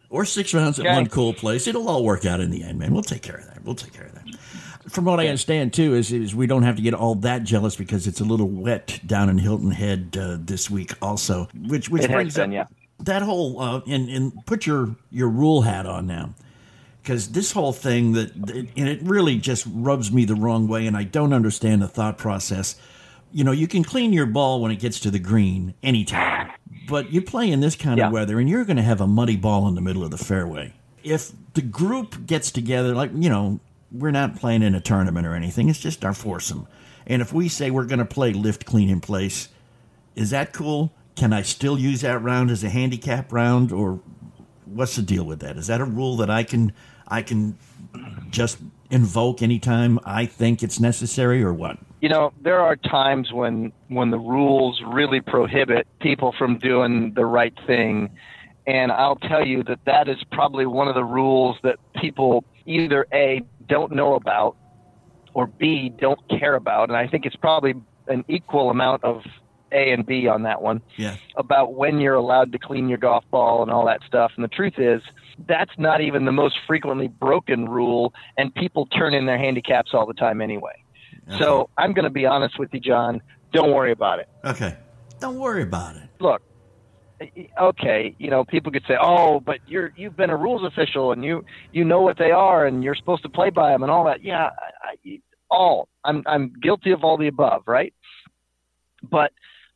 or 0.09 0.25
six 0.25 0.53
rounds 0.53 0.79
at 0.79 0.85
Okay. 0.85 0.93
one 0.95 1.07
cool 1.07 1.33
place. 1.33 1.65
It'll 1.67 1.87
all 1.87 2.03
work 2.03 2.25
out 2.25 2.39
in 2.41 2.51
the 2.51 2.63
end, 2.63 2.77
man. 2.79 2.93
We'll 2.93 3.03
take 3.03 3.21
care 3.21 3.37
of 3.37 3.45
that. 3.47 3.63
We'll 3.63 3.75
take 3.75 3.93
care 3.93 4.05
of 4.05 4.13
that. 4.15 4.25
From 4.89 5.05
what 5.05 5.19
I 5.19 5.27
understand, 5.27 5.73
too, 5.73 5.93
is, 5.93 6.11
is 6.11 6.33
we 6.35 6.47
don't 6.47 6.63
have 6.63 6.75
to 6.75 6.81
get 6.81 6.93
all 6.93 7.15
that 7.15 7.43
jealous 7.43 7.75
because 7.75 8.07
it's 8.07 8.19
a 8.19 8.23
little 8.25 8.47
wet 8.47 8.99
down 9.05 9.29
in 9.29 9.37
Hilton 9.37 9.71
Head 9.71 10.17
uh, 10.19 10.37
this 10.39 10.69
week, 10.69 10.93
also. 11.01 11.47
Which 11.67 11.89
which 11.89 12.03
It 12.03 12.11
brings 12.11 12.35
been, 12.35 12.49
up 12.55 12.69
yeah. 12.71 13.03
that 13.05 13.21
whole 13.21 13.59
uh, 13.61 13.81
and 13.87 14.09
and 14.09 14.45
put 14.45 14.65
your 14.65 14.95
your 15.11 15.29
rule 15.29 15.61
hat 15.61 15.85
on 15.85 16.07
now 16.07 16.33
because 17.01 17.29
this 17.29 17.51
whole 17.51 17.71
thing 17.73 18.13
that 18.13 18.33
and 18.35 18.89
it 18.89 18.99
really 19.03 19.37
just 19.37 19.65
rubs 19.71 20.11
me 20.11 20.25
the 20.25 20.35
wrong 20.35 20.67
way 20.67 20.85
and 20.85 20.97
i 20.97 21.03
don't 21.03 21.31
understand 21.31 21.81
the 21.81 21.87
thought 21.87 22.17
process 22.17 22.75
you 23.31 23.43
know 23.43 23.53
you 23.53 23.67
can 23.67 23.83
clean 23.85 24.11
your 24.11 24.25
ball 24.25 24.61
when 24.61 24.69
it 24.69 24.75
gets 24.79 24.99
to 24.99 25.09
the 25.09 25.17
green 25.19 25.73
anytime 25.81 26.51
but 26.89 27.09
you 27.11 27.21
play 27.21 27.49
in 27.49 27.61
this 27.61 27.75
kind 27.75 27.97
Yeah. 27.97 28.07
of 28.07 28.11
weather 28.13 28.37
and 28.37 28.49
you're 28.49 28.65
going 28.65 28.77
to 28.77 28.83
have 28.83 28.99
a 28.99 29.07
muddy 29.07 29.37
ball 29.37 29.67
in 29.69 29.75
the 29.75 29.81
middle 29.81 30.03
of 30.03 30.11
the 30.11 30.17
fairway 30.17 30.73
if 31.03 31.31
the 31.53 31.61
group 31.61 32.25
gets 32.25 32.51
together 32.51 32.93
like 32.93 33.11
you 33.15 33.29
know 33.29 33.59
we're 33.91 34.11
not 34.11 34.35
playing 34.35 34.61
in 34.61 34.75
a 34.75 34.81
tournament 34.81 35.25
or 35.25 35.33
anything 35.33 35.69
it's 35.69 35.79
just 35.79 36.05
our 36.05 36.13
foursome 36.13 36.67
and 37.07 37.21
if 37.21 37.33
we 37.33 37.47
say 37.47 37.71
we're 37.71 37.85
going 37.85 37.99
to 37.99 38.05
play 38.05 38.33
lift 38.33 38.65
clean 38.65 38.89
in 38.89 39.01
place 39.01 39.49
is 40.15 40.29
that 40.29 40.53
cool 40.53 40.91
can 41.15 41.33
i 41.33 41.41
still 41.41 41.77
use 41.77 42.01
that 42.01 42.21
round 42.21 42.51
as 42.51 42.63
a 42.63 42.69
handicap 42.69 43.31
round 43.31 43.71
or 43.71 43.99
what's 44.73 44.95
the 44.95 45.01
deal 45.01 45.23
with 45.23 45.39
that? 45.39 45.57
Is 45.57 45.67
that 45.67 45.81
a 45.81 45.85
rule 45.85 46.17
that 46.17 46.29
I 46.29 46.43
can 46.43 46.73
I 47.07 47.21
can 47.21 47.57
just 48.29 48.59
invoke 48.89 49.41
anytime 49.41 49.99
I 50.05 50.25
think 50.25 50.63
it's 50.63 50.79
necessary, 50.79 51.43
or 51.43 51.53
what? 51.53 51.77
you 52.01 52.07
know 52.07 52.31
there 52.41 52.59
are 52.59 52.75
times 52.77 53.33
when 53.33 53.73
when 53.89 54.09
the 54.09 54.17
rules 54.17 54.81
really 54.87 55.19
prohibit 55.19 55.85
people 55.99 56.33
from 56.37 56.57
doing 56.57 57.13
the 57.13 57.25
right 57.25 57.53
thing 57.67 58.09
and 58.67 58.89
i'll 58.89 59.17
tell 59.17 59.45
you 59.45 59.63
that 59.63 59.79
that 59.83 60.07
is 60.07 60.15
probably 60.31 60.65
one 60.65 60.87
of 60.87 60.95
the 60.95 61.03
rules 61.03 61.57
that 61.61 61.77
people 61.99 62.45
either 62.65 63.05
a 63.11 63.41
don't 63.69 63.91
know 63.93 64.15
about 64.15 64.57
or 65.33 65.47
b 65.47 65.89
don't 65.89 66.19
care 66.29 66.55
about 66.55 66.89
and 66.89 66.97
i 66.97 67.07
think 67.07 67.25
it's 67.25 67.35
probably 67.35 67.73
an 68.07 68.25
equal 68.27 68.69
amount 68.69 69.03
of 69.03 69.21
a 69.71 69.91
and 69.91 70.05
b 70.05 70.27
on 70.27 70.41
that 70.43 70.61
one 70.61 70.81
Yeah, 70.97 71.15
about 71.37 71.75
when 71.75 71.99
you're 72.01 72.15
allowed 72.15 72.51
to 72.53 72.57
clean 72.59 72.89
your 72.89 72.97
golf 72.97 73.23
ball 73.29 73.61
and 73.61 73.69
all 73.69 73.85
that 73.85 73.99
stuff. 74.07 74.31
And 74.35 74.43
the 74.43 74.47
truth 74.47 74.79
is, 74.79 75.03
that's 75.47 75.69
not 75.77 76.01
even 76.01 76.25
the 76.25 76.31
most 76.31 76.55
frequently 76.65 77.07
broken 77.07 77.69
rule, 77.69 78.11
and 78.35 78.51
people 78.55 78.87
turn 78.87 79.13
in 79.13 79.27
their 79.27 79.37
handicaps 79.37 79.91
all 79.93 80.07
the 80.07 80.15
time 80.15 80.41
anyway. 80.41 80.73
So 81.37 81.69
I'm 81.77 81.93
going 81.93 82.05
to 82.05 82.09
be 82.09 82.25
honest 82.25 82.57
with 82.57 82.69
you, 82.73 82.79
John. 82.79 83.21
Don't 83.53 83.71
worry 83.71 83.91
about 83.91 84.17
it. 84.17 84.27
okay. 84.43 84.75
Don't 85.19 85.37
worry 85.37 85.61
about 85.61 85.95
it. 85.97 86.03
Look, 86.19 86.41
okay, 87.59 88.15
you 88.17 88.29
know, 88.29 88.43
people 88.43 88.71
could 88.71 88.83
say, 88.87 88.95
"Oh, 88.99 89.39
but 89.39 89.59
you're 89.67 89.91
you've 89.95 90.15
been 90.15 90.29
a 90.29 90.37
rules 90.37 90.63
official 90.63 91.11
and 91.11 91.23
you 91.23 91.43
you 91.71 91.83
know 91.83 92.01
what 92.01 92.17
they 92.17 92.31
are 92.31 92.65
and 92.65 92.83
you're 92.83 92.95
supposed 92.95 93.23
to 93.23 93.29
play 93.29 93.49
by 93.49 93.71
them 93.71 93.83
and 93.83 93.91
all 93.91 94.05
that." 94.05 94.23
Yeah, 94.23 94.49
I, 94.83 94.95
I, 95.05 95.19
all 95.49 95.87
I'm 96.03 96.23
I'm 96.25 96.53
guilty 96.61 96.91
of 96.91 97.03
all 97.03 97.17
the 97.17 97.27
above, 97.27 97.63
right? 97.67 97.93
But 99.09 99.31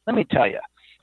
let 0.08 0.16
me 0.16 0.26
tell 0.30 0.48
you, 0.48 0.60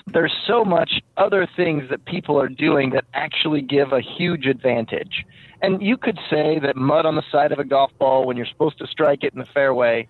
there's 0.06 0.34
so 0.46 0.64
much 0.64 0.90
other 1.16 1.48
things 1.56 1.84
that 1.90 2.04
people 2.04 2.40
are 2.40 2.48
doing 2.48 2.90
that 2.90 3.04
actually 3.14 3.62
give 3.62 3.92
a 3.92 4.00
huge 4.00 4.46
advantage. 4.46 5.24
And 5.62 5.82
you 5.82 5.96
could 5.96 6.18
say 6.30 6.58
that 6.60 6.76
mud 6.76 7.06
on 7.06 7.16
the 7.16 7.22
side 7.30 7.52
of 7.52 7.58
a 7.58 7.64
golf 7.64 7.90
ball 7.98 8.26
when 8.26 8.36
you're 8.36 8.46
supposed 8.46 8.78
to 8.78 8.86
strike 8.86 9.24
it 9.24 9.32
in 9.34 9.38
the 9.38 9.46
fairway 9.52 10.08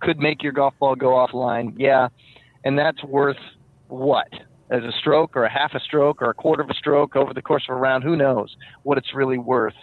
could 0.00 0.18
make 0.18 0.42
your 0.42 0.52
golf 0.52 0.74
ball 0.78 0.94
go 0.96 1.10
offline. 1.10 1.74
Yeah. 1.78 2.08
And 2.64 2.78
that's 2.78 3.02
worth 3.04 3.38
what? 3.88 4.28
As 4.72 4.82
a 4.84 4.92
stroke 4.92 5.36
or 5.36 5.44
a 5.44 5.50
half 5.50 5.74
a 5.74 5.80
stroke 5.80 6.22
or 6.22 6.30
a 6.30 6.34
quarter 6.34 6.62
of 6.62 6.70
a 6.70 6.74
stroke 6.74 7.14
over 7.14 7.34
the 7.34 7.42
course 7.42 7.64
of 7.68 7.76
a 7.76 7.78
round, 7.78 8.04
who 8.04 8.16
knows 8.16 8.56
what 8.82 8.98
it's 8.98 9.14
really 9.14 9.38
worth. 9.38 9.74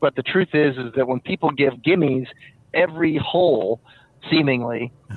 But 0.00 0.16
the 0.16 0.22
truth 0.22 0.50
is 0.52 0.76
is 0.76 0.92
that 0.96 1.08
when 1.08 1.20
people 1.20 1.50
give 1.50 1.74
gimmies 1.74 2.26
every 2.72 3.16
hole 3.16 3.80
seemingly 4.30 4.90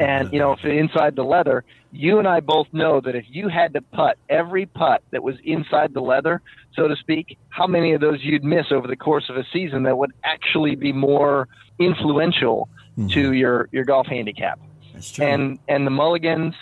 and 0.00 0.32
you 0.32 0.38
know 0.38 0.52
if 0.52 0.64
inside 0.64 1.14
the 1.14 1.22
leather 1.22 1.64
you 1.92 2.18
and 2.18 2.26
i 2.26 2.40
both 2.40 2.66
know 2.72 2.98
that 2.98 3.14
if 3.14 3.26
you 3.28 3.46
had 3.46 3.74
to 3.74 3.82
putt 3.82 4.16
every 4.30 4.64
putt 4.64 5.02
that 5.10 5.22
was 5.22 5.36
inside 5.44 5.92
the 5.92 6.00
leather 6.00 6.40
so 6.74 6.88
to 6.88 6.96
speak 6.96 7.36
how 7.50 7.66
many 7.66 7.92
of 7.92 8.00
those 8.00 8.20
you'd 8.22 8.42
miss 8.42 8.72
over 8.72 8.88
the 8.88 8.96
course 8.96 9.28
of 9.28 9.36
a 9.36 9.44
season 9.52 9.82
that 9.82 9.98
would 9.98 10.12
actually 10.24 10.74
be 10.74 10.94
more 10.94 11.46
influential 11.78 12.68
mm-hmm. 12.98 13.08
to 13.08 13.32
your 13.32 13.68
your 13.72 13.84
golf 13.84 14.06
handicap? 14.06 14.60
And 15.18 15.58
and 15.68 15.86
the 15.86 15.90
mulligans 15.90 16.54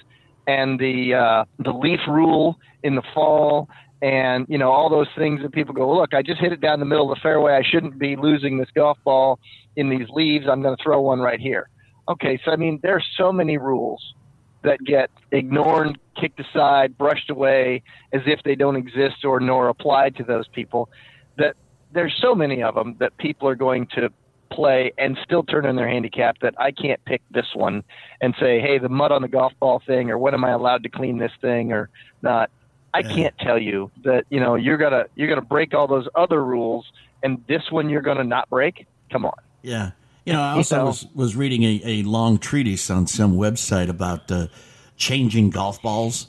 and 0.46 0.78
the 0.78 1.14
uh, 1.14 1.44
the 1.58 1.72
leaf 1.72 2.00
rule 2.08 2.58
in 2.82 2.94
the 2.94 3.02
fall 3.14 3.68
and 4.02 4.46
you 4.48 4.58
know 4.58 4.70
all 4.70 4.88
those 4.88 5.08
things 5.16 5.42
that 5.42 5.52
people 5.52 5.74
go 5.74 5.94
look 5.94 6.14
I 6.14 6.22
just 6.22 6.40
hit 6.40 6.52
it 6.52 6.60
down 6.60 6.80
the 6.80 6.86
middle 6.86 7.10
of 7.10 7.16
the 7.16 7.20
fairway. 7.20 7.52
I 7.54 7.62
shouldn't 7.62 7.98
be 7.98 8.16
losing 8.16 8.58
this 8.58 8.68
golf 8.74 8.98
ball 9.04 9.38
in 9.76 9.90
these 9.90 10.08
leaves. 10.10 10.46
I'm 10.48 10.62
going 10.62 10.76
to 10.76 10.82
throw 10.82 11.00
one 11.00 11.20
right 11.20 11.40
here. 11.40 11.68
Okay 12.08 12.40
so 12.44 12.50
I 12.50 12.56
mean 12.56 12.80
there's 12.82 13.06
so 13.16 13.32
many 13.32 13.58
rules 13.58 14.14
that 14.62 14.78
get 14.84 15.10
ignored 15.32 15.98
kicked 16.20 16.40
aside 16.40 16.98
brushed 16.98 17.30
away 17.30 17.82
as 18.12 18.22
if 18.26 18.42
they 18.44 18.54
don't 18.54 18.76
exist 18.76 19.24
or 19.24 19.40
nor 19.40 19.68
applied 19.68 20.16
to 20.16 20.24
those 20.24 20.48
people 20.48 20.90
that 21.38 21.56
there's 21.92 22.16
so 22.20 22.34
many 22.34 22.62
of 22.62 22.74
them 22.74 22.96
that 23.00 23.16
people 23.18 23.48
are 23.48 23.54
going 23.54 23.86
to 23.94 24.10
play 24.50 24.92
and 24.98 25.18
still 25.24 25.42
turn 25.42 25.66
in 25.66 25.76
their 25.76 25.88
handicap 25.88 26.38
that 26.40 26.54
I 26.58 26.72
can't 26.72 27.02
pick 27.04 27.22
this 27.30 27.46
one 27.54 27.84
and 28.20 28.34
say, 28.38 28.60
hey, 28.60 28.78
the 28.78 28.88
mud 28.88 29.12
on 29.12 29.22
the 29.22 29.28
golf 29.28 29.52
ball 29.60 29.82
thing, 29.86 30.10
or 30.10 30.18
when 30.18 30.34
am 30.34 30.44
I 30.44 30.50
allowed 30.50 30.82
to 30.82 30.88
clean 30.88 31.18
this 31.18 31.32
thing 31.40 31.72
or 31.72 31.88
not? 32.22 32.50
I 32.92 33.02
can't 33.02 33.36
tell 33.38 33.58
you 33.58 33.90
that 34.02 34.24
you 34.30 34.40
know 34.40 34.56
you're 34.56 34.76
gonna 34.76 35.06
you're 35.14 35.28
gonna 35.28 35.40
break 35.40 35.74
all 35.74 35.86
those 35.86 36.08
other 36.16 36.44
rules, 36.44 36.90
and 37.22 37.42
this 37.46 37.70
one 37.70 37.88
you're 37.88 38.02
gonna 38.02 38.24
not 38.24 38.50
break. 38.50 38.86
Come 39.10 39.24
on. 39.24 39.34
Yeah. 39.62 39.92
You 40.26 40.34
know, 40.34 40.42
I 40.42 40.52
also 40.52 40.76
know. 40.76 40.84
was, 40.86 41.06
was 41.14 41.36
reading 41.36 41.62
a, 41.64 41.80
a 41.84 42.02
long 42.02 42.38
treatise 42.38 42.90
on 42.90 43.06
some 43.06 43.36
website 43.36 43.88
about 43.88 44.30
uh, 44.30 44.48
changing 44.96 45.50
golf 45.50 45.80
balls. 45.82 46.28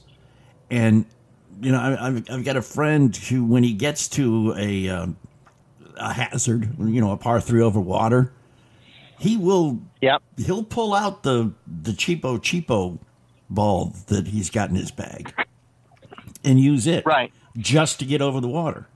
And, 0.69 1.05
you 1.61 1.71
know, 1.71 1.79
I, 1.79 2.07
I've, 2.07 2.29
I've 2.29 2.45
got 2.45 2.55
a 2.55 2.61
friend 2.61 3.15
who, 3.15 3.43
when 3.43 3.63
he 3.63 3.73
gets 3.73 4.07
to 4.09 4.55
a, 4.57 4.89
um, 4.89 5.17
a 6.01 6.13
hazard, 6.13 6.69
you 6.79 6.99
know, 7.01 7.11
a 7.11 7.17
par 7.17 7.39
three 7.39 7.61
over 7.61 7.79
water, 7.79 8.33
he 9.19 9.37
will 9.37 9.79
Yep. 10.01 10.21
he'll 10.37 10.63
pull 10.63 10.93
out 10.93 11.23
the 11.23 11.53
the 11.67 11.91
cheapo 11.91 12.39
cheapo 12.39 12.97
ball 13.49 13.93
that 14.07 14.27
he's 14.27 14.49
got 14.49 14.69
in 14.69 14.75
his 14.75 14.91
bag 14.91 15.33
and 16.43 16.59
use 16.59 16.87
it 16.87 17.05
Right. 17.05 17.31
just 17.57 17.99
to 17.99 18.05
get 18.05 18.21
over 18.21 18.39
the 18.41 18.47
water. 18.47 18.87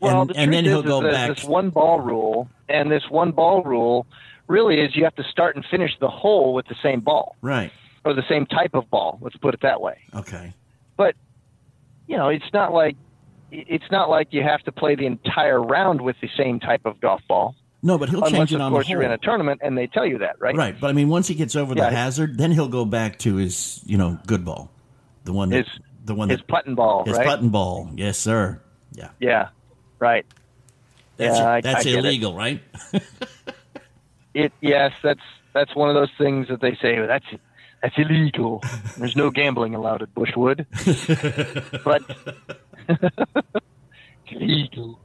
Well, 0.00 0.22
and, 0.22 0.30
the 0.30 0.36
and 0.36 0.52
then 0.52 0.64
he'll 0.64 0.80
is, 0.80 0.86
go 0.86 1.06
is 1.06 1.12
back. 1.14 1.34
This 1.36 1.44
one 1.44 1.70
ball 1.70 2.00
rule, 2.00 2.48
and 2.68 2.90
this 2.90 3.04
one 3.10 3.30
ball 3.32 3.62
rule, 3.62 4.06
really 4.48 4.80
is 4.80 4.94
you 4.96 5.04
have 5.04 5.14
to 5.16 5.24
start 5.24 5.56
and 5.56 5.64
finish 5.70 5.92
the 6.00 6.08
hole 6.08 6.52
with 6.54 6.66
the 6.68 6.76
same 6.82 7.00
ball 7.00 7.36
Right. 7.42 7.70
or 8.04 8.14
the 8.14 8.24
same 8.28 8.46
type 8.46 8.74
of 8.74 8.88
ball. 8.90 9.18
Let's 9.20 9.36
put 9.36 9.54
it 9.54 9.60
that 9.62 9.80
way. 9.80 9.98
Okay. 10.14 10.54
But 10.96 11.14
you 12.08 12.16
know, 12.16 12.28
it's 12.28 12.52
not 12.52 12.72
like 12.72 12.96
it's 13.68 13.90
not 13.90 14.08
like 14.10 14.28
you 14.32 14.42
have 14.42 14.60
to 14.64 14.72
play 14.72 14.94
the 14.94 15.06
entire 15.06 15.60
round 15.62 16.00
with 16.00 16.16
the 16.20 16.28
same 16.36 16.60
type 16.60 16.82
of 16.84 17.00
golf 17.00 17.20
ball. 17.28 17.54
No, 17.82 17.98
but 17.98 18.08
he'll 18.08 18.18
Unless, 18.24 18.32
change 18.32 18.52
it 18.52 18.56
of 18.56 18.60
on 18.62 18.72
course, 18.72 18.86
the 18.86 18.92
you're 18.92 19.02
in 19.02 19.12
a 19.12 19.18
tournament 19.18 19.60
and 19.62 19.76
they 19.78 19.86
tell 19.86 20.04
you 20.06 20.18
that, 20.18 20.40
right? 20.40 20.56
Right, 20.56 20.78
but 20.80 20.88
I 20.90 20.92
mean, 20.92 21.08
once 21.08 21.28
he 21.28 21.34
gets 21.34 21.54
over 21.56 21.74
the 21.74 21.88
hazard, 21.88 22.36
then 22.38 22.50
he'll 22.52 22.68
go 22.68 22.84
back 22.84 23.18
to 23.20 23.36
his, 23.36 23.80
you 23.86 23.96
know, 23.96 24.18
good 24.26 24.44
ball, 24.44 24.70
the 25.24 25.32
one 25.32 25.50
that, 25.50 25.66
His- 25.66 25.78
the 26.04 26.14
one 26.14 26.28
His 26.28 26.38
that, 26.38 26.48
putting 26.48 26.74
ball, 26.74 27.04
his 27.04 27.16
right? 27.16 27.26
button 27.26 27.50
ball. 27.50 27.90
Yes, 27.94 28.18
sir. 28.18 28.60
Yeah, 28.92 29.10
Yeah, 29.20 29.48
right. 29.98 30.24
that's 31.16 31.38
Yeah, 31.38 31.50
I- 31.50 31.60
that's 31.60 31.80
I 31.80 31.82
get 31.84 31.94
it. 31.94 31.98
illegal, 32.04 32.34
right? 32.34 32.60
It 34.34 34.52
yes, 34.60 34.92
that's 35.02 35.20
that's 35.54 35.74
one 35.74 35.88
of 35.88 35.94
those 35.94 36.10
things 36.18 36.48
that 36.48 36.60
they 36.60 36.74
say 36.82 36.98
that's 37.06 37.24
that's 37.82 37.94
illegal. 37.96 38.62
There's 38.98 39.16
no 39.16 39.30
gambling 39.30 39.74
allowed 39.74 40.02
at 40.02 40.14
Bushwood, 40.14 40.66
but 41.84 42.02
illegal. 44.30 45.00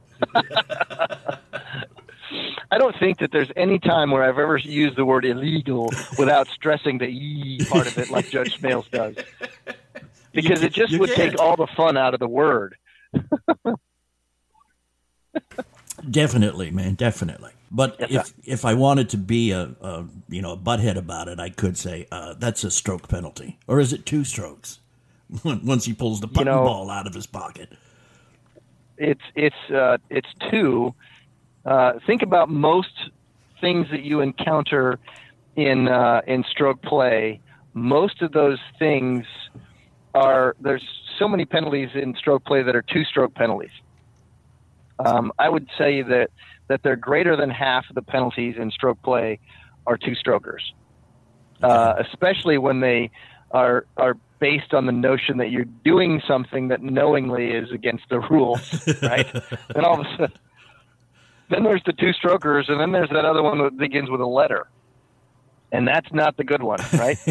I 2.70 2.78
don't 2.78 2.96
think 2.98 3.18
that 3.18 3.32
there's 3.32 3.50
any 3.56 3.78
time 3.78 4.10
where 4.10 4.22
I've 4.22 4.38
ever 4.38 4.56
used 4.56 4.96
the 4.96 5.04
word 5.04 5.24
illegal 5.24 5.92
without 6.18 6.48
stressing 6.48 6.98
the 6.98 7.06
e 7.06 7.64
part 7.68 7.86
of 7.86 7.98
it, 7.98 8.10
like 8.10 8.30
Judge 8.30 8.58
Smails 8.58 8.90
does, 8.90 9.16
because 10.32 10.62
it 10.62 10.72
just 10.72 10.98
would 10.98 11.10
can't. 11.10 11.32
take 11.32 11.40
all 11.40 11.56
the 11.56 11.66
fun 11.76 11.96
out 11.96 12.14
of 12.14 12.20
the 12.20 12.28
word. 12.28 12.76
Definitely, 16.10 16.70
man, 16.70 16.94
definitely. 16.94 17.50
But 17.70 17.96
Yes, 17.98 18.10
if 18.10 18.26
sir. 18.26 18.32
if 18.44 18.64
I 18.64 18.74
wanted 18.74 19.08
to 19.10 19.16
be 19.16 19.50
a, 19.52 19.74
a 19.80 20.06
you 20.28 20.42
know 20.42 20.52
a 20.52 20.56
butthead 20.56 20.96
about 20.96 21.28
it, 21.28 21.38
I 21.38 21.48
could 21.50 21.76
say 21.78 22.06
uh, 22.10 22.34
that's 22.38 22.64
a 22.64 22.70
stroke 22.70 23.08
penalty, 23.08 23.58
or 23.66 23.80
is 23.80 23.92
it 23.92 24.04
two 24.04 24.24
strokes? 24.24 24.78
Once 25.44 25.84
he 25.84 25.94
pulls 25.94 26.20
the 26.20 26.28
putting 26.28 26.46
know- 26.46 26.64
ball 26.64 26.90
out 26.90 27.06
of 27.06 27.14
his 27.14 27.26
pocket. 27.26 27.72
it's 28.98 29.22
it's 29.34 29.70
uh, 29.70 29.98
it's 30.10 30.28
two. 30.50 30.94
Uh, 31.64 31.92
think 32.06 32.22
about 32.22 32.48
most 32.50 33.10
things 33.60 33.86
that 33.90 34.02
you 34.02 34.20
encounter 34.20 34.98
in 35.56 35.88
uh, 35.88 36.20
in 36.26 36.44
stroke 36.50 36.82
play. 36.82 37.40
Most 37.74 38.20
of 38.20 38.32
those 38.32 38.58
things 38.78 39.24
are 40.14 40.54
there's 40.60 40.84
so 41.18 41.28
many 41.28 41.44
penalties 41.44 41.90
in 41.94 42.14
stroke 42.16 42.44
play 42.44 42.62
that 42.62 42.76
are 42.76 42.82
two 42.82 43.04
stroke 43.04 43.34
penalties. 43.34 43.70
Um, 44.98 45.32
I 45.38 45.48
would 45.48 45.68
say 45.78 46.02
that 46.02 46.30
that 46.68 46.82
they're 46.82 46.96
greater 46.96 47.36
than 47.36 47.50
half 47.50 47.88
of 47.88 47.94
the 47.94 48.02
penalties 48.02 48.56
in 48.58 48.70
stroke 48.70 49.00
play 49.02 49.38
are 49.86 49.96
two 49.96 50.14
strokers, 50.14 50.72
uh, 51.62 51.94
especially 51.98 52.58
when 52.58 52.80
they 52.80 53.10
are 53.50 53.86
are 53.96 54.16
based 54.42 54.74
on 54.74 54.86
the 54.86 54.92
notion 54.92 55.36
that 55.36 55.52
you're 55.52 55.64
doing 55.84 56.20
something 56.26 56.66
that 56.66 56.82
knowingly 56.82 57.52
is 57.52 57.70
against 57.70 58.02
the 58.10 58.18
rules, 58.18 58.60
right? 59.02 59.32
then 59.72 59.84
all 59.84 60.00
of 60.00 60.04
a 60.04 60.10
sudden, 60.10 60.32
then 61.48 61.62
there's 61.62 61.82
the 61.86 61.92
two 61.92 62.12
strokers, 62.12 62.66
and 62.68 62.80
then 62.80 62.90
there's 62.90 63.08
that 63.10 63.24
other 63.24 63.40
one 63.40 63.58
that 63.58 63.76
begins 63.76 64.10
with 64.10 64.20
a 64.20 64.26
letter, 64.26 64.66
and 65.70 65.86
that's 65.86 66.12
not 66.12 66.36
the 66.36 66.42
good 66.42 66.60
one, 66.60 66.80
right? 66.94 67.16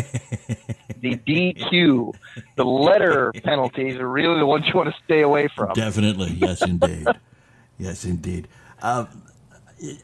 the 1.01 1.18
DQ, 1.28 2.16
the 2.55 2.64
letter 2.64 3.34
penalties 3.43 3.97
are 3.97 4.07
really 4.07 4.39
the 4.39 4.45
ones 4.45 4.64
you 4.68 4.74
want 4.74 4.88
to 4.88 4.95
stay 5.03 5.20
away 5.20 5.49
from. 5.53 5.74
Definitely, 5.74 6.30
yes, 6.39 6.62
indeed, 6.62 7.07
yes, 7.78 8.05
indeed. 8.05 8.47
Uh, 8.82 9.07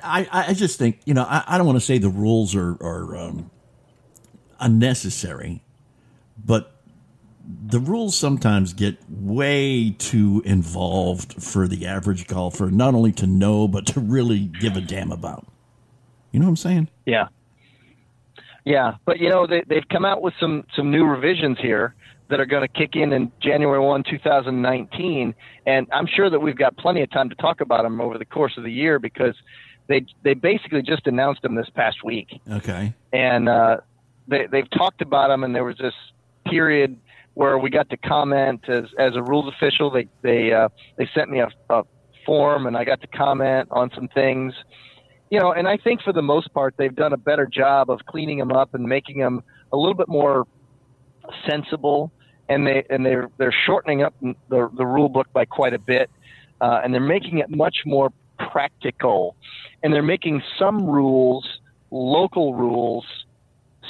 I 0.03 0.27
I 0.49 0.53
just 0.53 0.77
think 0.77 0.99
you 1.05 1.13
know 1.13 1.23
I, 1.23 1.41
I 1.47 1.57
don't 1.57 1.67
want 1.67 1.79
to 1.79 1.85
say 1.85 1.99
the 1.99 2.09
rules 2.09 2.53
are 2.53 2.73
are 2.81 3.15
um, 3.15 3.49
unnecessary, 4.59 5.63
but 6.43 6.76
the 7.47 7.79
rules 7.79 8.17
sometimes 8.17 8.73
get 8.73 8.97
way 9.09 9.91
too 9.97 10.41
involved 10.45 11.41
for 11.41 11.67
the 11.67 11.85
average 11.85 12.27
golfer, 12.27 12.69
not 12.69 12.93
only 12.93 13.11
to 13.13 13.27
know 13.27 13.67
but 13.67 13.85
to 13.87 13.99
really 13.99 14.39
give 14.39 14.75
a 14.75 14.81
damn 14.81 15.11
about. 15.11 15.47
You 16.31 16.39
know 16.39 16.45
what 16.47 16.51
I'm 16.51 16.55
saying? 16.57 16.89
Yeah. 17.05 17.27
Yeah, 18.65 18.95
but 19.05 19.19
you 19.19 19.29
know 19.29 19.47
they 19.47 19.63
they've 19.65 19.87
come 19.89 20.03
out 20.03 20.21
with 20.21 20.33
some 20.41 20.65
some 20.75 20.91
new 20.91 21.05
revisions 21.05 21.57
here 21.61 21.95
that 22.29 22.41
are 22.41 22.45
going 22.45 22.63
to 22.63 22.67
kick 22.67 22.97
in 22.97 23.13
in 23.13 23.31
January 23.39 23.79
1, 23.79 24.03
2019, 24.03 25.33
and 25.65 25.87
I'm 25.93 26.05
sure 26.05 26.29
that 26.29 26.41
we've 26.41 26.57
got 26.57 26.75
plenty 26.75 27.01
of 27.01 27.09
time 27.09 27.29
to 27.29 27.35
talk 27.35 27.61
about 27.61 27.83
them 27.83 28.01
over 28.01 28.17
the 28.17 28.25
course 28.25 28.51
of 28.57 28.65
the 28.65 28.71
year 28.71 28.99
because 28.99 29.35
they 29.87 30.05
they 30.23 30.33
basically 30.33 30.81
just 30.81 31.07
announced 31.07 31.41
them 31.43 31.55
this 31.55 31.69
past 31.75 32.03
week, 32.03 32.27
Okay. 32.51 32.93
and 33.13 33.47
uh, 33.47 33.77
they 34.27 34.47
they've 34.47 34.69
talked 34.71 35.01
about 35.01 35.29
them, 35.29 35.45
and 35.45 35.55
there 35.55 35.63
was 35.63 35.77
this 35.77 35.93
period 36.45 36.99
where 37.37 37.57
we 37.57 37.69
got 37.69 37.89
to 37.89 37.97
comment 37.97 38.61
as 38.67 38.85
as 38.97 39.15
a 39.15 39.21
rules 39.21 39.53
official. 39.53 39.91
They 39.91 40.07
they 40.21 40.51
uh, 40.51 40.69
they 40.97 41.07
sent 41.13 41.29
me 41.29 41.39
a, 41.39 41.49
a 41.69 41.83
form, 42.25 42.67
and 42.67 42.75
I 42.75 42.83
got 42.83 43.01
to 43.01 43.07
comment 43.07 43.69
on 43.71 43.91
some 43.95 44.07
things 44.07 44.53
you 45.29 45.39
know, 45.39 45.51
and 45.51 45.67
I 45.67 45.77
think 45.77 46.01
for 46.01 46.13
the 46.13 46.21
most 46.21 46.53
part 46.53 46.75
they've 46.77 46.95
done 46.95 47.13
a 47.13 47.17
better 47.17 47.45
job 47.45 47.89
of 47.89 47.99
cleaning 48.05 48.37
them 48.37 48.51
up 48.51 48.73
and 48.73 48.85
making 48.85 49.19
them 49.19 49.43
a 49.73 49.77
little 49.77 49.93
bit 49.93 50.07
more 50.07 50.47
sensible. 51.49 52.11
And 52.49 52.65
they 52.65 52.85
and 52.89 53.05
they're 53.05 53.29
they're 53.37 53.55
shortening 53.65 54.03
up 54.03 54.13
the 54.21 54.69
the 54.77 54.85
rule 54.85 55.09
book 55.09 55.27
by 55.33 55.43
quite 55.43 55.73
a 55.73 55.79
bit, 55.79 56.09
uh, 56.61 56.79
and 56.81 56.93
they're 56.93 57.01
making 57.01 57.39
it 57.39 57.49
much 57.49 57.79
more 57.85 58.13
practical, 58.51 59.35
and 59.83 59.93
they're 59.93 60.01
making 60.01 60.41
some 60.57 60.85
rules 60.85 61.45
local 61.91 62.53
rules 62.55 63.05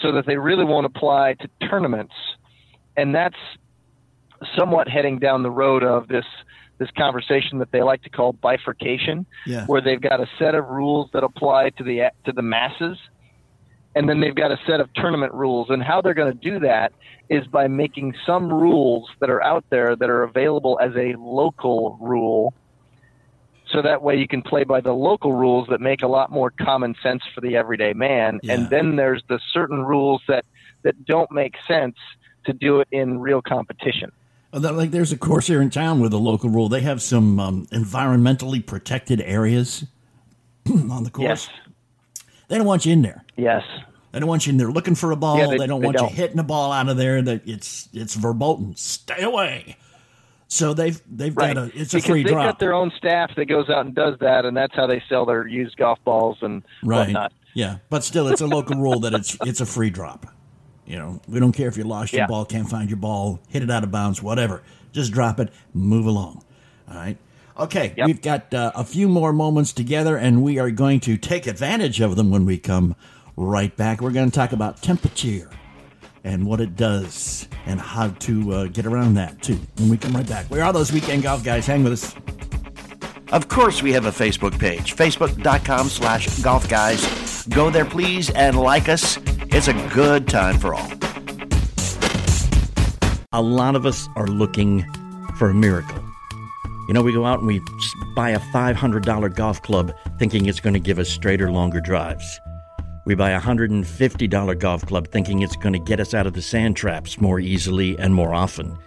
so 0.02 0.12
that 0.12 0.26
they 0.26 0.38
really 0.38 0.66
won't 0.66 0.88
apply 0.88 1.36
to 1.36 1.48
tournaments, 1.70 2.16
and 2.98 3.14
that's 3.16 3.38
somewhat 4.58 4.88
heading 4.90 5.20
down 5.20 5.44
the 5.44 5.52
road 5.52 5.84
of 5.84 6.08
this 6.08 6.26
this 6.80 6.90
conversation 6.96 7.58
that 7.58 7.72
they 7.72 7.82
like 7.82 8.04
to 8.04 8.10
call 8.10 8.34
bifurcation 8.34 9.26
Yeah. 9.48 9.66
where 9.66 9.82
they've 9.82 10.02
got 10.02 10.20
a 10.20 10.28
set 10.38 10.54
of 10.54 10.68
rules 10.68 11.10
that 11.14 11.24
apply 11.24 11.70
to 11.72 11.84
the 11.84 12.12
to 12.26 12.32
the 12.32 12.42
masses 12.44 12.98
and 13.96 14.08
then 14.08 14.20
they've 14.20 14.36
got 14.36 14.52
a 14.52 14.60
set 14.68 14.80
of 14.80 14.94
tournament 14.94 15.34
rules 15.34 15.70
and 15.72 15.82
how 15.82 16.02
they're 16.02 16.14
going 16.14 16.32
to 16.32 16.38
do 16.52 16.60
that 16.60 16.92
is 17.30 17.48
by 17.48 17.68
making 17.68 18.14
some 18.28 18.52
rules 18.54 19.10
that 19.20 19.30
are 19.32 19.42
out 19.44 19.66
there 19.72 19.96
that 19.96 20.10
are 20.10 20.22
available 20.24 20.78
as 20.82 20.92
a 20.96 21.16
local 21.18 21.98
rule 22.00 22.54
so 23.72 23.82
that 23.82 24.02
way 24.04 24.16
you 24.16 24.28
can 24.28 24.42
play 24.44 24.64
by 24.64 24.80
the 24.80 24.94
local 24.94 25.34
rules 25.34 25.68
that 25.70 25.82
make 25.82 26.04
a 26.04 26.08
lot 26.08 26.32
more 26.32 26.52
common 26.52 26.96
sense 27.02 27.24
for 27.34 27.42
the 27.42 27.56
everyday 27.56 27.94
man 27.94 28.40
Yeah. 28.44 28.54
and 28.54 28.70
then 28.70 28.98
there's 28.98 29.24
the 29.30 29.40
certain 29.52 29.84
rules 29.84 30.22
that 30.28 30.46
that 30.84 31.06
don't 31.06 31.32
make 31.32 31.56
sense 31.68 31.96
to 32.48 32.54
do 32.54 32.80
it 32.82 32.88
in 32.92 33.20
real 33.20 33.42
competition 33.42 34.12
Uh, 34.52 34.60
Like 34.60 34.92
there's 34.92 35.12
a 35.12 35.18
course 35.18 35.48
here 35.48 35.62
in 35.62 35.70
town 35.70 36.00
with 36.02 36.12
a 36.14 36.18
local 36.18 36.50
rule. 36.50 36.68
They 36.70 36.82
have 36.82 37.02
some 37.02 37.40
um, 37.40 37.66
environmentally 37.68 38.66
protected 38.66 39.22
areas 39.22 39.86
on 40.70 41.04
the 41.04 41.10
course. 41.12 41.26
yes 41.28 41.50
They 42.48 42.58
don't 42.58 42.66
want 42.68 42.86
you 42.86 42.94
in 42.94 43.02
there. 43.02 43.24
yes 43.36 43.64
They 44.12 44.20
don't 44.20 44.30
want 44.30 44.48
you 44.48 44.52
in 44.52 44.58
there 44.58 44.72
looking 44.72 44.96
for 44.96 45.12
a 45.12 45.16
ball. 45.16 45.38
Yeah, 45.38 45.48
they, 45.48 45.58
they- 45.58 45.68
don't 45.68 45.82
they 45.82 45.86
want 45.88 45.98
don't. 45.98 46.10
you 46.10 46.16
hitting 46.16 46.40
a 46.40 46.44
ball 46.44 46.72
out 46.72 46.90
of 46.90 46.98
there. 46.98 47.22
That 47.22 47.42
it's 47.48 47.90
it's 47.94 48.16
verboten. 48.16 48.76
Stay 48.76 49.22
away. 49.24 49.76
So 50.50 50.74
they've 50.74 51.00
they've 51.12 51.36
Right. 51.36 51.54
got 51.56 51.64
a 51.66 51.80
it's 51.80 51.94
a 51.94 51.98
because 51.98 52.06
free 52.10 52.24
they've 52.24 52.32
drop. 52.32 52.46
got 52.54 52.60
their 52.60 52.74
own 52.74 52.90
staff 52.98 53.32
that 53.36 53.46
goes 53.46 53.70
out 53.70 53.86
and 53.86 53.94
does 53.94 54.18
that, 54.20 54.46
and 54.46 54.56
that's 54.56 54.74
how 54.74 54.88
they 54.88 55.04
sell 55.10 55.26
their 55.26 55.46
used 55.46 55.76
golf 55.76 56.00
balls 56.06 56.38
and 56.42 56.64
right. 56.84 57.00
whatnot. 57.08 57.34
Yeah, 57.54 57.78
but 57.90 58.04
still, 58.06 58.28
it's 58.30 58.40
a 58.42 58.48
local 58.48 58.78
rule 58.80 59.00
that 59.02 59.14
it's 59.14 59.38
it's 59.46 59.60
a 59.60 59.66
free 59.66 59.90
drop. 59.90 60.26
You 60.88 60.96
know, 60.98 61.20
we 61.28 61.40
don't 61.40 61.52
care 61.52 61.68
if 61.68 61.76
you 61.78 61.84
lost 61.84 62.14
your 62.14 62.22
Yeah. 62.22 62.28
ball, 62.28 62.46
can't 62.46 62.70
find 62.70 62.90
your 62.90 62.98
ball, 62.98 63.40
hit 63.50 63.62
it 63.62 63.70
out 63.70 63.84
of 63.84 63.92
bounds, 63.92 64.24
whatever. 64.24 64.64
Just 64.94 65.12
drop 65.12 65.40
it, 65.40 65.50
move 65.74 66.06
along. 66.06 66.44
All 66.90 66.96
right. 66.96 67.18
Okay, 67.60 67.94
Yep. 67.98 68.08
we've 68.08 68.22
got 68.22 68.54
uh, 68.54 68.72
a 68.76 68.84
few 68.84 69.10
more 69.10 69.34
moments 69.34 69.74
together, 69.74 70.16
and 70.16 70.42
we 70.44 70.60
are 70.60 70.72
going 70.72 71.00
to 71.02 71.18
take 71.18 71.46
advantage 71.48 72.00
of 72.00 72.16
them 72.16 72.30
when 72.32 72.46
we 72.46 72.58
come 72.58 72.96
right 73.36 73.76
back. 73.76 74.00
We're 74.00 74.12
going 74.12 74.30
to 74.32 74.36
talk 74.36 74.52
about 74.54 74.82
temperature 74.82 75.50
and 76.24 76.46
what 76.46 76.62
it 76.62 76.76
does 76.76 77.48
and 77.66 77.82
how 77.82 78.10
to 78.10 78.54
uh, 78.54 78.66
get 78.68 78.86
around 78.86 79.16
that, 79.16 79.42
too, 79.42 79.60
when 79.78 79.90
we 79.90 79.98
come 79.98 80.14
right 80.14 80.28
back. 80.28 80.50
We 80.50 80.62
are 80.62 80.72
those 80.72 80.92
weekend 80.94 81.24
golf 81.24 81.44
guys. 81.44 81.66
Hang 81.66 81.84
with 81.84 81.94
us. 81.94 82.16
Of 83.34 83.50
course, 83.50 83.82
we 83.84 83.92
have 83.92 84.06
a 84.06 84.12
Facebook 84.12 84.58
page, 84.58 84.96
facebook.com 84.96 85.90
slash 85.90 86.28
golf 86.40 86.70
guys. 86.70 87.46
Go 87.50 87.70
there, 87.70 87.84
please, 87.86 88.30
and 88.30 88.58
like 88.58 88.88
us. 88.88 89.18
It's 89.58 89.68
a 89.68 89.74
good 89.92 90.28
time 90.28 90.60
for 90.60 90.76
all. 90.76 90.88
A 93.32 93.42
lot 93.42 93.76
of 93.76 93.88
us 93.88 94.08
are 94.16 94.28
looking 94.28 94.86
for 95.40 95.50
a 95.50 95.54
miracle. 95.56 95.98
You 96.88 96.94
know, 96.94 97.02
we 97.02 97.12
go 97.12 97.26
out 97.26 97.40
and 97.40 97.48
we 97.48 97.60
buy 98.16 98.30
a 98.30 98.40
$500 98.40 99.36
golf 99.36 99.60
club 99.64 99.96
thinking 100.20 100.46
it's 100.46 100.60
going 100.60 100.76
to 100.76 100.80
give 100.80 101.00
us 101.00 101.10
straighter, 101.10 101.52
longer 101.52 101.82
drives. 101.82 102.40
We 103.08 103.16
buy 103.16 103.32
a 103.32 103.42
$150 103.42 104.60
golf 104.60 104.86
club 104.86 105.08
thinking 105.08 105.42
it's 105.42 105.56
going 105.56 105.74
to 105.74 105.80
get 105.80 106.00
us 106.00 106.14
out 106.14 106.28
of 106.28 106.34
the 106.34 106.44
sand 106.44 106.78
traps 106.78 107.20
more 107.20 107.40
easily 107.40 107.98
and 107.98 108.14
more 108.14 108.36
often. 108.36 108.78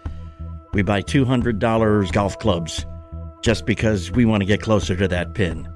We 0.73 0.83
buy 0.83 1.03
$200 1.03 2.13
golf 2.13 2.39
clubs 2.39 2.87
just 3.43 3.67
because 3.67 4.13
we 4.13 4.25
want 4.25 4.43
to 4.43 4.47
get 4.47 4.63
closer 4.63 4.95
to 4.95 5.09
that 5.09 5.35
pin. 5.35 5.69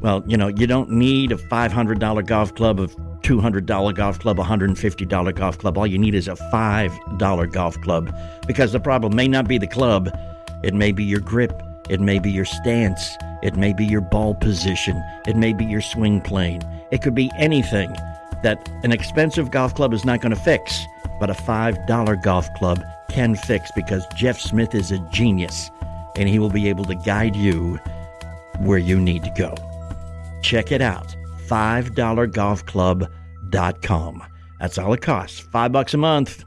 Well, 0.00 0.24
you 0.26 0.36
know, 0.36 0.48
you 0.48 0.66
don't 0.66 0.90
need 0.90 1.30
a 1.30 1.36
$500 1.36 2.26
golf 2.26 2.56
club, 2.56 2.80
a 2.80 2.88
$200 3.22 3.94
golf 3.94 4.18
club, 4.18 4.36
$150 4.36 5.34
golf 5.34 5.58
club. 5.58 5.78
All 5.78 5.86
you 5.86 5.98
need 5.98 6.14
is 6.14 6.28
a 6.28 6.34
$5 6.34 7.52
golf 7.52 7.80
club 7.80 8.14
because 8.46 8.72
the 8.72 8.80
problem 8.80 9.14
may 9.14 9.28
not 9.28 9.48
be 9.48 9.58
the 9.58 9.66
club, 9.66 10.10
it 10.62 10.74
may 10.74 10.92
be 10.92 11.04
your 11.04 11.20
grip, 11.20 11.62
it 11.88 12.00
may 12.00 12.18
be 12.18 12.30
your 12.30 12.44
stance, 12.44 13.16
it 13.42 13.56
may 13.56 13.72
be 13.72 13.84
your 13.84 14.00
ball 14.00 14.34
position, 14.34 15.02
it 15.26 15.36
may 15.36 15.52
be 15.52 15.64
your 15.64 15.80
swing 15.80 16.20
plane. 16.20 16.62
It 16.90 17.02
could 17.02 17.14
be 17.14 17.30
anything 17.36 17.92
that 18.42 18.68
an 18.82 18.92
expensive 18.92 19.50
golf 19.50 19.74
club 19.74 19.92
is 19.92 20.04
not 20.04 20.20
going 20.20 20.34
to 20.34 20.40
fix, 20.40 20.84
but 21.18 21.30
a 21.30 21.34
$5 21.34 22.22
golf 22.22 22.52
club 22.54 22.82
can 23.08 23.34
fix 23.34 23.70
because 23.72 24.06
Jeff 24.14 24.40
Smith 24.40 24.74
is 24.74 24.90
a 24.90 24.98
genius 25.10 25.70
and 26.16 26.28
he 26.28 26.38
will 26.38 26.50
be 26.50 26.68
able 26.68 26.84
to 26.84 26.94
guide 26.94 27.36
you 27.36 27.78
where 28.58 28.78
you 28.78 28.98
need 28.98 29.24
to 29.24 29.30
go. 29.30 29.54
Check 30.42 30.72
it 30.72 30.80
out. 30.80 31.16
$5golfclub.com. 31.52 34.22
That's 34.60 34.78
all 34.78 34.92
it 34.92 35.02
costs. 35.02 35.40
Five 35.40 35.72
bucks 35.72 35.94
a 35.94 35.98
month. 35.98 36.44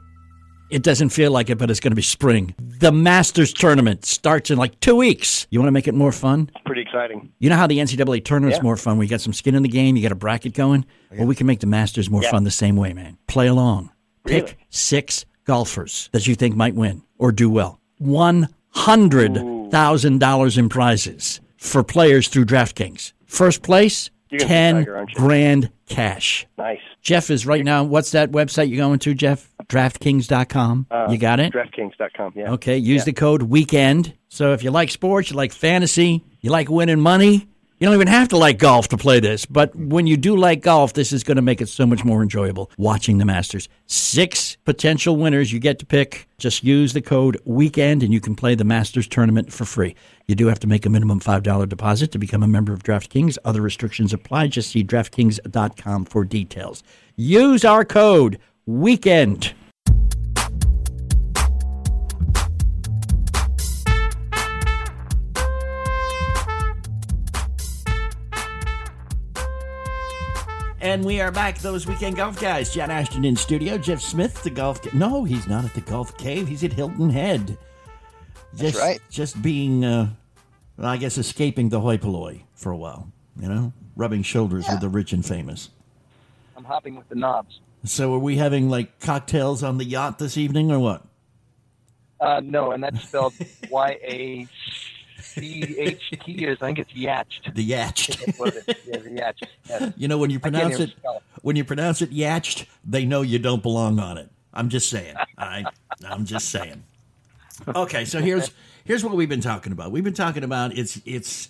It 0.68 0.82
doesn't 0.82 1.10
feel 1.10 1.30
like 1.30 1.48
it, 1.48 1.58
but 1.58 1.70
it's 1.70 1.78
going 1.78 1.92
to 1.92 1.96
be 1.96 2.02
spring. 2.02 2.52
The 2.58 2.90
Masters 2.90 3.52
tournament 3.52 4.04
starts 4.04 4.50
in 4.50 4.58
like 4.58 4.80
two 4.80 4.96
weeks. 4.96 5.46
You 5.50 5.60
want 5.60 5.68
to 5.68 5.72
make 5.72 5.86
it 5.86 5.94
more 5.94 6.10
fun? 6.10 6.50
Pretty 6.64 6.82
exciting. 6.82 7.32
You 7.38 7.48
know 7.50 7.56
how 7.56 7.68
the 7.68 7.78
NCAA 7.78 8.24
tournament's 8.24 8.58
Yeah. 8.58 8.64
more 8.64 8.76
fun? 8.76 8.98
We 8.98 9.06
got 9.06 9.20
some 9.20 9.32
skin 9.32 9.54
in 9.54 9.62
the 9.62 9.68
game. 9.68 9.94
You 9.94 10.02
got 10.02 10.10
a 10.10 10.16
bracket 10.16 10.54
going. 10.54 10.84
Well, 11.16 11.28
we 11.28 11.36
can 11.36 11.46
make 11.46 11.60
the 11.60 11.68
Masters 11.68 12.10
more 12.10 12.24
Yeah. 12.24 12.32
fun 12.32 12.42
the 12.42 12.50
same 12.50 12.74
way, 12.76 12.92
man. 12.92 13.16
Play 13.28 13.46
along. 13.46 13.90
Pick 14.26 14.58
six 14.70 15.24
golfers 15.44 16.08
that 16.12 16.26
you 16.26 16.34
think 16.34 16.56
might 16.56 16.74
win 16.74 17.02
or 17.16 17.30
do 17.30 17.48
well. 17.48 17.78
One 17.98 18.48
hundred 18.70 19.34
thousand 19.70 20.18
dollars 20.18 20.58
in 20.58 20.68
prizes 20.68 21.40
for 21.58 21.84
players 21.84 22.26
through 22.26 22.46
DraftKings. 22.46 23.12
First 23.26 23.62
place, 23.62 24.06
You're 24.06 24.06
gonna 24.06 24.06
be 24.06 24.10
ten 24.38 24.76
Tiger, 24.76 25.06
grand 25.14 25.70
cash. 25.88 26.46
Nice. 26.58 26.80
Jeff 27.02 27.30
is 27.30 27.46
right 27.46 27.64
now. 27.64 27.84
What's 27.84 28.10
that 28.12 28.32
website 28.32 28.68
you're 28.68 28.78
going 28.78 28.98
to, 29.00 29.14
Jeff? 29.14 29.52
DraftKings.com. 29.68 30.86
Uh, 30.90 31.06
you 31.10 31.18
got 31.18 31.40
it? 31.40 31.52
DraftKings.com. 31.52 32.32
Yeah. 32.36 32.52
Okay, 32.52 32.76
use 32.76 33.04
the 33.04 33.12
code 33.12 33.42
weekend. 33.42 34.14
So 34.28 34.52
if 34.52 34.62
you 34.62 34.70
like 34.70 34.90
sports, 34.90 35.30
you 35.30 35.36
like 35.36 35.52
fantasy, 35.52 36.24
you 36.40 36.50
like 36.50 36.68
winning 36.68 37.00
money, 37.00 37.48
you 37.78 37.86
don't 37.86 37.94
even 37.94 38.08
have 38.08 38.28
to 38.28 38.38
like 38.38 38.58
golf 38.58 38.88
to 38.88 38.96
play 38.96 39.20
this. 39.20 39.44
But 39.44 39.74
when 39.76 40.06
you 40.06 40.16
do 40.16 40.34
like 40.34 40.62
golf, 40.62 40.94
this 40.94 41.12
is 41.12 41.22
going 41.22 41.36
to 41.36 41.42
make 41.42 41.60
it 41.60 41.68
so 41.68 41.86
much 41.86 42.04
more 42.04 42.22
enjoyable 42.22 42.70
watching 42.78 43.18
the 43.18 43.24
Masters. 43.24 43.68
Six 43.86 44.56
potential 44.64 45.16
winners 45.16 45.52
you 45.52 45.58
get 45.60 45.78
to 45.80 45.86
pick. 45.86 46.26
Just 46.38 46.64
use 46.64 46.94
the 46.94 47.02
code 47.02 47.38
weekend 47.44 48.02
and 48.02 48.12
you 48.12 48.20
can 48.20 48.34
play 48.34 48.54
the 48.54 48.64
Masters 48.64 49.06
tournament 49.06 49.52
for 49.52 49.66
free. 49.66 49.94
You 50.26 50.34
do 50.34 50.46
have 50.46 50.60
to 50.60 50.66
make 50.66 50.86
a 50.86 50.90
minimum 50.90 51.20
$5 51.20 51.68
deposit 51.68 52.12
to 52.12 52.18
become 52.18 52.42
a 52.42 52.48
member 52.48 52.72
of 52.72 52.82
DraftKings. 52.82 53.36
Other 53.44 53.60
restrictions 53.60 54.14
apply. 54.14 54.48
Just 54.48 54.70
see 54.70 54.82
DraftKings.com 54.82 56.06
for 56.06 56.24
details. 56.24 56.82
Use 57.16 57.64
our 57.64 57.84
code 57.84 58.38
weekend. 58.64 59.54
And 70.80 71.04
we 71.04 71.20
are 71.20 71.32
back, 71.32 71.58
those 71.58 71.86
weekend 71.86 72.16
golf 72.16 72.38
guys. 72.40 72.72
John 72.72 72.90
Ashton 72.90 73.24
in 73.24 73.34
studio. 73.34 73.78
Jeff 73.78 74.00
Smith, 74.00 74.42
the 74.42 74.50
golf. 74.50 74.82
Ca- 74.82 74.90
no, 74.92 75.24
he's 75.24 75.46
not 75.46 75.64
at 75.64 75.74
the 75.74 75.80
golf 75.80 76.16
cave. 76.18 76.46
He's 76.46 76.62
at 76.64 76.72
Hilton 76.72 77.08
Head. 77.10 77.56
Just, 78.54 78.78
right. 78.78 79.00
Just 79.10 79.40
being, 79.42 79.84
uh, 79.84 80.10
well, 80.76 80.88
I 80.88 80.98
guess, 80.98 81.16
escaping 81.18 81.70
the 81.70 81.80
hoi 81.80 81.96
polloi 81.96 82.42
for 82.54 82.72
a 82.72 82.76
while. 82.76 83.10
You 83.40 83.48
know, 83.48 83.72
rubbing 83.96 84.22
shoulders 84.22 84.66
with 84.68 84.80
the 84.80 84.88
rich 84.88 85.12
and 85.12 85.24
famous. 85.24 85.70
I'm 86.56 86.64
hopping 86.64 86.96
with 86.96 87.08
the 87.08 87.16
knobs. 87.16 87.60
So, 87.84 88.14
are 88.14 88.18
we 88.18 88.36
having 88.36 88.70
like 88.70 88.98
cocktails 89.00 89.62
on 89.62 89.76
the 89.78 89.84
yacht 89.84 90.18
this 90.18 90.36
evening, 90.38 90.72
or 90.72 90.78
what? 90.78 91.02
Uh, 92.18 92.40
no, 92.42 92.72
and 92.72 92.82
that's 92.82 93.06
spelled 93.06 93.34
Y 93.70 93.98
A 94.02 94.48
C 95.38 95.76
H 95.78 96.14
T. 96.24 96.48
I 96.48 96.54
think 96.54 96.78
it's 96.78 96.92
Yatched. 96.92 97.54
The 97.54 97.70
yatched. 97.70 98.22
It 98.22 98.68
is. 98.68 98.76
Yeah, 98.86 98.98
the 98.98 99.10
Yatched. 99.10 99.48
Yes. 99.68 99.92
You 99.96 100.08
know, 100.08 100.18
when 100.18 100.30
you 100.30 100.40
pronounce 100.40 100.80
it, 100.80 100.90
it. 100.90 101.22
when 101.42 101.56
you 101.56 101.64
pronounce 101.64 102.02
it 102.02 102.10
yatched, 102.10 102.66
they 102.84 103.04
know 103.04 103.22
you 103.22 103.38
don't 103.38 103.62
belong 103.62 103.98
on 103.98 104.18
it. 104.18 104.30
I'm 104.54 104.68
just 104.68 104.88
saying. 104.88 105.14
I, 105.36 105.64
I'm 106.06 106.24
just 106.24 106.48
saying. 106.48 106.82
Okay, 107.68 108.04
so 108.04 108.20
here's 108.20 108.50
here's 108.84 109.04
what 109.04 109.14
we've 109.14 109.28
been 109.28 109.40
talking 109.40 109.72
about. 109.72 109.92
We've 109.92 110.04
been 110.04 110.14
talking 110.14 110.44
about 110.44 110.76
it's 110.76 111.00
it's. 111.04 111.48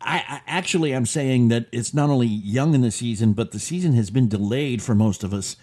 I, 0.00 0.16
I 0.28 0.40
actually 0.46 0.92
I'm 0.92 1.06
saying 1.06 1.48
that 1.48 1.66
it's 1.72 1.94
not 1.94 2.10
only 2.10 2.26
young 2.26 2.74
in 2.74 2.82
the 2.82 2.90
season, 2.90 3.32
but 3.32 3.52
the 3.52 3.58
season 3.58 3.92
has 3.94 4.10
been 4.10 4.28
delayed 4.28 4.82
for 4.82 4.94
most 4.94 5.24
of 5.24 5.32
us. 5.32 5.56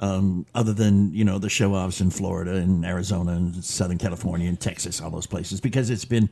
Um, 0.00 0.44
other 0.56 0.72
than 0.72 1.14
you 1.14 1.24
know 1.24 1.38
the 1.38 1.48
show 1.48 1.72
offs 1.72 2.00
in 2.00 2.10
Florida 2.10 2.56
and 2.56 2.84
Arizona 2.84 3.32
and 3.32 3.64
Southern 3.64 3.96
California 3.96 4.48
and 4.48 4.58
Texas, 4.58 5.00
all 5.00 5.10
those 5.10 5.26
places, 5.26 5.60
because 5.60 5.88
it's 5.88 6.04
been 6.04 6.28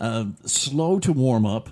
uh, 0.00 0.26
slow 0.44 0.98
to 1.00 1.12
warm 1.12 1.46
up. 1.46 1.70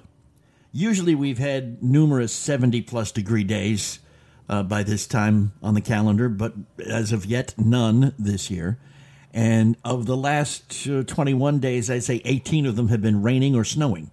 Usually, 0.73 1.15
we've 1.15 1.39
had 1.39 1.83
numerous 1.83 2.33
70 2.33 2.83
plus 2.83 3.11
degree 3.11 3.45
days 3.45 4.01
uh, 4.49 4.63
by 4.63 4.83
this 4.83 5.07
time 5.07 5.53
on 5.63 5.75
the 5.75 5.81
calendar, 5.81 6.29
but 6.29 6.55
as 6.87 7.13
of 7.13 7.27
yet, 7.27 7.55
none 7.57 8.15
this 8.19 8.51
year. 8.51 8.79
And 9.33 9.77
of 9.85 10.07
the 10.07 10.17
last 10.17 10.87
uh, 10.89 11.03
21 11.03 11.59
days, 11.59 11.91
I'd 11.91 12.05
say 12.05 12.21
18 12.25 12.67
of 12.67 12.77
them 12.77 12.89
have 12.89 13.03
been 13.03 13.23
raining 13.23 13.55
or 13.55 13.65
snowing. 13.65 14.11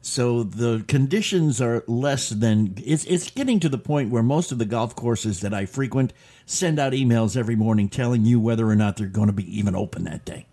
So 0.00 0.42
the 0.44 0.84
conditions 0.86 1.60
are 1.60 1.84
less 1.86 2.30
than 2.30 2.74
it's 2.84 3.04
it's 3.04 3.30
getting 3.30 3.58
to 3.60 3.68
the 3.68 3.78
point 3.78 4.10
where 4.10 4.22
most 4.22 4.52
of 4.52 4.58
the 4.58 4.64
golf 4.64 4.94
courses 4.94 5.40
that 5.40 5.52
I 5.52 5.66
frequent 5.66 6.12
send 6.46 6.78
out 6.78 6.92
emails 6.92 7.36
every 7.36 7.56
morning 7.56 7.88
telling 7.88 8.24
you 8.24 8.38
whether 8.38 8.68
or 8.68 8.76
not 8.76 8.96
they're 8.96 9.08
going 9.08 9.26
to 9.26 9.32
be 9.32 9.58
even 9.58 9.74
open 9.74 10.04
that 10.04 10.24
day. 10.24 10.46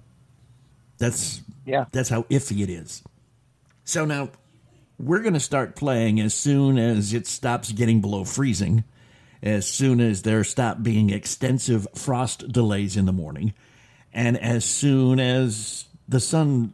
That's 0.98 1.41
Yeah. 1.66 1.86
that's 1.91 2.10
how 2.10 2.24
iffy 2.24 2.62
it 2.62 2.70
is. 2.70 3.04
So 3.84 4.06
now 4.06 4.30
we're 4.98 5.22
going 5.22 5.34
to 5.34 5.39
start 5.39 5.76
playing 5.76 6.20
as 6.20 6.34
soon 6.34 6.78
as 6.78 7.14
it 7.14 7.28
stops 7.28 7.72
getting 7.72 8.02
below 8.02 8.24
freezing, 8.24 8.84
as 9.43 9.68
soon 9.68 10.00
as 10.00 10.22
there 10.22 10.43
stop 10.43 10.82
being 10.82 11.10
extensive 11.10 11.88
frost 11.96 12.52
delays 12.52 12.96
in 12.98 13.06
the 13.06 13.14
morning, 13.14 13.54
and 14.14 14.38
as 14.38 14.64
soon 14.66 15.20
as 15.20 15.86
the 16.08 16.20
sun 16.20 16.74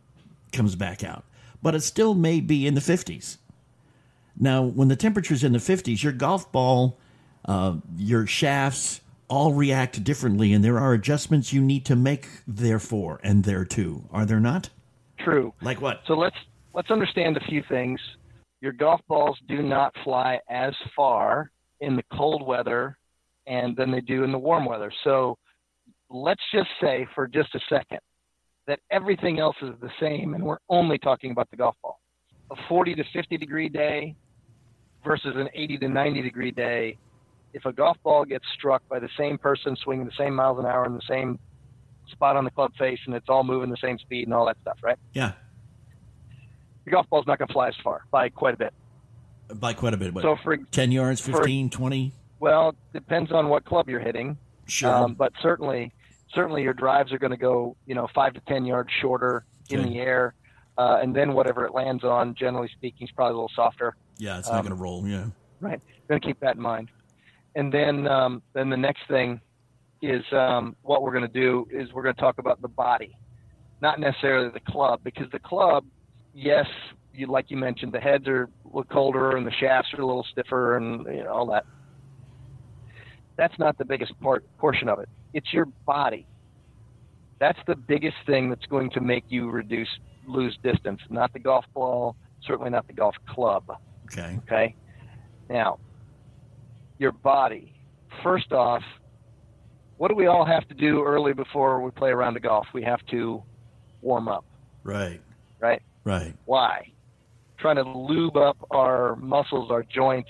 comes 0.51 0.75
back 0.75 1.03
out. 1.03 1.23
But 1.63 1.75
it 1.75 1.81
still 1.81 2.13
may 2.13 2.39
be 2.41 2.67
in 2.67 2.75
the 2.75 2.81
50s. 2.81 3.37
Now, 4.39 4.63
when 4.63 4.87
the 4.87 4.95
temperature's 4.95 5.43
in 5.43 5.51
the 5.53 5.59
50s, 5.59 6.01
your 6.03 6.13
golf 6.13 6.51
ball, 6.51 6.97
uh, 7.45 7.75
your 7.97 8.25
shafts 8.27 9.01
all 9.31 9.53
react 9.53 10.03
differently, 10.03 10.51
and 10.51 10.63
there 10.63 10.77
are 10.77 10.93
adjustments 10.93 11.53
you 11.53 11.61
need 11.61 11.85
to 11.85 11.95
make 11.95 12.27
therefore 12.45 13.21
and 13.23 13.45
thereto. 13.45 14.03
Are 14.11 14.25
there 14.25 14.41
not? 14.41 14.69
True. 15.19 15.53
Like 15.61 15.79
what? 15.79 16.01
So 16.05 16.15
let's 16.15 16.35
let's 16.73 16.91
understand 16.91 17.37
a 17.37 17.45
few 17.45 17.63
things. 17.69 17.99
Your 18.59 18.73
golf 18.73 18.99
balls 19.07 19.39
do 19.47 19.61
not 19.63 19.95
fly 20.03 20.39
as 20.49 20.73
far 20.95 21.49
in 21.79 21.95
the 21.95 22.03
cold 22.13 22.45
weather 22.45 22.97
and 23.47 23.75
than 23.75 23.89
they 23.89 24.01
do 24.01 24.23
in 24.23 24.31
the 24.31 24.37
warm 24.37 24.65
weather. 24.65 24.91
So 25.05 25.37
let's 26.09 26.43
just 26.53 26.69
say 26.81 27.07
for 27.15 27.25
just 27.25 27.55
a 27.55 27.59
second 27.69 27.99
that 28.67 28.79
everything 28.91 29.39
else 29.39 29.55
is 29.61 29.71
the 29.81 29.89
same 29.99 30.33
and 30.33 30.43
we're 30.43 30.59
only 30.69 30.97
talking 30.97 31.31
about 31.31 31.49
the 31.49 31.57
golf 31.57 31.75
ball. 31.81 31.99
A 32.51 32.55
40 32.67 32.95
to 32.95 33.03
50 33.13 33.37
degree 33.37 33.69
day 33.69 34.15
versus 35.05 35.33
an 35.35 35.47
80 35.53 35.77
to 35.79 35.87
90 35.87 36.21
degree 36.21 36.51
day. 36.51 36.97
If 37.53 37.65
a 37.65 37.73
golf 37.73 37.97
ball 38.03 38.23
gets 38.25 38.45
struck 38.57 38.87
by 38.87 38.99
the 38.99 39.09
same 39.17 39.37
person 39.37 39.75
swinging 39.75 40.05
the 40.05 40.11
same 40.17 40.35
miles 40.35 40.57
an 40.59 40.65
hour 40.65 40.85
in 40.85 40.93
the 40.93 41.01
same 41.07 41.37
spot 42.09 42.35
on 42.35 42.43
the 42.45 42.51
club 42.51 42.71
face 42.77 42.99
and 43.05 43.15
it's 43.15 43.29
all 43.29 43.43
moving 43.43 43.69
the 43.69 43.77
same 43.77 43.97
speed 43.97 44.23
and 44.27 44.33
all 44.33 44.45
that 44.45 44.57
stuff, 44.61 44.77
right? 44.81 44.97
Yeah, 45.13 45.33
The 46.85 46.91
golf 46.91 47.09
ball's 47.09 47.27
not 47.27 47.37
going 47.37 47.47
to 47.47 47.53
fly 47.53 47.67
as 47.69 47.75
far 47.83 48.03
by 48.11 48.29
quite 48.29 48.53
a 48.53 48.57
bit. 48.57 48.73
by 49.55 49.73
quite 49.73 49.93
a 49.93 49.97
bit. 49.97 50.13
What, 50.13 50.21
So 50.23 50.35
for 50.43 50.57
10 50.57 50.91
yards, 50.91 51.21
for- 51.21 51.33
15, 51.33 51.69
20? 51.69 52.13
well, 52.39 52.73
depends 52.93 53.31
on 53.31 53.49
what 53.49 53.65
club 53.65 53.89
you're 53.89 53.99
hitting, 53.99 54.37
Sure. 54.67 54.93
um, 54.93 55.13
but 55.13 55.31
certainly, 55.41 55.91
certainly 56.33 56.63
your 56.63 56.73
drives 56.73 57.11
are 57.11 57.19
going 57.19 57.31
to 57.31 57.37
go, 57.37 57.75
you 57.85 57.95
know, 57.95 58.07
five 58.15 58.33
to 58.33 58.39
ten 58.41 58.65
yards 58.65 58.89
shorter 59.01 59.43
in 59.69 59.83
the 59.83 59.99
air, 59.99 60.33
uh, 60.77 60.99
and 61.01 61.15
then 61.15 61.33
whatever 61.33 61.65
it 61.65 61.73
lands 61.73 62.03
on, 62.03 62.33
generally 62.35 62.69
speaking, 62.69 63.05
is 63.07 63.11
probably 63.11 63.31
a 63.33 63.35
little 63.35 63.51
softer. 63.55 63.95
yeah, 64.17 64.37
it's 64.39 64.47
not 64.49 64.59
um, 64.59 64.65
going 64.65 64.75
to 64.77 64.81
roll. 64.81 65.05
Yeah. 65.07 65.25
Right. 65.59 65.79
Going 66.07 66.19
to 66.19 66.25
keep 66.27 66.39
that 66.41 66.55
in 66.55 66.61
mind. 66.61 66.89
And 67.55 67.73
then, 67.73 68.07
um, 68.07 68.41
then 68.53 68.69
the 68.69 68.77
next 68.77 69.01
thing 69.07 69.41
is 70.01 70.23
um, 70.31 70.75
what 70.81 71.03
we're 71.03 71.11
going 71.11 71.27
to 71.27 71.39
do 71.39 71.67
is 71.71 71.91
we're 71.93 72.03
going 72.03 72.15
to 72.15 72.21
talk 72.21 72.39
about 72.39 72.61
the 72.61 72.67
body, 72.67 73.17
not 73.81 73.99
necessarily 73.99 74.49
the 74.49 74.71
club, 74.71 75.01
because 75.03 75.27
the 75.31 75.39
club, 75.39 75.85
yes, 76.33 76.65
you 77.13 77.27
like 77.27 77.51
you 77.51 77.57
mentioned, 77.57 77.91
the 77.91 77.99
heads 77.99 78.27
are 78.27 78.43
a 78.43 78.67
little 78.67 78.83
colder 78.85 79.35
and 79.35 79.45
the 79.45 79.51
shafts 79.59 79.89
are 79.93 80.01
a 80.01 80.05
little 80.05 80.25
stiffer 80.31 80.77
and 80.77 81.05
you 81.05 81.23
know 81.23 81.31
all 81.31 81.45
that. 81.47 81.65
That's 83.37 83.57
not 83.59 83.77
the 83.77 83.85
biggest 83.85 84.19
part 84.21 84.45
portion 84.57 84.87
of 84.87 84.99
it. 84.99 85.09
It's 85.33 85.51
your 85.53 85.65
body. 85.65 86.27
That's 87.39 87.59
the 87.67 87.75
biggest 87.75 88.17
thing 88.25 88.49
that's 88.49 88.65
going 88.67 88.91
to 88.91 89.01
make 89.01 89.25
you 89.29 89.49
reduce 89.49 89.89
lose 90.27 90.57
distance, 90.63 91.01
not 91.09 91.33
the 91.33 91.39
golf 91.39 91.65
ball, 91.73 92.15
certainly 92.45 92.69
not 92.69 92.87
the 92.87 92.93
golf 92.93 93.15
club. 93.27 93.63
Okay. 94.05 94.39
Okay. 94.43 94.75
Now, 95.49 95.79
your 97.01 97.11
body. 97.11 97.73
First 98.23 98.51
off, 98.53 98.83
what 99.97 100.07
do 100.09 100.15
we 100.15 100.27
all 100.27 100.45
have 100.45 100.67
to 100.69 100.75
do 100.75 101.03
early 101.03 101.33
before 101.33 101.81
we 101.81 101.89
play 101.91 102.11
a 102.11 102.15
round 102.15 102.37
of 102.37 102.43
golf? 102.43 102.67
We 102.73 102.83
have 102.83 103.03
to 103.07 103.43
warm 104.01 104.27
up, 104.27 104.45
Right. 104.83 105.19
right? 105.59 105.81
Right. 106.03 106.35
Why? 106.45 106.91
Trying 107.57 107.77
to 107.77 107.83
lube 107.83 108.37
up 108.37 108.57
our 108.71 109.15
muscles, 109.17 109.71
our 109.71 109.83
joints, 109.83 110.29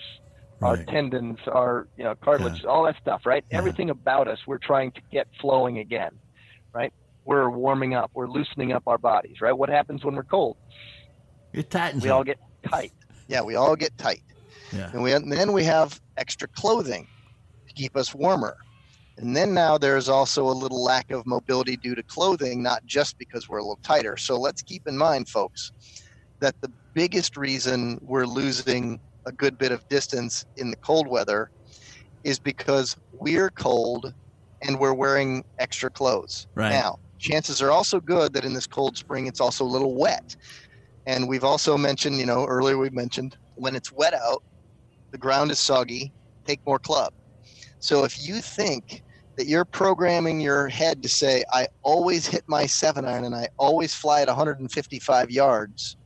our 0.61 0.77
tendons, 0.77 1.39
our 1.47 1.87
you 1.97 2.03
know 2.03 2.15
cartilage, 2.15 2.63
all 2.65 2.83
that 2.83 2.95
stuff, 3.01 3.25
right? 3.25 3.43
Yeah. 3.51 3.57
Everything 3.57 3.89
about 3.89 4.27
us, 4.27 4.39
we're 4.45 4.57
trying 4.59 4.91
to 4.93 5.01
get 5.11 5.27
flowing 5.39 5.79
again, 5.79 6.11
right? 6.73 6.93
We're 7.25 7.49
warming 7.49 7.93
up, 7.95 8.11
we're 8.13 8.27
loosening 8.27 8.71
up 8.71 8.83
our 8.87 8.97
bodies, 8.97 9.41
right? 9.41 9.53
What 9.53 9.69
happens 9.69 10.03
when 10.05 10.15
we're 10.15 10.23
cold? 10.23 10.57
It 11.53 11.69
tightens 11.69 12.03
We 12.03 12.09
up. 12.09 12.17
all 12.17 12.23
get 12.23 12.39
tight. 12.69 12.91
Yeah, 13.27 13.41
we 13.41 13.55
all 13.55 13.75
get 13.75 13.97
tight. 13.97 14.21
Yeah. 14.71 14.89
And, 14.93 15.01
we, 15.03 15.13
and 15.13 15.31
then 15.31 15.51
we 15.51 15.63
have 15.63 15.99
extra 16.17 16.47
clothing 16.49 17.07
to 17.67 17.73
keep 17.73 17.95
us 17.95 18.13
warmer. 18.13 18.55
And 19.17 19.35
then 19.35 19.53
now 19.53 19.77
there's 19.77 20.09
also 20.09 20.47
a 20.47 20.51
little 20.51 20.83
lack 20.83 21.11
of 21.11 21.25
mobility 21.25 21.77
due 21.77 21.95
to 21.95 22.03
clothing, 22.03 22.63
not 22.63 22.85
just 22.85 23.17
because 23.17 23.47
we're 23.47 23.59
a 23.59 23.63
little 23.63 23.79
tighter. 23.83 24.17
So 24.17 24.39
let's 24.39 24.61
keep 24.61 24.87
in 24.87 24.97
mind, 24.97 25.29
folks, 25.29 25.71
that 26.39 26.55
the 26.61 26.71
biggest 26.93 27.37
reason 27.37 27.99
we're 28.01 28.25
losing 28.25 28.99
a 29.25 29.31
good 29.31 29.57
bit 29.57 29.71
of 29.71 29.87
distance 29.89 30.43
in 30.57 30.71
the 30.71 30.77
cold 30.77 31.07
weather 31.07 31.51
is 32.23 32.39
because 32.39 32.95
we're 33.11 33.51
cold 33.51 34.13
and 34.63 34.79
we're 34.79 34.93
wearing 34.93 35.43
extra 35.59 35.89
clothes. 35.89 36.47
Right. 36.55 36.69
Now, 36.69 36.97
chances 37.19 37.61
are 37.61 37.71
also 37.71 37.99
good 37.99 38.33
that 38.33 38.45
in 38.45 38.53
this 38.53 38.67
cold 38.67 38.97
spring 38.97 39.27
it's 39.27 39.39
also 39.39 39.63
a 39.63 39.65
little 39.65 39.95
wet. 39.95 40.35
And 41.05 41.27
we've 41.27 41.43
also 41.43 41.77
mentioned, 41.77 42.17
you 42.17 42.25
know, 42.25 42.45
earlier 42.45 42.77
we 42.77 42.89
mentioned 42.91 43.35
when 43.55 43.75
it's 43.75 43.91
wet 43.91 44.13
out, 44.13 44.43
the 45.11 45.17
ground 45.17 45.51
is 45.51 45.59
soggy, 45.59 46.13
take 46.45 46.59
more 46.65 46.79
club. 46.79 47.11
So 47.79 48.03
if 48.03 48.25
you 48.25 48.35
think 48.41 49.03
that 49.37 49.47
you're 49.47 49.65
programming 49.65 50.39
your 50.39 50.67
head 50.67 51.01
to 51.03 51.09
say, 51.09 51.43
I 51.51 51.67
always 51.83 52.27
hit 52.27 52.43
my 52.47 52.65
seven 52.65 53.05
iron 53.05 53.25
and 53.25 53.35
I 53.35 53.47
always 53.57 53.93
fly 53.93 54.21
at 54.21 54.27
155 54.27 55.31
yards 55.31 55.97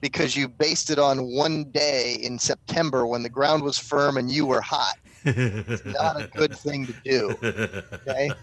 because 0.00 0.36
you 0.36 0.48
based 0.48 0.90
it 0.90 0.98
on 0.98 1.18
one 1.34 1.70
day 1.72 2.18
in 2.22 2.38
September 2.38 3.06
when 3.06 3.22
the 3.22 3.28
ground 3.28 3.62
was 3.62 3.78
firm 3.78 4.16
and 4.16 4.30
you 4.30 4.46
were 4.46 4.60
hot. 4.60 4.94
It's 5.24 5.84
not 6.00 6.20
a 6.20 6.28
good 6.28 6.56
thing 6.56 6.86
to 6.86 6.94
do. 7.04 7.36
Okay. 8.06 8.30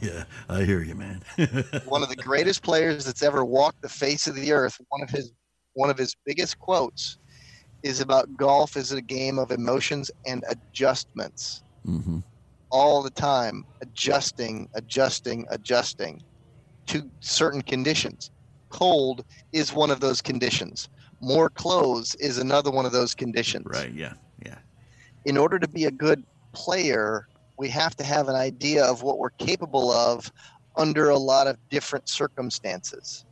Yeah, 0.00 0.24
I 0.48 0.64
hear 0.64 0.82
you, 0.82 0.96
man. 0.96 1.22
one 1.86 2.02
of 2.02 2.08
the 2.08 2.16
greatest 2.16 2.64
players 2.64 3.04
that's 3.04 3.22
ever 3.22 3.44
walked 3.44 3.82
the 3.82 3.88
face 3.88 4.26
of 4.26 4.34
the 4.34 4.50
earth, 4.50 4.76
one 4.88 5.00
of 5.00 5.08
his 5.10 5.30
one 5.74 5.90
of 5.90 5.96
his 5.96 6.16
biggest 6.26 6.58
quotes 6.58 7.18
is 7.82 8.00
about 8.00 8.36
golf 8.36 8.76
is 8.76 8.92
a 8.92 9.02
game 9.02 9.38
of 9.38 9.50
emotions 9.50 10.10
and 10.26 10.44
adjustments. 10.48 11.62
hmm 11.84 12.20
all 12.72 13.02
the 13.02 13.10
time, 13.10 13.64
adjusting, 13.82 14.66
adjusting, 14.74 15.44
adjusting 15.50 16.18
to 16.86 17.10
certain 17.20 17.62
conditions. 17.62 18.30
Cold 18.70 19.22
is 19.52 19.74
one 19.74 19.90
of 19.90 20.00
those 20.00 20.22
conditions. 20.22 20.88
More 21.20 21.50
clothes 21.50 22.16
is 22.18 22.38
another 22.38 22.70
one 22.70 22.86
of 22.86 22.92
those 22.92 23.14
conditions. 23.14 23.66
Right. 23.66 23.92
Yeah. 23.92 24.14
Yeah. 24.44 24.58
In 25.26 25.36
order 25.36 25.58
to 25.58 25.68
be 25.68 25.84
a 25.84 25.90
good 25.90 26.24
player, 26.54 27.26
we 27.58 27.68
have 27.68 27.94
to 27.96 28.04
have 28.04 28.28
an 28.28 28.34
idea 28.34 28.84
of 28.84 29.02
what 29.02 29.18
we're 29.18 29.30
capable 29.38 29.92
of 29.92 30.32
under 30.76 31.10
a 31.10 31.18
lot 31.18 31.46
of 31.46 31.58
different 31.70 32.08
circumstances. 32.08 33.24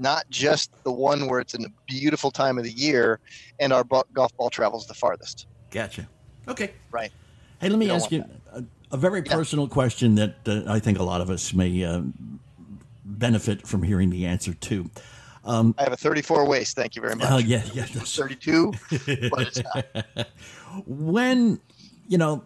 Not 0.00 0.24
just 0.30 0.70
the 0.82 0.90
one 0.90 1.28
where 1.28 1.40
it's 1.40 1.52
in 1.52 1.62
a 1.66 1.68
beautiful 1.86 2.30
time 2.30 2.56
of 2.56 2.64
the 2.64 2.72
year 2.72 3.20
and 3.60 3.70
our 3.70 3.84
golf 3.84 4.34
ball 4.38 4.48
travels 4.48 4.86
the 4.86 4.94
farthest. 4.94 5.46
Gotcha. 5.70 6.08
Okay. 6.48 6.72
Right. 6.90 7.12
Hey, 7.60 7.68
let 7.68 7.78
me 7.78 7.86
You 7.86 7.92
ask 7.92 8.10
you 8.10 8.24
a, 8.50 8.64
a 8.92 8.96
very 8.96 9.22
Yeah. 9.24 9.34
personal 9.34 9.68
question 9.68 10.14
that 10.14 10.36
uh, 10.48 10.62
I 10.66 10.78
think 10.78 10.98
a 10.98 11.02
lot 11.02 11.20
of 11.20 11.28
us 11.28 11.52
may 11.52 11.84
uh, 11.84 12.00
benefit 13.04 13.66
from 13.66 13.82
hearing 13.82 14.08
the 14.08 14.24
answer 14.24 14.54
to. 14.54 14.90
I 15.44 15.72
have 15.78 15.92
a 15.92 15.96
34 15.96 16.46
waist. 16.46 16.76
Thank 16.76 16.96
you 16.96 17.02
very 17.02 17.16
much. 17.16 17.28
Oh, 17.30 17.36
yeah, 17.38 17.62
yeah. 17.74 17.84
32, 17.84 18.72
but 19.30 19.40
it's 19.48 19.62
not. 19.62 20.26
when 20.86 21.60
you 22.08 22.16
know 22.18 22.42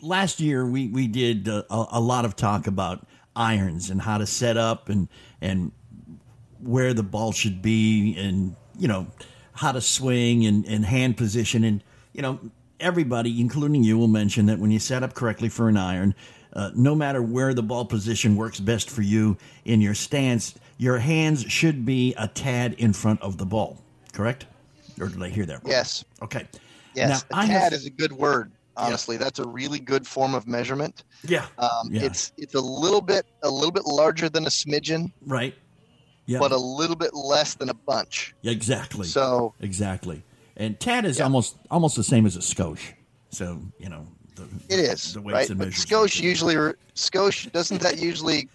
last 0.00 0.40
year 0.40 0.66
we 0.66 0.88
we 0.88 1.06
did 1.06 1.48
uh, 1.48 1.62
a, 1.70 1.86
a 1.92 2.00
lot 2.00 2.24
of 2.24 2.34
talk 2.36 2.66
about 2.66 3.06
irons 3.34 3.90
and 3.90 4.00
how 4.02 4.18
to 4.18 4.26
set 4.26 4.56
up 4.56 4.88
and 4.88 5.08
and 5.40 5.72
where 6.60 6.94
the 6.94 7.02
ball 7.02 7.32
should 7.32 7.60
be 7.62 8.16
and 8.18 8.54
you 8.78 8.88
know 8.88 9.06
how 9.52 9.72
to 9.72 9.80
swing 9.80 10.44
and, 10.46 10.66
and 10.66 10.84
hand 10.84 11.16
position 11.16 11.64
and 11.64 11.82
you 12.12 12.22
know 12.22 12.38
everybody 12.80 13.40
including 13.40 13.82
you 13.82 13.96
will 13.98 14.08
mention 14.08 14.46
that 14.46 14.58
when 14.58 14.70
you 14.70 14.78
set 14.78 15.02
up 15.02 15.14
correctly 15.14 15.48
for 15.48 15.68
an 15.68 15.76
iron 15.76 16.14
uh, 16.52 16.70
no 16.74 16.94
matter 16.94 17.22
where 17.22 17.52
the 17.54 17.62
ball 17.62 17.84
position 17.84 18.36
works 18.36 18.60
best 18.60 18.90
for 18.90 19.02
you 19.02 19.36
in 19.64 19.80
your 19.80 19.94
stance 19.94 20.54
your 20.78 20.98
hands 20.98 21.42
should 21.50 21.84
be 21.86 22.14
a 22.18 22.28
tad 22.28 22.74
in 22.74 22.92
front 22.92 23.20
of 23.22 23.38
the 23.38 23.46
ball 23.46 23.78
correct 24.12 24.46
or 25.00 25.08
did 25.08 25.22
i 25.22 25.28
hear 25.28 25.46
that 25.46 25.54
wrong? 25.64 25.70
Yes. 25.70 26.04
okay 26.22 26.46
Yes, 26.94 27.24
Now, 27.30 27.42
a 27.42 27.46
tad 27.46 27.50
have- 27.50 27.72
is 27.74 27.84
a 27.84 27.90
good 27.90 28.12
word. 28.12 28.52
Honestly, 28.78 29.16
that's 29.18 29.38
a 29.38 29.46
really 29.46 29.78
good 29.78 30.06
form 30.06 30.34
of 30.34 30.46
measurement. 30.46 31.04
yeah 31.24 31.46
Um, 31.58 31.88
Yeah. 31.90 32.04
It's 32.04 32.32
it's 32.38 32.54
a 32.54 32.60
little 32.60 33.00
bit 33.02 33.24
a 33.42 33.50
little 33.50 33.70
bit 33.70 33.84
larger 33.86 34.28
than 34.30 34.44
a 34.46 34.50
smidgen, 34.50 35.12
Right. 35.26 35.54
Yeah. 36.26 36.38
but 36.40 36.52
a 36.52 36.56
little 36.56 36.96
bit 36.96 37.14
less 37.14 37.54
than 37.54 37.68
a 37.70 37.74
bunch. 37.74 38.34
Yeah, 38.42 38.52
exactly. 38.52 39.06
So 39.06 39.54
exactly. 39.60 40.22
And 40.56 40.78
tad 40.80 41.04
is 41.04 41.18
Yeah. 41.18 41.24
almost 41.24 41.56
almost 41.70 41.96
the 41.96 42.04
same 42.04 42.26
as 42.26 42.36
a 42.36 42.40
skosh. 42.40 42.92
So 43.30 43.60
you 43.78 43.88
know 43.88 44.06
the, 44.34 44.44
it 44.68 44.78
is 44.80 45.14
the 45.14 45.20
weights 45.22 45.34
right. 45.34 45.50
and 45.50 45.58
But 45.58 45.68
skosh 45.68 46.20
usually 46.20 46.54
skosh 46.94 47.50
doesn't 47.52 47.80
that 47.82 47.98
usually 47.98 48.48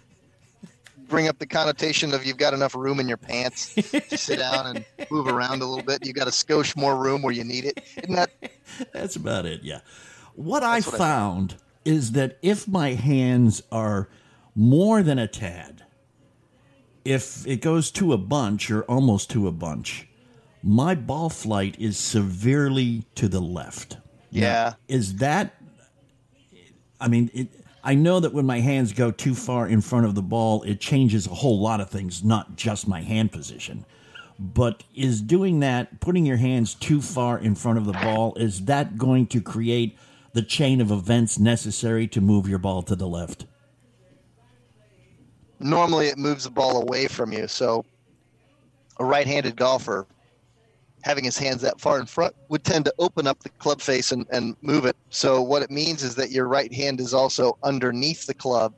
bring 1.08 1.28
up 1.28 1.38
the 1.38 1.46
connotation 1.46 2.14
of 2.14 2.24
you've 2.24 2.38
got 2.38 2.54
enough 2.54 2.74
room 2.74 2.98
in 3.00 3.06
your 3.08 3.16
pants 3.18 3.74
to 3.74 4.16
sit 4.16 4.38
down 4.38 4.66
and 4.76 4.84
move 5.10 5.26
around 5.26 5.60
a 5.60 5.66
little 5.66 5.84
bit. 5.84 6.06
You 6.06 6.12
got 6.14 6.26
a 6.26 6.30
skosh 6.30 6.74
more 6.76 6.96
room 6.96 7.20
where 7.22 7.32
you 7.34 7.44
need 7.44 7.64
it. 7.66 7.82
Isn't 7.98 8.14
that 8.14 8.30
That's 8.92 9.16
about 9.16 9.44
it. 9.46 9.62
Yeah. 9.62 9.80
What 10.34 10.62
I 10.62 10.80
what 10.80 10.94
I- 10.94 10.98
found 10.98 11.56
is 11.84 12.12
that 12.12 12.38
if 12.42 12.66
my 12.68 12.94
hands 12.94 13.62
are 13.72 14.08
more 14.54 15.02
than 15.02 15.18
a 15.18 15.26
tad, 15.26 15.81
if 17.04 17.46
it 17.46 17.60
goes 17.60 17.90
to 17.92 18.12
a 18.12 18.18
bunch 18.18 18.70
or 18.70 18.82
almost 18.84 19.30
to 19.30 19.48
a 19.48 19.52
bunch, 19.52 20.08
my 20.62 20.94
ball 20.94 21.28
flight 21.28 21.76
is 21.78 21.96
severely 21.96 23.04
to 23.16 23.28
the 23.28 23.40
left. 23.40 23.94
Now, 24.30 24.40
Yeah. 24.40 24.72
is 24.88 25.16
that? 25.16 25.54
I 27.00 27.08
mean, 27.08 27.30
it, 27.34 27.48
I 27.82 27.94
know 27.96 28.20
that 28.20 28.32
when 28.32 28.46
my 28.46 28.60
hands 28.60 28.92
go 28.92 29.10
too 29.10 29.34
far 29.34 29.66
in 29.66 29.80
front 29.80 30.06
of 30.06 30.14
the 30.14 30.22
ball, 30.22 30.62
it 30.62 30.80
changes 30.80 31.26
a 31.26 31.34
whole 31.34 31.58
lot 31.60 31.80
of 31.80 31.90
things, 31.90 32.22
not 32.22 32.54
just 32.56 32.86
my 32.86 33.00
hand 33.02 33.32
position. 33.32 33.84
But 34.38 34.84
is 34.94 35.20
doing 35.20 35.60
that, 35.60 36.00
putting 36.00 36.24
your 36.24 36.36
hands 36.36 36.74
too 36.74 37.02
far 37.02 37.38
in 37.38 37.54
front 37.56 37.78
of 37.78 37.86
the 37.86 37.92
ball, 37.92 38.34
is 38.36 38.64
that 38.66 38.96
going 38.96 39.26
to 39.28 39.40
create 39.40 39.98
the 40.32 40.42
chain 40.42 40.80
of 40.80 40.90
events 40.90 41.38
necessary 41.38 42.06
to 42.08 42.20
move 42.20 42.48
your 42.48 42.58
ball 42.58 42.82
to 42.84 42.94
the 42.96 43.06
left? 43.08 43.46
Normally 45.62 46.08
it 46.08 46.18
moves 46.18 46.44
the 46.44 46.50
ball 46.50 46.82
away 46.82 47.06
from 47.06 47.32
you. 47.32 47.48
So 47.48 47.84
a 48.98 49.04
right-handed 49.04 49.56
golfer 49.56 50.06
having 51.02 51.24
his 51.24 51.36
hands 51.36 51.60
that 51.62 51.80
far 51.80 51.98
in 51.98 52.06
front 52.06 52.34
would 52.48 52.64
tend 52.64 52.84
to 52.84 52.94
open 52.98 53.26
up 53.26 53.38
the 53.40 53.48
club 53.58 53.80
face 53.80 54.12
and, 54.12 54.26
and 54.30 54.56
move 54.62 54.84
it. 54.84 54.96
So 55.10 55.42
what 55.42 55.62
it 55.62 55.70
means 55.70 56.02
is 56.02 56.14
that 56.14 56.30
your 56.30 56.46
right 56.46 56.72
hand 56.72 57.00
is 57.00 57.12
also 57.12 57.58
underneath 57.64 58.26
the 58.26 58.34
club. 58.34 58.72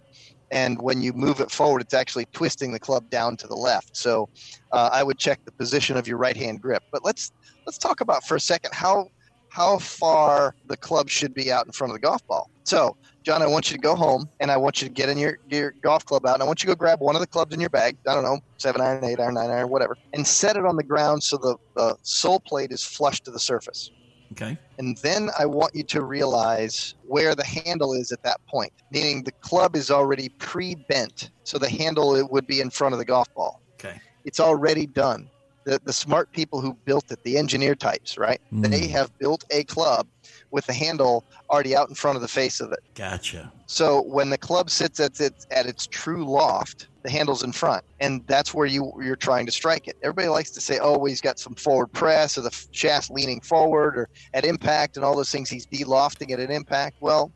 And 0.50 0.80
when 0.80 1.02
you 1.02 1.12
move 1.12 1.40
it 1.40 1.50
forward, 1.50 1.82
it's 1.82 1.94
actually 1.94 2.26
twisting 2.32 2.72
the 2.72 2.78
club 2.78 3.10
down 3.10 3.36
to 3.38 3.46
the 3.46 3.56
left. 3.56 3.96
So 3.96 4.28
uh, 4.72 4.90
I 4.92 5.02
would 5.02 5.18
check 5.18 5.40
the 5.44 5.52
position 5.52 5.96
of 5.96 6.06
your 6.06 6.16
right 6.16 6.36
hand 6.36 6.60
grip. 6.60 6.82
But 6.92 7.04
let's 7.04 7.30
let's 7.66 7.78
talk 7.78 8.00
about 8.00 8.24
for 8.24 8.36
a 8.36 8.40
second 8.40 8.72
how 8.72 9.08
how 9.50 9.78
far 9.78 10.54
the 10.66 10.76
club 10.76 11.08
should 11.08 11.34
be 11.34 11.50
out 11.50 11.66
in 11.66 11.72
front 11.72 11.92
of 11.92 11.94
the 11.94 12.06
golf 12.06 12.24
ball. 12.26 12.48
So 12.64 12.96
John, 13.24 13.40
I 13.40 13.46
want 13.46 13.70
you 13.70 13.76
to 13.76 13.80
go 13.80 13.94
home 13.94 14.28
and 14.40 14.50
I 14.50 14.56
want 14.58 14.82
you 14.82 14.88
to 14.88 14.92
get 14.92 15.08
in 15.08 15.16
your, 15.16 15.38
your 15.48 15.74
golf 15.82 16.04
club 16.04 16.26
out 16.26 16.34
and 16.34 16.42
I 16.42 16.46
want 16.46 16.62
you 16.62 16.68
to 16.68 16.74
go 16.74 16.78
grab 16.78 17.00
one 17.00 17.14
of 17.14 17.20
the 17.20 17.26
clubs 17.26 17.54
in 17.54 17.60
your 17.60 17.70
bag. 17.70 17.96
I 18.06 18.14
don't 18.14 18.24
know, 18.24 18.38
seven 18.58 18.82
iron, 18.82 19.02
eight 19.04 19.18
iron, 19.18 19.34
nine 19.34 19.50
iron, 19.50 19.70
whatever, 19.70 19.96
and 20.12 20.26
set 20.26 20.56
it 20.56 20.66
on 20.66 20.76
the 20.76 20.82
ground 20.82 21.22
so 21.22 21.38
the, 21.38 21.56
the 21.74 21.96
sole 22.02 22.40
plate 22.40 22.70
is 22.70 22.84
flush 22.84 23.20
to 23.22 23.30
the 23.30 23.38
surface. 23.38 23.90
Okay. 24.32 24.58
And 24.78 24.96
then 24.98 25.30
I 25.38 25.46
want 25.46 25.74
you 25.74 25.84
to 25.84 26.04
realize 26.04 26.94
where 27.06 27.34
the 27.34 27.44
handle 27.44 27.94
is 27.94 28.12
at 28.12 28.22
that 28.24 28.40
point, 28.46 28.72
meaning 28.90 29.22
the 29.22 29.32
club 29.42 29.76
is 29.76 29.90
already 29.90 30.28
pre 30.38 30.74
bent. 30.74 31.30
So 31.44 31.58
the 31.58 31.68
handle 31.68 32.16
it 32.16 32.30
would 32.30 32.46
be 32.46 32.60
in 32.60 32.70
front 32.70 32.94
of 32.94 32.98
the 32.98 33.04
golf 33.04 33.32
ball. 33.34 33.62
Okay. 33.78 34.00
It's 34.24 34.40
already 34.40 34.86
done. 34.86 35.30
The, 35.66 35.80
the 35.84 35.92
smart 35.92 36.30
people 36.32 36.60
who 36.60 36.74
built 36.84 37.10
it, 37.10 37.22
the 37.22 37.38
engineer 37.38 37.74
types, 37.74 38.18
right? 38.18 38.40
Mm. 38.52 38.70
They 38.70 38.88
have 38.88 39.16
built 39.18 39.44
a 39.50 39.64
club 39.64 40.08
with 40.54 40.64
the 40.66 40.72
handle 40.72 41.24
already 41.50 41.74
out 41.74 41.88
in 41.88 41.96
front 41.96 42.14
of 42.14 42.22
the 42.22 42.28
face 42.28 42.60
of 42.60 42.70
it. 42.70 42.78
Gotcha. 42.94 43.52
So 43.66 44.02
when 44.02 44.30
the 44.30 44.38
club 44.38 44.70
sits 44.70 45.00
at 45.00 45.18
its 45.20 45.44
at 45.50 45.66
its 45.66 45.88
true 45.88 46.24
loft, 46.24 46.88
the 47.02 47.10
handle's 47.10 47.42
in 47.42 47.50
front, 47.50 47.82
and 47.98 48.22
that's 48.28 48.54
where 48.54 48.66
you 48.66 48.92
you're 49.02 49.16
trying 49.16 49.46
to 49.46 49.52
strike 49.52 49.88
it. 49.88 49.96
Everybody 50.04 50.28
likes 50.28 50.52
to 50.52 50.60
say, 50.60 50.78
"Oh, 50.78 50.96
well, 50.96 51.06
he's 51.06 51.20
got 51.20 51.40
some 51.40 51.56
forward 51.56 51.88
press, 51.92 52.38
or 52.38 52.42
the 52.42 52.66
shaft 52.70 53.10
leaning 53.10 53.40
forward, 53.40 53.98
or 53.98 54.08
at 54.32 54.44
impact, 54.44 54.96
and 54.96 55.04
all 55.04 55.16
those 55.16 55.30
things. 55.30 55.50
He's 55.50 55.66
de-lofting 55.66 56.30
it 56.30 56.38
at 56.38 56.52
impact." 56.52 56.96
Well, 57.00 57.32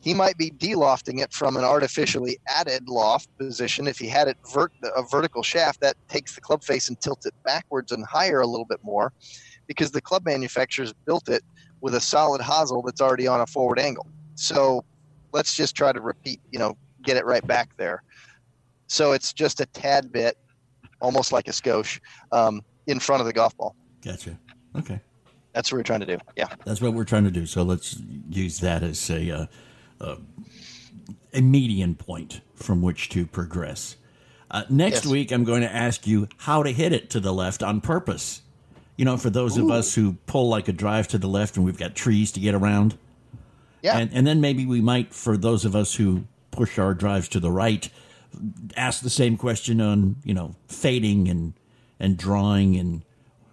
he 0.00 0.12
might 0.12 0.36
be 0.36 0.50
de-lofting 0.50 1.18
it 1.20 1.32
from 1.32 1.56
an 1.56 1.64
artificially 1.64 2.38
added 2.48 2.88
loft 2.88 3.28
position. 3.38 3.86
If 3.86 3.98
he 3.98 4.08
had 4.08 4.28
it 4.28 4.36
vert 4.52 4.72
a 4.82 5.02
vertical 5.10 5.42
shaft, 5.42 5.80
that 5.80 5.96
takes 6.10 6.34
the 6.34 6.42
club 6.42 6.62
face 6.62 6.88
and 6.88 7.00
tilts 7.00 7.24
it 7.24 7.34
backwards 7.44 7.90
and 7.90 8.04
higher 8.04 8.40
a 8.40 8.46
little 8.46 8.66
bit 8.66 8.80
more, 8.82 9.12
because 9.66 9.92
the 9.92 10.02
club 10.02 10.24
manufacturers 10.26 10.92
built 11.06 11.28
it 11.28 11.42
with 11.80 11.94
a 11.94 12.00
solid 12.00 12.40
hosel 12.40 12.82
that's 12.82 13.00
already 13.00 13.26
on 13.26 13.40
a 13.40 13.46
forward 13.46 13.78
angle. 13.78 14.06
So 14.34 14.84
let's 15.32 15.54
just 15.54 15.74
try 15.74 15.92
to 15.92 16.00
repeat, 16.00 16.40
you 16.50 16.58
know, 16.58 16.76
get 17.02 17.16
it 17.16 17.24
right 17.24 17.46
back 17.46 17.76
there. 17.76 18.02
So 18.86 19.12
it's 19.12 19.32
just 19.32 19.60
a 19.60 19.66
tad 19.66 20.12
bit, 20.12 20.36
almost 21.00 21.32
like 21.32 21.48
a 21.48 21.52
skosh, 21.52 22.00
um, 22.32 22.62
in 22.86 22.98
front 22.98 23.20
of 23.20 23.26
the 23.26 23.32
golf 23.32 23.56
ball. 23.56 23.76
Gotcha. 24.02 24.38
Okay. 24.76 25.00
That's 25.52 25.70
what 25.70 25.78
we're 25.78 25.84
trying 25.84 26.00
to 26.00 26.06
do. 26.06 26.18
Yeah. 26.36 26.48
That's 26.64 26.80
what 26.80 26.92
we're 26.92 27.04
trying 27.04 27.24
to 27.24 27.30
do. 27.30 27.46
So 27.46 27.62
let's 27.62 27.98
use 28.28 28.60
that 28.60 28.82
as 28.82 29.10
a 29.10 29.30
uh, 29.30 29.46
uh, 30.00 30.16
a 31.32 31.40
median 31.40 31.94
point 31.94 32.40
from 32.54 32.82
which 32.82 33.08
to 33.10 33.26
progress. 33.26 33.96
Uh, 34.50 34.64
next 34.68 35.04
Yes. 35.04 35.06
week, 35.06 35.30
I'm 35.30 35.44
going 35.44 35.62
to 35.62 35.72
ask 35.72 36.06
you 36.06 36.28
how 36.38 36.62
to 36.62 36.72
hit 36.72 36.92
it 36.92 37.10
to 37.10 37.20
the 37.20 37.32
left 37.32 37.62
on 37.62 37.80
purpose. 37.80 38.42
You 39.00 39.06
know, 39.06 39.16
for 39.16 39.30
those 39.30 39.56
of 39.56 39.70
us 39.70 39.94
who 39.94 40.18
pull 40.26 40.50
like 40.50 40.68
a 40.68 40.72
drive 40.72 41.08
to 41.08 41.16
the 41.16 41.26
left 41.26 41.56
and 41.56 41.64
we've 41.64 41.78
got 41.78 41.94
trees 41.94 42.32
to 42.32 42.40
get 42.40 42.54
around. 42.54 42.98
Yeah. 43.80 43.96
And, 43.96 44.10
and 44.12 44.26
then 44.26 44.42
maybe 44.42 44.66
we 44.66 44.82
might, 44.82 45.14
for 45.14 45.38
those 45.38 45.64
of 45.64 45.74
us 45.74 45.94
who 45.94 46.24
push 46.50 46.78
our 46.78 46.92
drives 46.92 47.26
to 47.30 47.40
the 47.40 47.50
right, 47.50 47.88
ask 48.76 49.02
the 49.02 49.08
same 49.08 49.38
question 49.38 49.80
on, 49.80 50.16
you 50.22 50.34
know, 50.34 50.54
fading 50.68 51.28
and, 51.28 51.54
and 51.98 52.18
drawing 52.18 52.76
and 52.76 53.02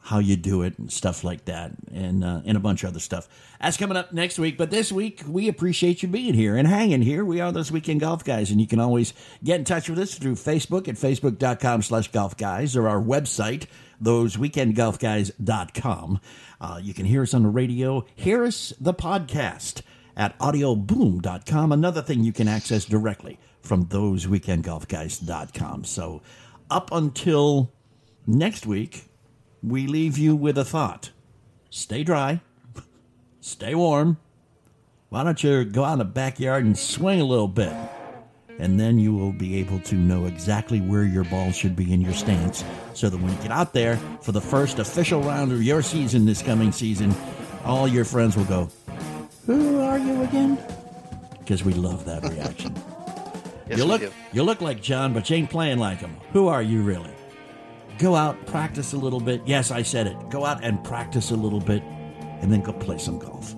how 0.02 0.20
you 0.20 0.36
do 0.36 0.64
it 0.64 0.78
and 0.78 0.92
stuff 0.92 1.24
like 1.24 1.46
that 1.46 1.72
and, 1.94 2.26
uh, 2.26 2.42
and 2.46 2.58
a 2.58 2.60
bunch 2.60 2.84
of 2.84 2.90
other 2.90 3.00
stuff. 3.00 3.30
That's 3.62 3.78
coming 3.78 3.96
up 3.96 4.12
next 4.12 4.38
week. 4.40 4.58
But 4.58 4.70
this 4.70 4.92
week, 4.92 5.22
we 5.26 5.48
appreciate 5.48 6.04
you 6.04 6.10
being 6.10 6.34
here 6.34 6.58
and 6.58 6.68
hanging 6.68 7.04
here. 7.04 7.24
We 7.24 7.40
are 7.40 7.54
those 7.54 7.72
Weekend 7.72 8.02
Golf 8.02 8.26
Guys, 8.26 8.52
and 8.52 8.60
you 8.60 8.68
can 8.68 8.82
always 8.82 9.14
get 9.46 9.60
in 9.60 9.64
touch 9.64 9.90
with 9.90 10.00
us 10.00 10.16
through 10.16 10.36
Facebook 10.36 10.90
at 10.90 10.96
facebook.com 10.96 11.84
slash 11.84 12.10
golf 12.12 12.36
guys 12.36 12.76
or 12.76 12.90
our 12.90 13.02
website, 13.02 13.68
thoseweekendgolfguys.com. 14.02 16.20
Uh, 16.60 16.80
you 16.82 16.94
can 16.94 17.06
hear 17.06 17.22
us 17.22 17.34
on 17.34 17.44
the 17.44 17.50
radio, 17.50 18.06
hear 18.16 18.44
us 18.44 18.74
the 18.80 18.94
podcast 18.94 19.82
at 20.16 20.38
audioboom.com. 20.40 21.72
Another 21.72 22.02
thing 22.02 22.24
you 22.24 22.34
can 22.34 22.48
access 22.48 22.86
directly 22.86 23.40
from 23.62 23.86
thoseweekendgolfguys.com. 23.86 25.84
So 25.84 26.22
up 26.70 26.92
until 26.92 27.72
next 28.26 28.66
week, 28.66 29.06
we 29.62 29.88
leave 29.88 30.18
you 30.18 30.36
with 30.36 30.58
a 30.58 30.66
thought. 30.66 31.12
Stay 31.70 32.04
dry, 32.04 32.42
stay 33.42 33.76
warm. 33.76 34.18
Why 35.10 35.24
don't 35.24 35.42
you 35.42 35.64
go 35.64 35.86
out 35.86 35.94
in 35.94 36.00
the 36.00 36.06
backyard 36.06 36.66
and 36.66 36.78
swing 36.78 37.22
a 37.22 37.26
little 37.26 37.48
bit? 37.48 37.74
And 38.60 38.80
then 38.80 38.98
you 38.98 39.14
will 39.14 39.32
be 39.32 39.58
able 39.60 39.80
to 39.82 39.96
know 39.96 40.26
exactly 40.26 40.80
where 40.82 41.04
your 41.04 41.24
ball 41.26 41.52
should 41.52 41.76
be 41.76 41.94
in 41.94 42.02
your 42.02 42.14
stance 42.14 42.64
so 42.94 43.10
that 43.10 43.18
when 43.18 43.32
you 43.32 43.42
get 43.42 43.52
out 43.52 43.74
there 43.74 43.98
for 44.22 44.32
the 44.32 44.42
first 44.42 44.80
official 44.80 45.22
round 45.22 45.52
of 45.52 45.62
your 45.62 45.82
season 45.82 46.26
this 46.26 46.42
coming 46.42 46.72
season, 46.72 47.14
all 47.66 47.88
your 47.88 48.06
friends 48.06 48.36
will 48.36 48.46
go, 48.46 48.70
Who 49.46 49.80
are 49.80 50.00
you 50.00 50.24
again? 50.24 50.58
Because 51.40 51.64
we 51.64 51.74
love 51.74 52.06
that 52.06 52.24
reaction. 52.30 52.76
Yes, 53.70 53.80
you 53.80 53.86
look 53.86 54.02
you 54.34 54.44
look 54.44 54.62
like 54.62 54.82
John, 54.82 55.14
but 55.14 55.30
you 55.30 55.36
ain't 55.36 55.50
playing 55.50 55.78
like 55.78 56.00
him. 56.00 56.16
Who 56.32 56.48
are 56.48 56.62
you 56.62 56.82
really? 56.82 57.12
Go 57.98 58.16
out, 58.16 58.46
practice 58.46 58.94
a 58.94 58.98
little 58.98 59.20
bit. 59.20 59.42
Yes, 59.46 59.72
I 59.72 59.82
said 59.82 60.08
it. 60.08 60.30
Go 60.30 60.46
out 60.46 60.64
and 60.64 60.82
practice 60.84 61.32
a 61.32 61.36
little 61.36 61.60
bit, 61.60 61.84
and 62.42 62.52
then 62.52 62.62
go 62.62 62.72
play 62.72 62.98
some 62.98 63.20
golf. 63.20 63.56